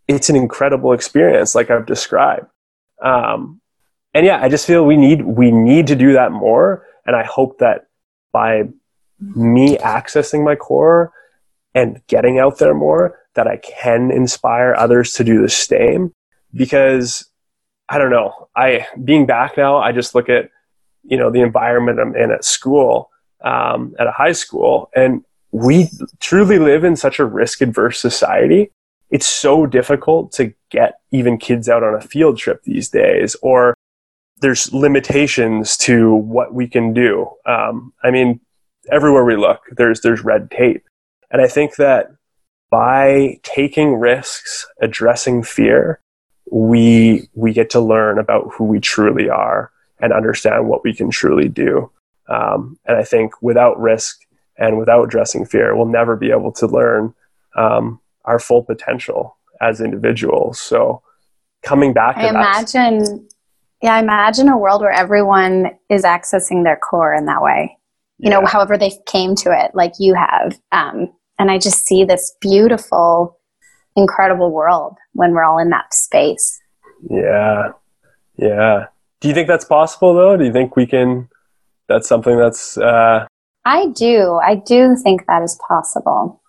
it's 0.07 0.29
an 0.29 0.35
incredible 0.35 0.93
experience, 0.93 1.55
like 1.55 1.69
I've 1.69 1.85
described. 1.85 2.47
Um, 3.01 3.58
and 4.13 4.25
yeah, 4.25 4.39
I 4.41 4.49
just 4.49 4.65
feel 4.65 4.85
we 4.85 4.97
need 4.97 5.23
we 5.23 5.51
need 5.51 5.87
to 5.87 5.95
do 5.95 6.13
that 6.13 6.31
more. 6.31 6.85
And 7.05 7.15
I 7.15 7.23
hope 7.23 7.59
that 7.59 7.87
by 8.31 8.63
me 9.19 9.77
accessing 9.77 10.43
my 10.43 10.55
core 10.55 11.11
and 11.75 12.01
getting 12.07 12.39
out 12.39 12.57
there 12.57 12.73
more, 12.73 13.19
that 13.35 13.47
I 13.47 13.57
can 13.57 14.11
inspire 14.11 14.73
others 14.75 15.13
to 15.13 15.23
do 15.23 15.41
the 15.41 15.49
same. 15.49 16.13
Because 16.53 17.29
I 17.87 17.97
don't 17.97 18.09
know, 18.09 18.49
I 18.55 18.87
being 19.03 19.25
back 19.25 19.57
now, 19.57 19.77
I 19.77 19.91
just 19.91 20.15
look 20.15 20.29
at 20.29 20.49
you 21.03 21.17
know 21.17 21.29
the 21.29 21.41
environment 21.41 21.99
I'm 21.99 22.15
in 22.15 22.31
at 22.31 22.43
school, 22.43 23.11
um, 23.43 23.95
at 23.99 24.07
a 24.07 24.11
high 24.11 24.31
school, 24.31 24.89
and 24.95 25.23
we 25.51 25.89
truly 26.19 26.59
live 26.59 26.83
in 26.83 26.95
such 26.95 27.19
a 27.19 27.25
risk 27.25 27.61
adverse 27.61 27.99
society. 27.99 28.71
It's 29.11 29.25
so 29.25 29.65
difficult 29.65 30.31
to 30.33 30.53
get 30.69 30.99
even 31.11 31.39
kids 31.39 31.67
out 31.67 31.83
on 31.83 31.95
a 31.95 32.01
field 32.01 32.37
trip 32.37 32.63
these 32.63 32.89
days, 32.89 33.35
or 33.41 33.75
there's 34.41 34.71
limitations 34.73 35.77
to 35.77 36.13
what 36.13 36.53
we 36.53 36.67
can 36.67 36.93
do. 36.93 37.29
Um, 37.45 37.93
I 38.03 38.11
mean, 38.11 38.39
everywhere 38.91 39.25
we 39.25 39.35
look, 39.35 39.61
there's 39.71 40.01
there's 40.01 40.21
red 40.21 40.51
tape, 40.51 40.83
and 41.31 41.41
I 41.41 41.47
think 41.47 41.75
that 41.75 42.11
by 42.69 43.39
taking 43.43 43.95
risks, 43.95 44.67
addressing 44.81 45.43
fear, 45.43 45.99
we 46.51 47.29
we 47.33 47.53
get 47.53 47.69
to 47.71 47.79
learn 47.79 48.19
about 48.19 48.51
who 48.53 48.65
we 48.65 48.79
truly 48.79 49.29
are 49.29 49.71
and 49.99 50.13
understand 50.13 50.67
what 50.67 50.83
we 50.83 50.93
can 50.93 51.09
truly 51.09 51.49
do. 51.49 51.91
Um, 52.27 52.77
and 52.85 52.97
I 52.97 53.03
think 53.03 53.41
without 53.41 53.79
risk 53.79 54.21
and 54.57 54.77
without 54.77 55.03
addressing 55.03 55.45
fear, 55.45 55.75
we'll 55.75 55.85
never 55.85 56.15
be 56.15 56.31
able 56.31 56.51
to 56.53 56.67
learn 56.67 57.13
um, 57.55 57.99
our 58.25 58.39
full 58.39 58.63
potential 58.63 59.37
as 59.61 59.81
individuals. 59.81 60.61
So 60.61 61.01
coming 61.63 61.91
back, 61.91 62.17
I 62.17 62.29
imagine 62.29 63.27
yeah, 63.81 63.95
I 63.95 63.99
imagine 63.99 64.49
a 64.49 64.57
world 64.57 64.81
where 64.81 64.91
everyone 64.91 65.71
is 65.89 66.03
accessing 66.03 66.63
their 66.63 66.77
core 66.77 67.13
in 67.13 67.25
that 67.25 67.41
way. 67.41 67.77
You 68.17 68.29
yeah. 68.29 68.39
know, 68.39 68.45
however 68.45 68.77
they 68.77 68.91
came 69.05 69.35
to 69.35 69.51
it, 69.51 69.71
like 69.73 69.93
you 69.99 70.13
have. 70.15 70.59
Um, 70.71 71.13
and 71.37 71.49
I 71.49 71.57
just 71.57 71.85
see 71.85 72.03
this 72.03 72.35
beautiful, 72.41 73.39
incredible 73.95 74.51
world 74.51 74.97
when 75.13 75.31
we're 75.31 75.45
all 75.45 75.57
in 75.59 75.69
that 75.69 75.93
space. 75.93 76.59
Yeah. 77.09 77.71
Yeah. 78.37 78.87
Do 79.21 79.29
you 79.29 79.33
think 79.33 79.47
that's 79.47 79.65
possible 79.65 80.13
though? 80.13 80.35
Do 80.35 80.43
you 80.43 80.51
think 80.51 80.75
we 80.75 80.85
can? 80.85 81.29
That's 81.87 82.07
something 82.07 82.37
that's. 82.37 82.77
Uh... 82.77 83.25
I 83.63 83.87
do. 83.87 84.39
I 84.43 84.55
do 84.55 84.95
think 85.01 85.25
that 85.27 85.41
is 85.41 85.57
possible. 85.65 86.41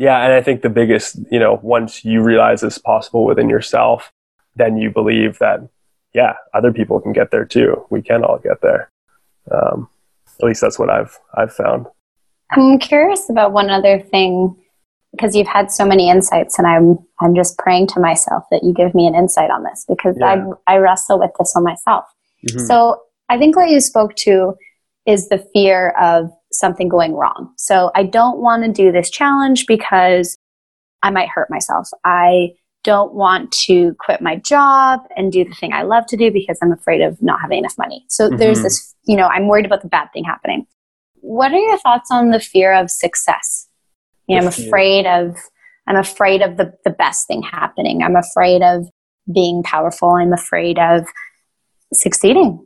Yeah. 0.00 0.24
And 0.24 0.32
I 0.32 0.42
think 0.42 0.62
the 0.62 0.68
biggest, 0.68 1.20
you 1.30 1.38
know, 1.38 1.60
once 1.62 2.04
you 2.04 2.22
realize 2.22 2.64
it's 2.64 2.78
possible 2.78 3.24
within 3.24 3.48
yourself, 3.48 4.12
then 4.56 4.76
you 4.76 4.90
believe 4.90 5.38
that 5.38 5.60
yeah, 6.14 6.34
other 6.54 6.72
people 6.72 7.00
can 7.00 7.12
get 7.12 7.30
there 7.30 7.44
too. 7.44 7.86
We 7.90 8.02
can 8.02 8.24
all 8.24 8.38
get 8.38 8.60
there. 8.60 8.90
Um, 9.50 9.88
at 10.40 10.46
least 10.46 10.60
that's 10.60 10.78
what 10.78 10.90
I've 10.90 11.18
I've 11.34 11.52
found. 11.52 11.86
I'm 12.50 12.78
curious 12.78 13.30
about 13.30 13.52
one 13.52 13.70
other 13.70 13.98
thing 13.98 14.56
because 15.12 15.36
you've 15.36 15.46
had 15.46 15.70
so 15.70 15.84
many 15.84 16.10
insights, 16.10 16.58
and 16.58 16.66
I'm 16.66 16.98
I'm 17.20 17.34
just 17.34 17.58
praying 17.58 17.88
to 17.88 18.00
myself 18.00 18.44
that 18.50 18.62
you 18.62 18.72
give 18.72 18.94
me 18.94 19.06
an 19.06 19.14
insight 19.14 19.50
on 19.50 19.62
this 19.64 19.84
because 19.88 20.16
yeah. 20.18 20.46
I 20.66 20.74
I 20.74 20.76
wrestle 20.78 21.18
with 21.18 21.30
this 21.38 21.54
on 21.56 21.64
myself. 21.64 22.04
Mm-hmm. 22.48 22.66
So 22.66 23.02
I 23.28 23.38
think 23.38 23.56
what 23.56 23.70
you 23.70 23.80
spoke 23.80 24.14
to 24.16 24.54
is 25.06 25.28
the 25.28 25.44
fear 25.52 25.90
of 26.00 26.30
something 26.52 26.88
going 26.88 27.14
wrong. 27.14 27.52
So 27.56 27.90
I 27.94 28.04
don't 28.04 28.38
want 28.38 28.64
to 28.64 28.72
do 28.72 28.92
this 28.92 29.10
challenge 29.10 29.66
because 29.66 30.36
I 31.02 31.10
might 31.10 31.28
hurt 31.28 31.50
myself. 31.50 31.88
I 32.04 32.50
don't 32.84 33.14
want 33.14 33.52
to 33.52 33.94
quit 33.98 34.20
my 34.20 34.36
job 34.36 35.00
and 35.16 35.30
do 35.30 35.44
the 35.44 35.54
thing 35.54 35.72
I 35.72 35.82
love 35.82 36.06
to 36.06 36.16
do 36.16 36.30
because 36.30 36.58
I'm 36.62 36.72
afraid 36.72 37.00
of 37.00 37.20
not 37.22 37.40
having 37.40 37.58
enough 37.58 37.78
money. 37.78 38.04
So 38.08 38.28
mm-hmm. 38.28 38.38
there's 38.38 38.62
this, 38.62 38.94
you 39.04 39.16
know, 39.16 39.26
I'm 39.26 39.48
worried 39.48 39.66
about 39.66 39.82
the 39.82 39.88
bad 39.88 40.08
thing 40.12 40.24
happening. 40.24 40.66
What 41.20 41.52
are 41.52 41.58
your 41.58 41.78
thoughts 41.78 42.10
on 42.10 42.30
the 42.30 42.40
fear 42.40 42.74
of 42.74 42.90
success? 42.90 43.68
You 44.26 44.36
know, 44.36 44.42
I'm 44.42 44.48
afraid 44.48 45.06
of 45.06 45.36
I'm 45.86 45.96
afraid 45.96 46.42
of 46.42 46.56
the, 46.56 46.72
the 46.84 46.90
best 46.90 47.26
thing 47.26 47.42
happening. 47.42 48.02
I'm 48.02 48.16
afraid 48.16 48.62
of 48.62 48.88
being 49.32 49.62
powerful. 49.62 50.10
I'm 50.10 50.32
afraid 50.32 50.78
of 50.78 51.06
succeeding. 51.92 52.64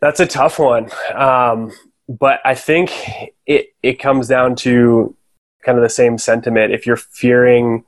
That's 0.00 0.20
a 0.20 0.26
tough 0.26 0.58
one. 0.58 0.88
Um, 1.14 1.72
but 2.08 2.40
I 2.44 2.54
think 2.54 2.92
it, 3.46 3.68
it 3.82 3.94
comes 3.94 4.28
down 4.28 4.56
to 4.56 5.16
kind 5.64 5.78
of 5.78 5.82
the 5.82 5.90
same 5.90 6.18
sentiment. 6.18 6.72
If 6.72 6.86
you're 6.86 6.96
fearing 6.96 7.84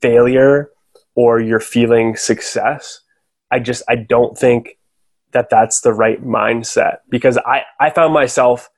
failure 0.00 0.70
or 1.14 1.40
you're 1.40 1.60
feeling 1.60 2.16
success 2.16 3.00
i 3.50 3.58
just 3.58 3.82
i 3.88 3.94
don't 3.96 4.38
think 4.38 4.78
that 5.32 5.50
that's 5.50 5.80
the 5.80 5.92
right 5.92 6.24
mindset 6.24 6.98
because 7.08 7.38
i 7.38 7.62
i 7.80 7.90
found 7.90 8.12
myself 8.12 8.70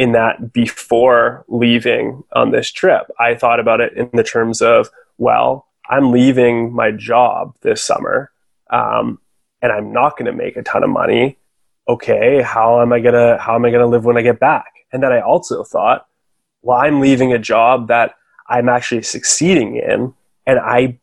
in 0.00 0.12
that 0.12 0.54
before 0.54 1.44
leaving 1.48 2.24
on 2.32 2.52
this 2.52 2.72
trip. 2.72 3.02
I 3.20 3.34
thought 3.34 3.60
about 3.60 3.82
it 3.82 3.92
in 3.92 4.08
the 4.14 4.24
terms 4.24 4.62
of 4.62 4.88
well 5.18 5.66
i'm 5.90 6.10
leaving 6.10 6.72
my 6.72 6.90
job 6.90 7.54
this 7.60 7.84
summer 7.84 8.30
um, 8.70 9.18
and 9.60 9.70
i'm 9.70 9.92
not 9.92 10.16
going 10.16 10.24
to 10.24 10.32
make 10.32 10.56
a 10.56 10.62
ton 10.62 10.82
of 10.82 10.88
money. 10.88 11.36
Okay 11.86 12.40
how 12.40 12.80
am 12.80 12.94
i 12.94 13.00
to 13.00 13.36
how 13.38 13.54
am 13.54 13.66
i 13.66 13.70
going 13.70 13.82
to 13.82 13.86
live 13.86 14.06
when 14.06 14.16
i 14.16 14.22
get 14.22 14.40
back? 14.40 14.72
And 14.90 15.02
then 15.02 15.12
i 15.12 15.20
also 15.20 15.62
thought 15.64 16.06
well 16.62 16.78
i'm 16.78 17.00
leaving 17.00 17.34
a 17.34 17.38
job 17.38 17.88
that 17.88 18.14
i'm 18.48 18.70
actually 18.70 19.02
succeeding 19.02 19.76
in 19.76 20.14
and 20.46 20.58
i 20.58 20.98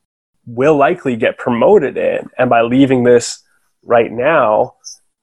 will 0.48 0.76
likely 0.76 1.16
get 1.16 1.38
promoted 1.38 1.98
in. 1.98 2.30
And 2.40 2.50
by 2.50 2.62
leaving 2.62 3.04
this 3.04 3.44
right 3.84 4.12
now, 4.12 4.76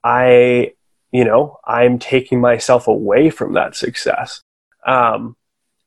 I, 0.03 0.73
you 1.11 1.25
know, 1.25 1.57
I'm 1.65 1.99
taking 1.99 2.39
myself 2.39 2.87
away 2.87 3.29
from 3.29 3.53
that 3.53 3.75
success. 3.75 4.41
Um, 4.87 5.35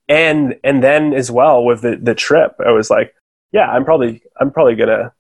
and, 0.09 0.59
and 0.63 0.83
then 0.83 1.15
as 1.15 1.31
well 1.31 1.65
with 1.65 1.81
the, 1.81 1.97
the 1.97 2.15
trip, 2.15 2.57
I 2.65 2.73
was 2.73 2.91
like, 2.91 3.15
yeah, 3.53 3.71
I'm 3.71 3.85
probably 3.85 4.23
I'm 4.39 4.51
probably 4.51 4.75
gonna 4.75 5.13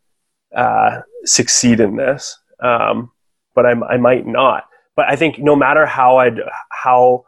uh, 0.54 1.00
succeed 1.24 1.80
in 1.80 1.96
this, 1.96 2.38
um, 2.60 3.10
but 3.54 3.66
I'm, 3.66 3.82
I 3.84 3.96
might 3.96 4.26
not. 4.26 4.64
But 4.96 5.08
I 5.08 5.16
think 5.16 5.38
no 5.38 5.56
matter 5.56 5.86
how 5.86 6.18
I 6.18 6.30
how 6.70 7.24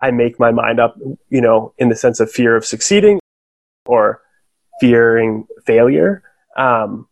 I 0.00 0.10
make 0.10 0.38
my 0.38 0.50
mind 0.50 0.80
up, 0.80 0.96
you 1.30 1.40
know, 1.40 1.72
in 1.78 1.88
the 1.88 1.96
sense 1.96 2.20
of 2.20 2.30
fear 2.30 2.56
of 2.56 2.64
succeeding 2.64 3.20
or 3.86 4.20
fearing 4.80 5.46
failure, 5.64 6.22
um, 6.56 7.08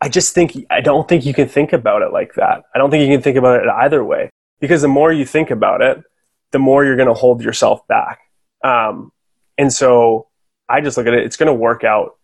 I 0.00 0.08
just 0.08 0.34
think 0.34 0.66
I 0.70 0.80
don't 0.80 1.08
think 1.08 1.26
you 1.26 1.34
can 1.34 1.48
think 1.48 1.72
about 1.72 2.02
it 2.02 2.12
like 2.12 2.34
that. 2.34 2.64
I 2.74 2.78
don't 2.78 2.90
think 2.90 3.02
you 3.06 3.14
can 3.14 3.22
think 3.22 3.36
about 3.36 3.62
it 3.62 3.68
either 3.68 4.02
way 4.02 4.30
because 4.60 4.82
the 4.82 4.88
more 4.88 5.12
you 5.12 5.26
think 5.26 5.50
about 5.50 5.82
it, 5.82 6.02
the 6.52 6.58
more 6.58 6.84
you're 6.84 6.96
going 6.96 7.08
to 7.08 7.14
hold 7.14 7.42
yourself 7.42 7.86
back. 7.86 8.20
Um, 8.64 9.12
and 9.58 9.72
so 9.72 10.28
I 10.68 10.80
just 10.80 10.96
look 10.96 11.06
at 11.06 11.14
it, 11.14 11.24
it's 11.24 11.36
going 11.36 11.48
to 11.48 11.54
work 11.54 11.84
out. 11.84 12.16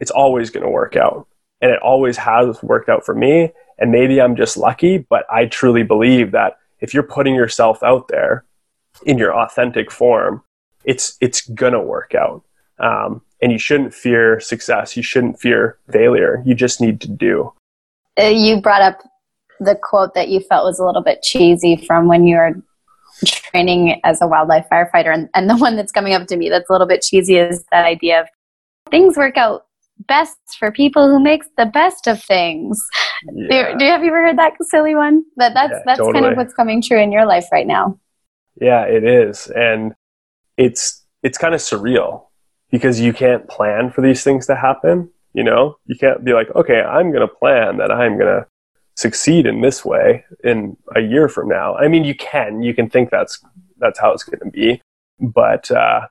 It's 0.00 0.10
always 0.10 0.50
going 0.50 0.64
to 0.64 0.70
work 0.70 0.96
out. 0.96 1.26
And 1.60 1.70
it 1.70 1.80
always 1.80 2.16
has 2.18 2.62
worked 2.62 2.88
out 2.88 3.06
for 3.06 3.14
me. 3.14 3.52
And 3.78 3.90
maybe 3.90 4.20
I'm 4.20 4.36
just 4.36 4.56
lucky, 4.56 4.98
but 4.98 5.24
I 5.30 5.46
truly 5.46 5.82
believe 5.82 6.32
that 6.32 6.58
if 6.80 6.92
you're 6.92 7.02
putting 7.02 7.34
yourself 7.34 7.82
out 7.82 8.08
there 8.08 8.44
in 9.06 9.18
your 9.18 9.34
authentic 9.34 9.90
form, 9.90 10.42
it's, 10.84 11.16
it's 11.20 11.48
going 11.48 11.72
to 11.72 11.80
work 11.80 12.14
out. 12.14 12.44
Um, 12.78 13.22
and 13.44 13.52
you 13.52 13.58
shouldn't 13.58 13.92
fear 13.92 14.40
success. 14.40 14.96
You 14.96 15.02
shouldn't 15.02 15.38
fear 15.38 15.76
failure. 15.92 16.42
You 16.46 16.54
just 16.54 16.80
need 16.80 16.98
to 17.02 17.08
do. 17.08 17.52
Uh, 18.18 18.28
you 18.28 18.58
brought 18.58 18.80
up 18.80 19.00
the 19.60 19.78
quote 19.80 20.14
that 20.14 20.30
you 20.30 20.40
felt 20.40 20.64
was 20.64 20.78
a 20.78 20.84
little 20.84 21.02
bit 21.02 21.20
cheesy 21.20 21.76
from 21.76 22.08
when 22.08 22.26
you 22.26 22.36
were 22.36 22.62
training 23.26 24.00
as 24.02 24.22
a 24.22 24.26
wildlife 24.26 24.64
firefighter. 24.72 25.12
And, 25.12 25.28
and 25.34 25.50
the 25.50 25.58
one 25.58 25.76
that's 25.76 25.92
coming 25.92 26.14
up 26.14 26.26
to 26.28 26.38
me 26.38 26.48
that's 26.48 26.70
a 26.70 26.72
little 26.72 26.86
bit 26.86 27.02
cheesy 27.02 27.36
is 27.36 27.66
that 27.70 27.84
idea 27.84 28.22
of 28.22 28.28
things 28.90 29.14
work 29.18 29.36
out 29.36 29.66
best 30.08 30.38
for 30.58 30.72
people 30.72 31.06
who 31.06 31.22
makes 31.22 31.46
the 31.58 31.66
best 31.66 32.06
of 32.06 32.22
things. 32.22 32.82
Yeah. 33.30 33.72
Do, 33.72 33.78
do, 33.78 33.84
have 33.84 34.02
you 34.02 34.08
ever 34.08 34.22
heard 34.22 34.38
that 34.38 34.54
silly 34.62 34.94
one? 34.94 35.22
But 35.36 35.52
that's 35.52 35.70
yeah, 35.70 35.82
that's 35.84 35.98
totally. 35.98 36.22
kind 36.22 36.32
of 36.32 36.38
what's 36.38 36.54
coming 36.54 36.80
true 36.80 36.98
in 36.98 37.12
your 37.12 37.26
life 37.26 37.44
right 37.52 37.66
now. 37.66 37.98
Yeah, 38.58 38.84
it 38.84 39.04
is. 39.04 39.48
And 39.48 39.94
it's 40.56 41.04
it's 41.22 41.36
kind 41.36 41.54
of 41.54 41.60
surreal 41.60 42.24
because 42.74 43.00
you 43.00 43.12
can't 43.12 43.46
plan 43.48 43.88
for 43.92 44.00
these 44.00 44.24
things 44.24 44.48
to 44.48 44.56
happen, 44.56 45.08
you 45.32 45.44
know? 45.44 45.78
You 45.86 45.96
can't 45.96 46.24
be 46.24 46.32
like, 46.32 46.52
"Okay, 46.56 46.80
I'm 46.82 47.12
going 47.12 47.26
to 47.28 47.34
plan 47.40 47.76
that 47.76 47.92
I'm 47.92 48.18
going 48.18 48.34
to 48.34 48.46
succeed 48.96 49.46
in 49.46 49.60
this 49.60 49.84
way 49.84 50.24
in 50.42 50.76
a 50.96 51.00
year 51.00 51.28
from 51.28 51.48
now. 51.48 51.76
I 51.76 51.86
mean, 51.86 52.04
you 52.04 52.14
can, 52.14 52.62
you 52.62 52.74
can 52.74 52.88
think 52.88 53.10
that's 53.10 53.44
that's 53.78 53.98
how 53.98 54.12
it's 54.12 54.24
going 54.24 54.40
to 54.40 54.50
be, 54.50 54.82
but 55.20 55.70
uh, 55.70 56.06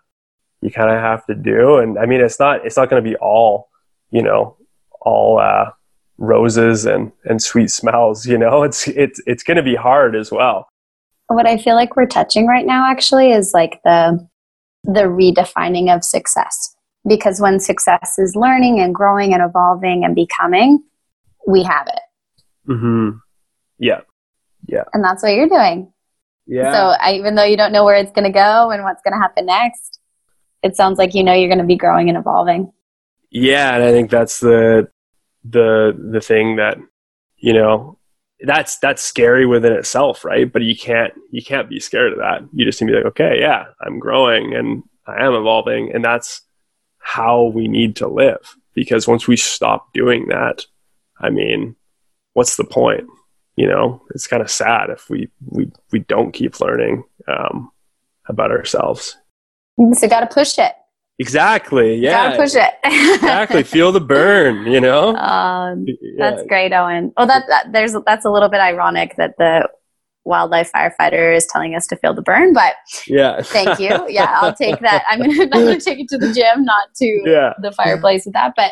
you 0.61 0.71
kind 0.71 0.91
of 0.91 0.99
have 0.99 1.25
to 1.25 1.35
do. 1.35 1.77
And 1.77 1.97
I 1.97 2.05
mean, 2.05 2.21
it's 2.21 2.39
not 2.39 2.65
it's 2.65 2.77
not 2.77 2.89
going 2.89 3.03
to 3.03 3.09
be 3.09 3.17
all, 3.17 3.69
you 4.11 4.21
know, 4.21 4.57
all 5.01 5.39
uh, 5.39 5.71
roses 6.17 6.85
and 6.85 7.11
and 7.25 7.41
sweet 7.41 7.71
smells. 7.71 8.25
You 8.25 8.37
know, 8.37 8.63
it's 8.63 8.87
it's 8.87 9.21
it's 9.25 9.43
going 9.43 9.57
to 9.57 9.63
be 9.63 9.75
hard 9.75 10.15
as 10.15 10.31
well. 10.31 10.67
What 11.27 11.47
I 11.47 11.57
feel 11.57 11.75
like 11.75 11.95
we're 11.95 12.05
touching 12.05 12.47
right 12.47 12.65
now 12.65 12.89
actually 12.89 13.31
is 13.31 13.53
like 13.53 13.81
the 13.83 14.27
the 14.83 15.03
redefining 15.03 15.93
of 15.93 16.03
success. 16.03 16.75
Because 17.07 17.41
when 17.41 17.59
success 17.59 18.15
is 18.17 18.35
learning 18.35 18.79
and 18.79 18.95
growing 18.95 19.33
and 19.33 19.43
evolving 19.43 20.05
and 20.05 20.15
becoming, 20.15 20.83
we 21.45 21.63
have 21.63 21.87
it 21.87 21.99
Mm-hmm. 22.67 23.17
Yeah. 23.79 24.01
Yeah. 24.67 24.83
And 24.93 25.03
that's 25.03 25.23
what 25.23 25.33
you're 25.33 25.49
doing. 25.49 25.91
Yeah. 26.45 26.73
So 26.73 26.79
I, 26.99 27.13
even 27.13 27.35
though 27.35 27.43
you 27.43 27.57
don't 27.57 27.71
know 27.71 27.83
where 27.83 27.95
it's 27.95 28.11
going 28.11 28.25
to 28.25 28.31
go 28.31 28.71
and 28.71 28.83
what's 28.83 29.01
going 29.01 29.13
to 29.13 29.19
happen 29.19 29.45
next, 29.45 29.99
it 30.61 30.75
sounds 30.75 30.97
like 30.97 31.13
you 31.13 31.23
know 31.23 31.33
you're 31.33 31.49
going 31.49 31.59
to 31.59 31.65
be 31.65 31.75
growing 31.75 32.09
and 32.09 32.17
evolving. 32.17 32.71
Yeah, 33.31 33.75
and 33.75 33.83
I 33.83 33.91
think 33.91 34.09
that's 34.09 34.39
the 34.39 34.89
the 35.43 35.97
the 36.11 36.21
thing 36.21 36.57
that 36.57 36.77
you 37.37 37.53
know 37.53 37.97
that's 38.43 38.77
that's 38.79 39.01
scary 39.01 39.45
within 39.45 39.73
itself, 39.73 40.25
right? 40.25 40.51
But 40.51 40.63
you 40.63 40.75
can't 40.75 41.13
you 41.31 41.43
can't 41.43 41.69
be 41.69 41.79
scared 41.79 42.13
of 42.13 42.19
that. 42.19 42.41
You 42.53 42.65
just 42.65 42.81
need 42.81 42.87
to 42.87 42.93
be 42.93 42.97
like, 42.97 43.05
okay, 43.07 43.39
yeah, 43.39 43.65
I'm 43.81 43.99
growing 43.99 44.53
and 44.53 44.83
I 45.07 45.25
am 45.25 45.33
evolving, 45.33 45.93
and 45.93 46.03
that's 46.03 46.41
how 46.99 47.43
we 47.43 47.67
need 47.67 47.95
to 47.97 48.07
live. 48.07 48.55
Because 48.73 49.07
once 49.07 49.27
we 49.27 49.37
stop 49.37 49.93
doing 49.93 50.27
that, 50.27 50.65
I 51.19 51.29
mean, 51.29 51.75
what's 52.33 52.57
the 52.57 52.63
point? 52.63 53.07
You 53.55 53.67
know, 53.67 54.01
it's 54.13 54.27
kind 54.27 54.41
of 54.41 54.49
sad 54.49 54.89
if 54.89 55.09
we 55.09 55.29
we 55.45 55.71
we 55.91 55.99
don't 55.99 56.33
keep 56.33 56.59
learning 56.59 57.03
um, 57.27 57.71
about 58.27 58.51
ourselves. 58.51 59.17
So 59.93 60.07
got 60.07 60.21
to 60.21 60.33
push 60.33 60.57
it. 60.57 60.73
Exactly. 61.19 61.95
Yeah. 61.95 62.29
Gotta 62.29 62.37
push 62.37 62.55
it. 62.55 62.73
exactly. 62.83 63.63
Feel 63.63 63.91
the 63.91 64.01
burn. 64.01 64.65
You 64.65 64.81
know. 64.81 65.15
Um, 65.15 65.85
yeah. 65.87 65.95
That's 66.17 66.43
great, 66.47 66.73
Owen. 66.73 67.13
Oh, 67.17 67.25
that, 67.25 67.43
that 67.47 67.71
there's 67.71 67.95
that's 68.05 68.25
a 68.25 68.31
little 68.31 68.49
bit 68.49 68.59
ironic 68.59 69.15
that 69.17 69.35
the 69.37 69.69
wildlife 70.25 70.71
firefighter 70.71 71.35
is 71.35 71.45
telling 71.47 71.75
us 71.75 71.85
to 71.85 71.97
feel 71.97 72.13
the 72.13 72.21
burn 72.21 72.53
but 72.53 72.75
yeah 73.07 73.41
thank 73.41 73.77
you 73.77 73.89
yeah 74.07 74.37
i'll 74.39 74.53
take 74.53 74.79
that 74.79 75.03
i'm 75.09 75.19
gonna, 75.19 75.41
I'm 75.41 75.49
gonna 75.49 75.81
take 75.81 75.99
it 75.99 76.07
to 76.07 76.17
the 76.17 76.31
gym 76.31 76.63
not 76.63 76.93
to 76.95 77.21
yeah. 77.25 77.51
the 77.61 77.73
fireplace 77.73 78.23
with 78.23 78.33
that 78.33 78.53
but 78.55 78.71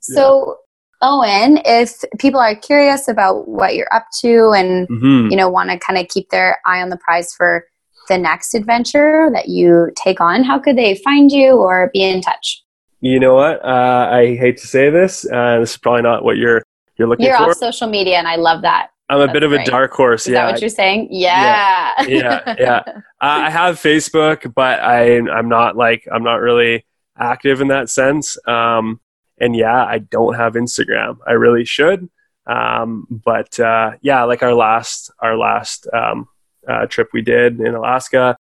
so 0.00 0.56
Owen, 1.02 1.60
if 1.64 2.02
people 2.18 2.40
are 2.40 2.56
curious 2.56 3.06
about 3.06 3.46
what 3.48 3.74
you're 3.74 3.92
up 3.92 4.06
to 4.22 4.52
and 4.56 4.88
mm-hmm. 4.88 5.30
you 5.30 5.36
know 5.36 5.48
want 5.48 5.70
to 5.70 5.78
kind 5.78 5.98
of 5.98 6.08
keep 6.08 6.30
their 6.30 6.58
eye 6.64 6.80
on 6.80 6.88
the 6.88 6.96
prize 6.96 7.34
for 7.34 7.66
the 8.08 8.18
next 8.18 8.54
adventure 8.54 9.30
that 9.32 9.48
you 9.48 9.90
take 9.96 10.20
on, 10.20 10.44
how 10.44 10.58
could 10.58 10.76
they 10.76 10.96
find 10.96 11.30
you 11.30 11.56
or 11.56 11.90
be 11.92 12.02
in 12.02 12.20
touch? 12.20 12.62
You 13.00 13.20
know 13.20 13.34
what? 13.34 13.64
Uh, 13.64 14.08
I 14.10 14.36
hate 14.36 14.56
to 14.58 14.66
say 14.66 14.90
this. 14.90 15.26
Uh, 15.30 15.60
this 15.60 15.72
is 15.72 15.76
probably 15.76 16.02
not 16.02 16.24
what 16.24 16.36
you're 16.36 16.62
you're 16.96 17.08
looking 17.08 17.26
you're 17.26 17.36
for. 17.36 17.42
You're 17.44 17.50
off 17.50 17.58
social 17.58 17.88
media, 17.88 18.16
and 18.16 18.26
I 18.26 18.36
love 18.36 18.62
that. 18.62 18.88
I'm 19.08 19.20
That's 19.20 19.30
a 19.30 19.32
bit 19.32 19.42
of 19.44 19.52
a 19.52 19.64
dark 19.64 19.92
horse. 19.92 20.26
Is 20.26 20.32
yeah. 20.32 20.46
that 20.46 20.52
what 20.52 20.60
you're 20.60 20.70
saying? 20.70 21.08
Yeah. 21.10 21.92
Yeah. 22.02 22.08
Yeah. 22.08 22.54
yeah. 22.58 22.82
Uh, 23.18 23.48
I 23.48 23.50
have 23.50 23.76
Facebook, 23.76 24.52
but 24.54 24.78
I 24.80 25.16
I'm 25.16 25.48
not 25.48 25.74
like 25.74 26.06
I'm 26.12 26.22
not 26.22 26.36
really 26.42 26.84
active 27.18 27.62
in 27.62 27.68
that 27.68 27.88
sense. 27.88 28.36
Um, 28.46 29.00
and 29.38 29.56
yeah, 29.56 29.86
I 29.86 30.00
don't 30.00 30.34
have 30.34 30.52
Instagram. 30.52 31.16
I 31.26 31.32
really 31.32 31.64
should. 31.64 32.10
Um, 32.46 33.06
but 33.10 33.58
uh, 33.58 33.92
yeah, 34.02 34.24
like 34.24 34.42
our 34.42 34.52
last 34.52 35.10
our 35.20 35.34
last 35.36 35.88
um, 35.94 36.28
uh, 36.68 36.86
trip 36.86 37.08
we 37.12 37.22
did 37.22 37.60
in 37.60 37.74
Alaska, 37.74 38.36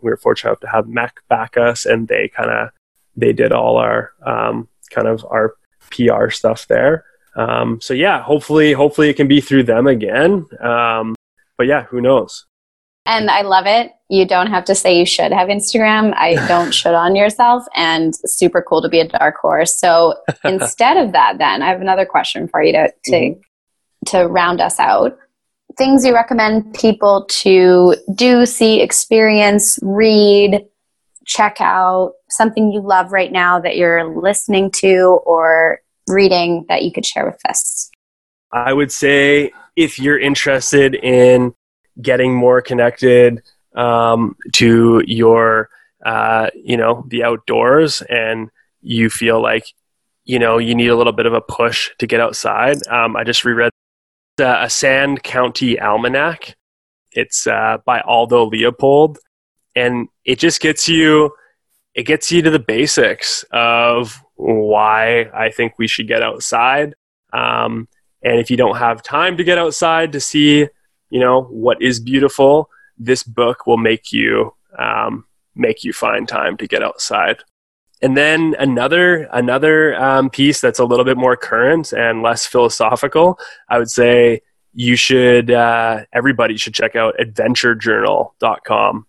we 0.00 0.10
were 0.10 0.16
fortunate 0.16 0.50
enough 0.50 0.60
to 0.60 0.68
have 0.68 0.86
MEC 0.86 1.10
back 1.28 1.56
us, 1.56 1.86
and 1.86 2.08
they 2.08 2.28
kind 2.28 2.50
of 2.50 2.70
they 3.16 3.32
did 3.32 3.52
all 3.52 3.76
our 3.76 4.12
um, 4.24 4.68
kind 4.90 5.08
of 5.08 5.24
our 5.30 5.54
PR 5.90 6.30
stuff 6.30 6.66
there. 6.68 7.04
Um, 7.36 7.80
so 7.80 7.94
yeah, 7.94 8.22
hopefully 8.22 8.72
hopefully 8.72 9.08
it 9.08 9.14
can 9.14 9.28
be 9.28 9.40
through 9.40 9.64
them 9.64 9.86
again. 9.86 10.46
Um, 10.60 11.14
but 11.56 11.66
yeah, 11.66 11.84
who 11.84 12.00
knows? 12.00 12.46
And 13.06 13.30
I 13.30 13.40
love 13.40 13.66
it. 13.66 13.92
You 14.10 14.26
don't 14.26 14.48
have 14.48 14.66
to 14.66 14.74
say 14.74 14.98
you 14.98 15.06
should 15.06 15.32
have 15.32 15.48
Instagram. 15.48 16.14
I 16.14 16.34
don't 16.48 16.72
should 16.72 16.94
on 16.94 17.16
yourself 17.16 17.64
and 17.74 18.14
super 18.14 18.62
cool 18.62 18.82
to 18.82 18.88
be 18.88 19.00
a 19.00 19.08
dark 19.08 19.36
horse. 19.36 19.78
So 19.78 20.16
instead 20.44 20.96
of 20.98 21.12
that, 21.12 21.38
then 21.38 21.62
I 21.62 21.68
have 21.68 21.80
another 21.80 22.04
question 22.04 22.48
for 22.48 22.62
you 22.62 22.72
to, 22.72 22.92
to, 23.04 23.12
mm-hmm. 23.12 23.40
to 24.06 24.26
round 24.26 24.60
us 24.60 24.78
out. 24.78 25.18
Things 25.78 26.04
you 26.04 26.12
recommend 26.12 26.74
people 26.74 27.24
to 27.28 27.94
do, 28.14 28.44
see, 28.44 28.82
experience, 28.82 29.78
read, 29.80 30.66
check 31.24 31.58
out, 31.60 32.14
something 32.28 32.72
you 32.72 32.80
love 32.80 33.12
right 33.12 33.30
now 33.30 33.60
that 33.60 33.76
you're 33.76 34.04
listening 34.04 34.72
to 34.72 35.20
or 35.24 35.80
reading 36.08 36.66
that 36.68 36.82
you 36.82 36.90
could 36.90 37.06
share 37.06 37.24
with 37.24 37.40
us? 37.48 37.90
I 38.50 38.72
would 38.72 38.90
say 38.90 39.52
if 39.76 40.00
you're 40.00 40.18
interested 40.18 40.96
in 40.96 41.54
getting 42.02 42.34
more 42.34 42.60
connected 42.60 43.42
um, 43.76 44.36
to 44.54 45.02
your 45.06 45.70
uh, 46.04 46.48
you 46.54 46.76
know 46.76 47.04
the 47.08 47.24
outdoors 47.24 48.02
and 48.02 48.50
you 48.80 49.10
feel 49.10 49.40
like 49.42 49.64
you 50.24 50.38
know 50.38 50.58
you 50.58 50.74
need 50.74 50.88
a 50.88 50.96
little 50.96 51.12
bit 51.12 51.26
of 51.26 51.34
a 51.34 51.40
push 51.40 51.90
to 51.98 52.06
get 52.06 52.20
outside 52.20 52.76
um, 52.88 53.16
i 53.16 53.24
just 53.24 53.44
reread 53.44 53.72
uh, 54.40 54.60
a 54.62 54.70
sand 54.70 55.22
county 55.22 55.78
almanac. 55.80 56.56
It's 57.12 57.46
uh, 57.46 57.78
by 57.84 58.00
aldo 58.00 58.46
leopold. 58.46 59.18
And 59.74 60.08
it 60.24 60.38
just 60.38 60.60
gets 60.60 60.88
you 60.88 61.32
it 61.94 62.04
gets 62.04 62.30
you 62.30 62.42
to 62.42 62.50
the 62.50 62.58
basics 62.58 63.44
of 63.50 64.22
why 64.36 65.22
i 65.34 65.50
think 65.50 65.78
we 65.78 65.88
should 65.88 66.06
get 66.06 66.22
outside. 66.22 66.94
Um, 67.32 67.88
and 68.22 68.38
if 68.38 68.50
you 68.50 68.56
don't 68.56 68.76
have 68.76 69.02
time 69.02 69.36
to 69.36 69.44
get 69.44 69.58
outside 69.58 70.12
to 70.12 70.20
see 70.20 70.68
you 71.10 71.20
know 71.20 71.42
what 71.42 71.80
is 71.80 72.00
beautiful 72.00 72.68
this 72.98 73.22
book 73.22 73.66
will 73.66 73.76
make 73.76 74.12
you 74.12 74.52
um, 74.78 75.24
make 75.54 75.84
you 75.84 75.92
find 75.92 76.28
time 76.28 76.56
to 76.56 76.66
get 76.66 76.82
outside 76.82 77.38
and 78.02 78.16
then 78.16 78.54
another 78.58 79.28
another 79.32 80.00
um, 80.00 80.30
piece 80.30 80.60
that's 80.60 80.78
a 80.78 80.84
little 80.84 81.04
bit 81.04 81.16
more 81.16 81.36
current 81.36 81.92
and 81.92 82.22
less 82.22 82.46
philosophical 82.46 83.38
i 83.68 83.78
would 83.78 83.90
say 83.90 84.40
you 84.74 84.96
should 84.96 85.50
uh, 85.50 86.04
everybody 86.12 86.56
should 86.56 86.74
check 86.74 86.94
out 86.94 87.14
adventurejournal.com 87.18 89.06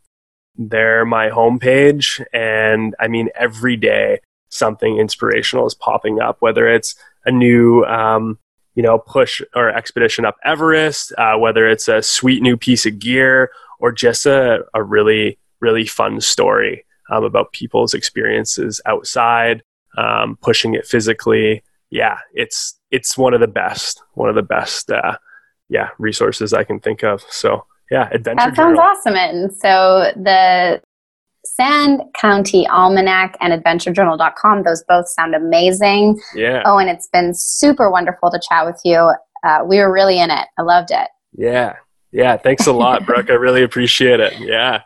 they're 0.58 1.06
my 1.06 1.30
homepage 1.30 2.24
and 2.34 2.96
i 3.00 3.08
mean 3.08 3.30
every 3.36 3.76
day 3.76 4.20
something 4.50 4.98
inspirational 4.98 5.66
is 5.68 5.76
popping 5.76 6.20
up, 6.20 6.38
whether 6.40 6.68
it's 6.68 6.96
a 7.26 7.32
new, 7.32 7.84
um, 7.86 8.38
you 8.76 8.84
know, 8.84 8.98
push 9.00 9.42
or 9.56 9.70
expedition 9.70 10.26
up 10.26 10.38
Everest, 10.44 11.14
uh, 11.18 11.38
whether 11.38 11.68
it's 11.68 11.88
a 11.88 12.02
sweet 12.02 12.42
new 12.42 12.58
piece 12.58 12.86
of 12.86 13.00
gear 13.00 13.52
or 13.80 13.92
just 13.92 14.26
a, 14.26 14.66
a 14.74 14.84
really, 14.84 15.38
really 15.60 15.86
fun 15.86 16.20
story 16.22 16.86
um, 17.10 17.24
about 17.24 17.52
people's 17.54 17.94
experiences 17.94 18.82
outside, 18.86 19.64
um, 19.98 20.38
pushing 20.42 20.74
it 20.74 20.86
physically. 20.86 21.64
Yeah, 21.90 22.18
it's 22.34 22.80
it's 22.92 23.18
one 23.18 23.34
of 23.34 23.40
the 23.40 23.48
best, 23.48 24.02
one 24.14 24.30
of 24.30 24.36
the 24.36 24.42
best, 24.42 24.92
uh, 24.92 25.18
yeah, 25.70 25.90
resources 25.98 26.54
I 26.54 26.64
can 26.64 26.80
think 26.80 27.04
of. 27.04 27.22
So 27.30 27.66
yeah, 27.92 28.10
adventure. 28.12 28.46
That 28.46 28.56
sounds 28.56 28.78
journal. 28.78 28.82
awesome. 28.82 29.16
And 29.16 29.54
so 29.54 30.12
the 30.16 30.82
Sand 31.46 32.02
County 32.20 32.68
Almanac 32.68 33.38
and 33.42 33.54
AdventureJournal.com. 33.54 34.64
Those 34.64 34.84
both 34.88 35.08
sound 35.08 35.36
amazing. 35.36 36.20
Yeah. 36.36 36.64
Oh, 36.66 36.78
and 36.78 36.90
it's 36.90 37.08
been 37.08 37.34
super 37.34 37.90
wonderful 37.90 38.30
to 38.32 38.40
chat 38.50 38.66
with 38.66 38.80
you. 38.84 39.14
Uh, 39.44 39.64
we 39.66 39.78
were 39.78 39.92
really 39.92 40.20
in 40.20 40.32
it. 40.32 40.48
I 40.58 40.62
loved 40.62 40.92
it. 40.92 41.08
Yeah. 41.34 41.78
Yeah. 42.12 42.38
Thanks 42.38 42.68
a 42.68 42.74
lot, 42.74 43.06
Brooke. 43.06 43.30
I 43.30 43.34
really 43.34 43.64
appreciate 43.64 44.20
it. 44.20 44.40
Yeah. 44.40 44.82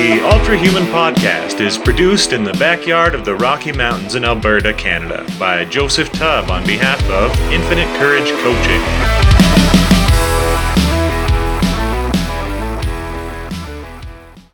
The 0.00 0.18
Ultra 0.26 0.56
Human 0.56 0.84
Podcast 0.84 1.60
is 1.60 1.76
produced 1.76 2.32
in 2.32 2.42
the 2.42 2.54
backyard 2.54 3.14
of 3.14 3.26
the 3.26 3.34
Rocky 3.34 3.70
Mountains 3.70 4.14
in 4.14 4.24
Alberta, 4.24 4.72
Canada, 4.72 5.26
by 5.38 5.66
Joseph 5.66 6.10
Tubb 6.10 6.50
on 6.50 6.64
behalf 6.64 7.04
of 7.10 7.38
Infinite 7.52 7.86
Courage 7.98 8.30
Coaching. 8.42 9.19